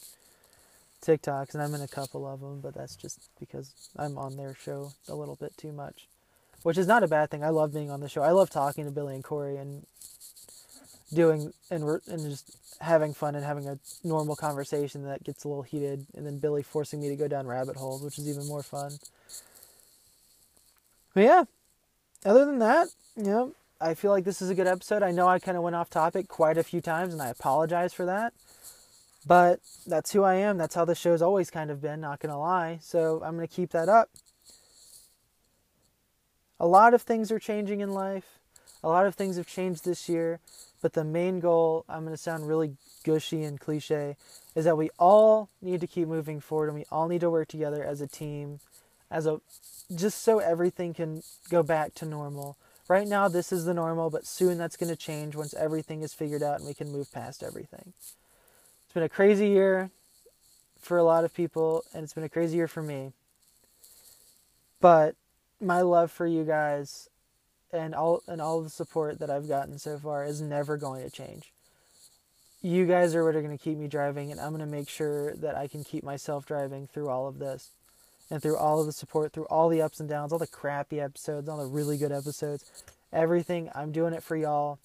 TikToks, 1.04 1.54
and 1.54 1.62
I'm 1.62 1.74
in 1.74 1.82
a 1.82 1.88
couple 1.88 2.26
of 2.28 2.40
them, 2.40 2.62
but 2.62 2.74
that's 2.74 2.96
just 2.96 3.20
because 3.40 3.74
I'm 3.98 4.18
on 4.18 4.38
their 4.38 4.56
show 4.56 4.94
a 5.08 5.16
little 5.16 5.36
bit 5.36 5.58
too 5.58 5.72
much, 5.72 6.08
which 6.64 6.78
is 6.78 6.88
not 6.88 7.04
a 7.04 7.08
bad 7.08 7.30
thing. 7.30 7.44
I 7.44 7.50
love 7.50 7.74
being 7.74 7.92
on 7.92 8.00
the 8.00 8.10
show. 8.10 8.24
I 8.24 8.32
love 8.32 8.50
talking 8.50 8.86
to 8.86 8.92
Billy 8.92 9.16
and 9.16 9.24
Corey 9.24 9.58
and 9.58 9.86
doing 11.14 11.54
and 11.70 11.84
and 12.08 12.22
just 12.22 12.58
having 12.82 13.14
fun 13.14 13.36
and 13.36 13.46
having 13.46 13.68
a 13.68 13.80
normal 14.04 14.36
conversation 14.36 15.04
that 15.04 15.24
gets 15.24 15.44
a 15.44 15.48
little 15.48 15.64
heated, 15.64 16.06
and 16.16 16.26
then 16.26 16.40
Billy 16.40 16.64
forcing 16.64 17.02
me 17.02 17.10
to 17.10 17.16
go 17.16 17.28
down 17.28 17.48
rabbit 17.48 17.76
holes, 17.76 18.02
which 18.02 18.18
is 18.18 18.28
even 18.28 18.48
more 18.48 18.64
fun. 18.64 18.94
But 21.14 21.24
yeah, 21.24 21.44
other 22.26 22.46
than 22.46 22.60
that, 22.60 22.88
you 23.16 23.24
know, 23.24 23.52
I 23.80 23.96
feel 23.96 24.12
like 24.12 24.24
this 24.24 24.42
is 24.42 24.50
a 24.50 24.56
good 24.56 24.68
episode. 24.68 25.04
I 25.04 25.12
know 25.12 25.28
I 25.28 25.40
kind 25.40 25.58
of 25.58 25.64
went 25.64 25.76
off 25.76 25.90
topic 25.90 26.28
quite 26.28 26.58
a 26.58 26.64
few 26.64 26.80
times, 26.80 27.14
and 27.14 27.22
I 27.22 27.28
apologize 27.28 27.94
for 27.94 28.06
that. 28.06 28.34
But 29.26 29.60
that's 29.86 30.12
who 30.12 30.24
I 30.24 30.36
am. 30.36 30.58
That's 30.58 30.76
how 30.76 30.86
the 30.86 30.96
show's 30.96 31.22
always 31.22 31.50
kind 31.50 31.70
of 31.72 31.82
been, 31.82 32.02
not 32.02 32.20
going 32.20 32.32
to 32.32 32.38
lie. 32.38 32.80
So 32.82 33.22
I'm 33.24 33.36
going 33.36 33.48
to 33.48 33.54
keep 33.54 33.72
that 33.72 33.90
up. 33.90 34.10
A 36.60 36.68
lot 36.68 36.94
of 36.94 37.02
things 37.02 37.32
are 37.32 37.40
changing 37.40 37.82
in 37.82 37.92
life. 37.92 38.40
A 38.84 38.90
lot 38.90 39.06
of 39.06 39.16
things 39.16 39.38
have 39.38 39.48
changed 39.48 39.86
this 39.86 40.08
year. 40.08 40.40
But 40.82 40.94
the 40.94 41.06
main 41.06 41.40
goal, 41.40 41.86
I'm 41.88 42.02
going 42.02 42.16
to 42.16 42.22
sound 42.22 42.48
really 42.48 42.76
gushy 43.04 43.44
and 43.44 43.60
cliche, 43.60 44.18
is 44.56 44.66
that 44.66 44.78
we 44.78 44.90
all 45.00 45.50
need 45.62 45.82
to 45.82 45.88
keep 45.88 46.08
moving 46.08 46.42
forward 46.42 46.68
and 46.68 46.78
we 46.78 46.86
all 46.92 47.08
need 47.08 47.22
to 47.22 47.30
work 47.30 47.48
together 47.48 47.84
as 47.84 48.02
a 48.02 48.08
team, 48.08 48.60
as 49.10 49.26
a 49.26 49.40
just 49.96 50.22
so 50.22 50.40
everything 50.40 50.94
can 50.94 51.24
go 51.50 51.64
back 51.64 51.94
to 51.96 52.06
normal. 52.06 52.58
Right 52.88 53.08
now, 53.08 53.28
this 53.28 53.52
is 53.52 53.66
the 53.66 53.74
normal, 53.74 54.10
but 54.10 54.26
soon 54.26 54.58
that's 54.58 54.78
going 54.78 54.90
to 54.90 54.96
change 54.96 55.36
once 55.36 55.54
everything 55.54 56.02
is 56.02 56.14
figured 56.14 56.44
out 56.44 56.60
and 56.60 56.68
we 56.68 56.74
can 56.74 56.92
move 56.92 57.12
past 57.12 57.42
everything. 57.42 57.94
It's 58.86 58.94
been 58.94 59.04
a 59.04 59.10
crazy 59.10 59.48
year 59.48 59.90
for 60.80 60.98
a 60.98 61.04
lot 61.04 61.24
of 61.24 61.34
people, 61.34 61.84
and 61.94 62.04
it's 62.04 62.14
been 62.14 62.24
a 62.24 62.30
crazy 62.30 62.58
year 62.58 62.68
for 62.68 62.84
me. 62.84 63.14
But 64.82 65.16
my 65.62 65.82
love 65.82 66.12
for 66.12 66.28
you 66.28 66.44
guys 66.44 67.10
and 67.72 67.96
all 67.96 68.22
and 68.28 68.42
all 68.42 68.62
the 68.62 68.70
support 68.70 69.20
that 69.20 69.30
I've 69.30 69.48
gotten 69.48 69.80
so 69.80 69.98
far 69.98 70.26
is 70.26 70.42
never 70.42 70.78
going 70.78 71.04
to 71.04 71.10
change. 71.10 71.52
You 72.62 72.86
guys 72.86 73.16
are 73.16 73.26
what 73.26 73.36
are 73.36 73.42
going 73.42 73.58
to 73.58 73.64
keep 73.64 73.78
me 73.78 73.88
driving, 73.88 74.32
and 74.32 74.40
I'm 74.40 74.50
going 74.50 74.60
to 74.60 74.66
make 74.66 74.88
sure 74.88 75.34
that 75.36 75.56
I 75.56 75.68
can 75.68 75.84
keep 75.84 76.04
myself 76.04 76.46
driving 76.46 76.88
through 76.88 77.10
all 77.10 77.28
of 77.28 77.40
this, 77.40 77.72
and 78.30 78.42
through 78.42 78.58
all 78.58 78.80
of 78.80 78.86
the 78.86 78.92
support, 78.92 79.34
through 79.34 79.46
all 79.46 79.70
the 79.70 79.82
ups 79.82 80.00
and 80.00 80.10
downs, 80.10 80.32
all 80.32 80.40
the 80.40 80.48
crappy 80.48 81.00
episodes, 81.00 81.48
all 81.48 81.58
the 81.58 81.66
really 81.66 81.98
good 81.98 82.12
episodes, 82.12 82.84
everything. 83.12 83.70
I'm 83.76 83.92
doing 83.92 84.14
it 84.14 84.24
for 84.24 84.36
y'all. 84.36 84.80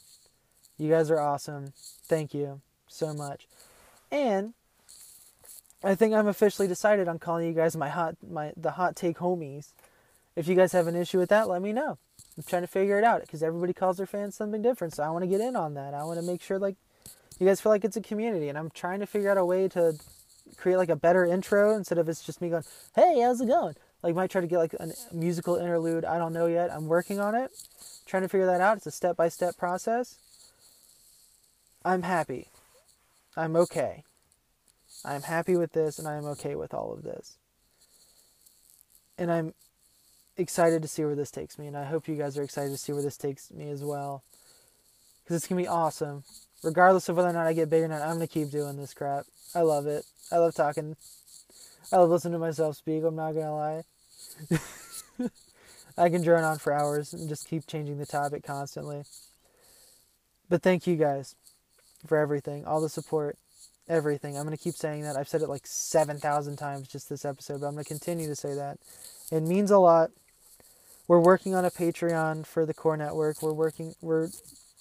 You 0.76 0.90
guys 0.90 1.10
are 1.10 1.20
awesome. 1.20 1.72
Thank 2.04 2.34
you 2.34 2.60
so 2.86 3.12
much, 3.12 3.46
and 4.10 4.54
I 5.82 5.94
think 5.94 6.14
I'm 6.14 6.26
officially 6.26 6.68
decided 6.68 7.08
on 7.08 7.18
calling 7.18 7.46
you 7.46 7.52
guys 7.52 7.76
my 7.76 7.88
hot 7.88 8.16
my 8.28 8.52
the 8.56 8.72
hot 8.72 8.96
take 8.96 9.18
homies. 9.18 9.72
If 10.36 10.46
you 10.46 10.54
guys 10.54 10.72
have 10.72 10.86
an 10.86 10.94
issue 10.94 11.18
with 11.18 11.30
that, 11.30 11.48
let 11.48 11.62
me 11.62 11.72
know. 11.72 11.98
I'm 12.36 12.44
trying 12.44 12.62
to 12.62 12.68
figure 12.68 12.98
it 12.98 13.04
out 13.04 13.22
because 13.22 13.42
everybody 13.42 13.72
calls 13.72 13.96
their 13.96 14.06
fans 14.06 14.36
something 14.36 14.62
different. 14.62 14.94
So 14.94 15.02
I 15.02 15.10
want 15.10 15.24
to 15.24 15.28
get 15.28 15.40
in 15.40 15.56
on 15.56 15.74
that. 15.74 15.94
I 15.94 16.04
want 16.04 16.20
to 16.20 16.24
make 16.24 16.42
sure 16.42 16.58
like 16.58 16.76
you 17.38 17.46
guys 17.46 17.60
feel 17.60 17.70
like 17.70 17.84
it's 17.84 17.96
a 17.96 18.00
community, 18.00 18.48
and 18.48 18.58
I'm 18.58 18.70
trying 18.70 19.00
to 19.00 19.06
figure 19.06 19.30
out 19.30 19.36
a 19.36 19.44
way 19.44 19.68
to 19.68 19.96
create 20.56 20.76
like 20.76 20.88
a 20.88 20.96
better 20.96 21.24
intro 21.24 21.76
instead 21.76 21.98
of 21.98 22.08
it's 22.08 22.24
just 22.24 22.40
me 22.40 22.48
going, 22.50 22.64
"Hey, 22.94 23.20
how's 23.20 23.40
it 23.40 23.48
going?" 23.48 23.74
Like 24.02 24.14
might 24.14 24.30
try 24.30 24.40
to 24.40 24.46
get 24.46 24.58
like 24.58 24.74
a 24.74 24.92
musical 25.12 25.56
interlude. 25.56 26.04
I 26.04 26.18
don't 26.18 26.32
know 26.32 26.46
yet. 26.46 26.72
I'm 26.72 26.86
working 26.86 27.20
on 27.20 27.34
it. 27.34 27.50
Trying 28.06 28.22
to 28.22 28.28
figure 28.28 28.46
that 28.46 28.60
out. 28.60 28.76
It's 28.76 28.86
a 28.86 28.90
step 28.90 29.16
by 29.16 29.28
step 29.28 29.56
process. 29.56 30.18
I'm 31.84 32.02
happy. 32.02 32.48
I'm 33.36 33.56
okay. 33.56 34.04
I'm 35.04 35.22
happy 35.22 35.56
with 35.56 35.72
this 35.72 35.98
and 35.98 36.08
I 36.08 36.14
am 36.14 36.26
okay 36.26 36.54
with 36.54 36.74
all 36.74 36.92
of 36.92 37.02
this. 37.02 37.38
And 39.16 39.30
I'm 39.32 39.54
excited 40.36 40.82
to 40.82 40.88
see 40.88 41.04
where 41.04 41.16
this 41.16 41.30
takes 41.30 41.58
me, 41.58 41.66
and 41.66 41.76
I 41.76 41.84
hope 41.84 42.06
you 42.06 42.14
guys 42.14 42.38
are 42.38 42.42
excited 42.42 42.70
to 42.70 42.78
see 42.78 42.92
where 42.92 43.02
this 43.02 43.16
takes 43.16 43.50
me 43.50 43.68
as 43.70 43.82
well. 43.82 44.22
Because 45.28 45.42
it's 45.42 45.46
going 45.46 45.62
to 45.62 45.68
be 45.68 45.68
awesome. 45.68 46.24
Regardless 46.62 47.10
of 47.10 47.16
whether 47.16 47.28
or 47.28 47.34
not 47.34 47.46
I 47.46 47.52
get 47.52 47.68
big 47.68 47.82
or 47.82 47.88
not, 47.88 48.00
I'm 48.00 48.16
going 48.16 48.26
to 48.26 48.32
keep 48.32 48.50
doing 48.50 48.78
this 48.78 48.94
crap. 48.94 49.26
I 49.54 49.60
love 49.60 49.86
it. 49.86 50.06
I 50.32 50.38
love 50.38 50.54
talking. 50.54 50.96
I 51.92 51.98
love 51.98 52.08
listening 52.08 52.32
to 52.32 52.38
myself 52.38 52.76
speak, 52.76 53.04
I'm 53.04 53.14
not 53.14 53.32
going 53.32 53.44
to 53.44 53.52
lie. 53.52 55.28
I 55.98 56.08
can 56.08 56.22
drone 56.22 56.44
on 56.44 56.56
for 56.56 56.72
hours 56.72 57.12
and 57.12 57.28
just 57.28 57.46
keep 57.46 57.66
changing 57.66 57.98
the 57.98 58.06
topic 58.06 58.42
constantly. 58.42 59.02
But 60.48 60.62
thank 60.62 60.86
you 60.86 60.96
guys 60.96 61.34
for 62.06 62.16
everything, 62.16 62.64
all 62.64 62.80
the 62.80 62.88
support, 62.88 63.36
everything. 63.86 64.38
I'm 64.38 64.46
going 64.46 64.56
to 64.56 64.62
keep 64.62 64.76
saying 64.76 65.02
that. 65.02 65.16
I've 65.16 65.28
said 65.28 65.42
it 65.42 65.50
like 65.50 65.66
7,000 65.66 66.56
times 66.56 66.88
just 66.88 67.10
this 67.10 67.26
episode, 67.26 67.60
but 67.60 67.66
I'm 67.66 67.74
going 67.74 67.84
to 67.84 67.88
continue 67.88 68.28
to 68.28 68.36
say 68.36 68.54
that. 68.54 68.78
It 69.30 69.42
means 69.42 69.70
a 69.70 69.78
lot 69.78 70.10
we're 71.08 71.20
working 71.20 71.54
on 71.54 71.64
a 71.64 71.70
Patreon 71.70 72.46
for 72.46 72.66
the 72.66 72.74
Core 72.74 72.96
Network. 72.96 73.42
We're 73.42 73.54
working 73.54 73.94
we're 74.02 74.28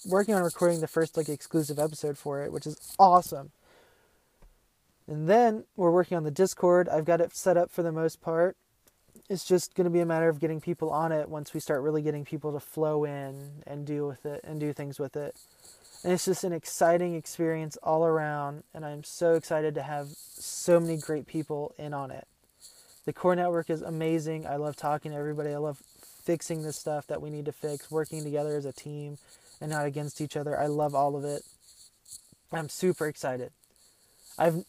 working 0.04 0.34
on 0.34 0.42
recording 0.42 0.80
the 0.80 0.88
first 0.88 1.16
like 1.16 1.28
exclusive 1.28 1.78
episode 1.78 2.18
for 2.18 2.42
it, 2.42 2.52
which 2.52 2.66
is 2.66 2.94
awesome. 2.98 3.50
And 5.06 5.28
then 5.28 5.64
we're 5.76 5.90
working 5.90 6.16
on 6.16 6.24
the 6.24 6.30
Discord. 6.30 6.88
I've 6.88 7.06
got 7.06 7.20
it 7.20 7.34
set 7.34 7.56
up 7.56 7.70
for 7.70 7.82
the 7.82 7.92
most 7.92 8.20
part. 8.20 8.56
It's 9.28 9.44
just 9.44 9.74
going 9.74 9.86
to 9.86 9.90
be 9.90 10.00
a 10.00 10.06
matter 10.06 10.28
of 10.28 10.38
getting 10.38 10.60
people 10.60 10.90
on 10.90 11.12
it 11.12 11.28
once 11.28 11.52
we 11.52 11.60
start 11.60 11.82
really 11.82 12.02
getting 12.02 12.24
people 12.24 12.52
to 12.52 12.60
flow 12.60 13.04
in 13.04 13.62
and 13.66 13.86
deal 13.86 14.06
with 14.06 14.24
it 14.26 14.42
and 14.44 14.60
do 14.60 14.72
things 14.72 14.98
with 14.98 15.16
it. 15.16 15.34
And 16.04 16.12
it's 16.12 16.26
just 16.26 16.44
an 16.44 16.52
exciting 16.52 17.14
experience 17.14 17.76
all 17.82 18.04
around, 18.04 18.62
and 18.72 18.84
I'm 18.84 19.02
so 19.02 19.34
excited 19.34 19.74
to 19.74 19.82
have 19.82 20.08
so 20.14 20.78
many 20.78 20.96
great 20.96 21.26
people 21.26 21.74
in 21.76 21.92
on 21.92 22.10
it. 22.10 22.26
The 23.04 23.12
core 23.12 23.34
network 23.34 23.68
is 23.68 23.82
amazing. 23.82 24.46
I 24.46 24.56
love 24.56 24.76
talking 24.76 25.10
to 25.10 25.16
everybody. 25.16 25.50
I 25.50 25.56
love 25.56 25.82
fixing 26.24 26.62
the 26.62 26.72
stuff 26.72 27.06
that 27.08 27.20
we 27.20 27.30
need 27.30 27.46
to 27.46 27.52
fix, 27.52 27.90
working 27.90 28.22
together 28.22 28.56
as 28.56 28.64
a 28.64 28.72
team 28.72 29.18
and 29.60 29.70
not 29.70 29.86
against 29.86 30.20
each 30.20 30.36
other. 30.36 30.58
I 30.58 30.66
love 30.66 30.94
all 30.94 31.16
of 31.16 31.24
it. 31.24 31.42
I'm 32.52 32.68
super 32.68 33.06
excited. 33.06 33.50
I've 34.38 34.64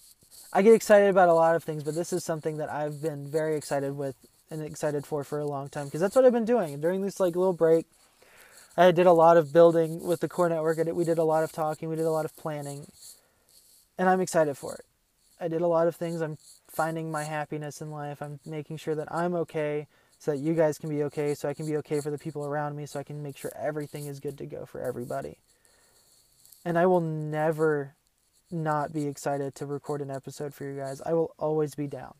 I 0.51 0.63
get 0.63 0.73
excited 0.73 1.09
about 1.09 1.29
a 1.29 1.33
lot 1.33 1.55
of 1.55 1.63
things, 1.63 1.83
but 1.83 1.93
this 1.93 2.11
is 2.11 2.23
something 2.23 2.57
that 2.57 2.71
I've 2.71 3.01
been 3.01 3.27
very 3.27 3.55
excited 3.55 3.95
with 3.95 4.15
and 4.49 4.63
excited 4.63 5.05
for 5.05 5.23
for 5.23 5.39
a 5.39 5.45
long 5.45 5.69
time 5.69 5.85
because 5.85 6.01
that's 6.01 6.15
what 6.15 6.25
I've 6.25 6.33
been 6.33 6.45
doing 6.45 6.81
during 6.81 7.01
this 7.01 7.19
like 7.19 7.35
little 7.35 7.53
break. 7.53 7.85
I 8.75 8.91
did 8.91 9.05
a 9.05 9.13
lot 9.13 9.37
of 9.37 9.53
building 9.53 10.01
with 10.01 10.21
the 10.21 10.29
core 10.29 10.49
network. 10.49 10.77
We 10.77 11.03
did 11.03 11.17
a 11.17 11.23
lot 11.23 11.43
of 11.43 11.51
talking. 11.51 11.89
We 11.89 11.95
did 11.95 12.05
a 12.05 12.11
lot 12.11 12.25
of 12.25 12.35
planning, 12.35 12.87
and 13.97 14.09
I'm 14.09 14.21
excited 14.21 14.57
for 14.57 14.75
it. 14.75 14.85
I 15.39 15.47
did 15.47 15.61
a 15.61 15.67
lot 15.67 15.87
of 15.87 15.95
things. 15.95 16.21
I'm 16.21 16.37
finding 16.67 17.11
my 17.11 17.23
happiness 17.23 17.81
in 17.81 17.91
life. 17.91 18.21
I'm 18.21 18.39
making 18.45 18.77
sure 18.77 18.95
that 18.95 19.13
I'm 19.13 19.35
okay 19.35 19.87
so 20.19 20.31
that 20.31 20.37
you 20.37 20.53
guys 20.53 20.77
can 20.77 20.89
be 20.89 21.03
okay, 21.03 21.33
so 21.33 21.47
I 21.47 21.53
can 21.53 21.65
be 21.65 21.77
okay 21.77 22.01
for 22.01 22.11
the 22.11 22.17
people 22.17 22.45
around 22.45 22.75
me, 22.75 22.85
so 22.85 22.99
I 22.99 23.03
can 23.03 23.23
make 23.23 23.37
sure 23.37 23.51
everything 23.57 24.05
is 24.05 24.19
good 24.19 24.37
to 24.37 24.45
go 24.45 24.65
for 24.65 24.81
everybody. 24.81 25.37
And 26.65 26.77
I 26.77 26.85
will 26.85 26.99
never 26.99 27.95
not 28.51 28.91
be 28.91 29.07
excited 29.07 29.55
to 29.55 29.65
record 29.65 30.01
an 30.01 30.11
episode 30.11 30.53
for 30.53 30.65
you 30.65 30.77
guys. 30.77 31.01
I 31.05 31.13
will 31.13 31.33
always 31.39 31.73
be 31.73 31.87
down. 31.87 32.15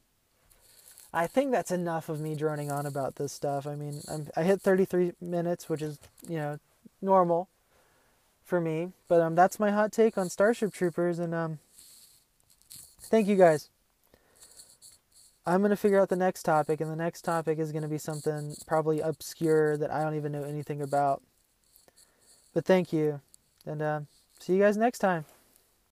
I 1.14 1.28
think 1.28 1.52
that's 1.52 1.72
enough 1.72 2.08
of 2.08 2.22
me 2.22 2.36
droning 2.36 2.72
on 2.72 2.86
about 2.86 3.16
this 3.16 3.34
stuff. 3.34 3.68
I 3.68 3.76
mean, 3.76 4.02
I'm, 4.08 4.28
I 4.38 4.44
hit 4.44 4.62
33 4.62 5.14
minutes, 5.20 5.68
which 5.68 5.82
is, 5.82 5.98
you 6.28 6.38
know, 6.38 6.60
normal 7.02 7.50
for 8.46 8.62
me. 8.62 8.94
But 9.08 9.20
um, 9.20 9.36
that's 9.36 9.60
my 9.60 9.72
hot 9.72 9.92
take 9.92 10.18
on 10.18 10.30
Starship 10.30 10.72
Troopers, 10.72 11.20
and 11.20 11.34
um, 11.34 11.60
thank 13.02 13.28
you 13.28 13.36
guys. 13.36 13.70
I'm 15.50 15.62
going 15.62 15.72
to 15.72 15.76
figure 15.76 16.00
out 16.00 16.10
the 16.10 16.16
next 16.16 16.44
topic, 16.44 16.80
and 16.80 16.92
the 16.92 16.96
next 16.96 17.24
topic 17.24 17.58
is 17.58 17.72
going 17.72 17.82
to 17.82 17.88
be 17.88 17.98
something 17.98 18.56
probably 18.68 19.00
obscure 19.00 19.78
that 19.78 19.92
I 19.92 20.04
don't 20.04 20.16
even 20.16 20.32
know 20.32 20.44
anything 20.44 20.80
about. 20.80 21.24
But 22.54 22.66
thank 22.66 22.94
you, 22.94 23.20
and 23.66 23.82
uh, 23.82 24.00
see 24.40 24.54
you 24.54 24.60
guys 24.60 24.78
next 24.78 25.00
time. 25.00 25.26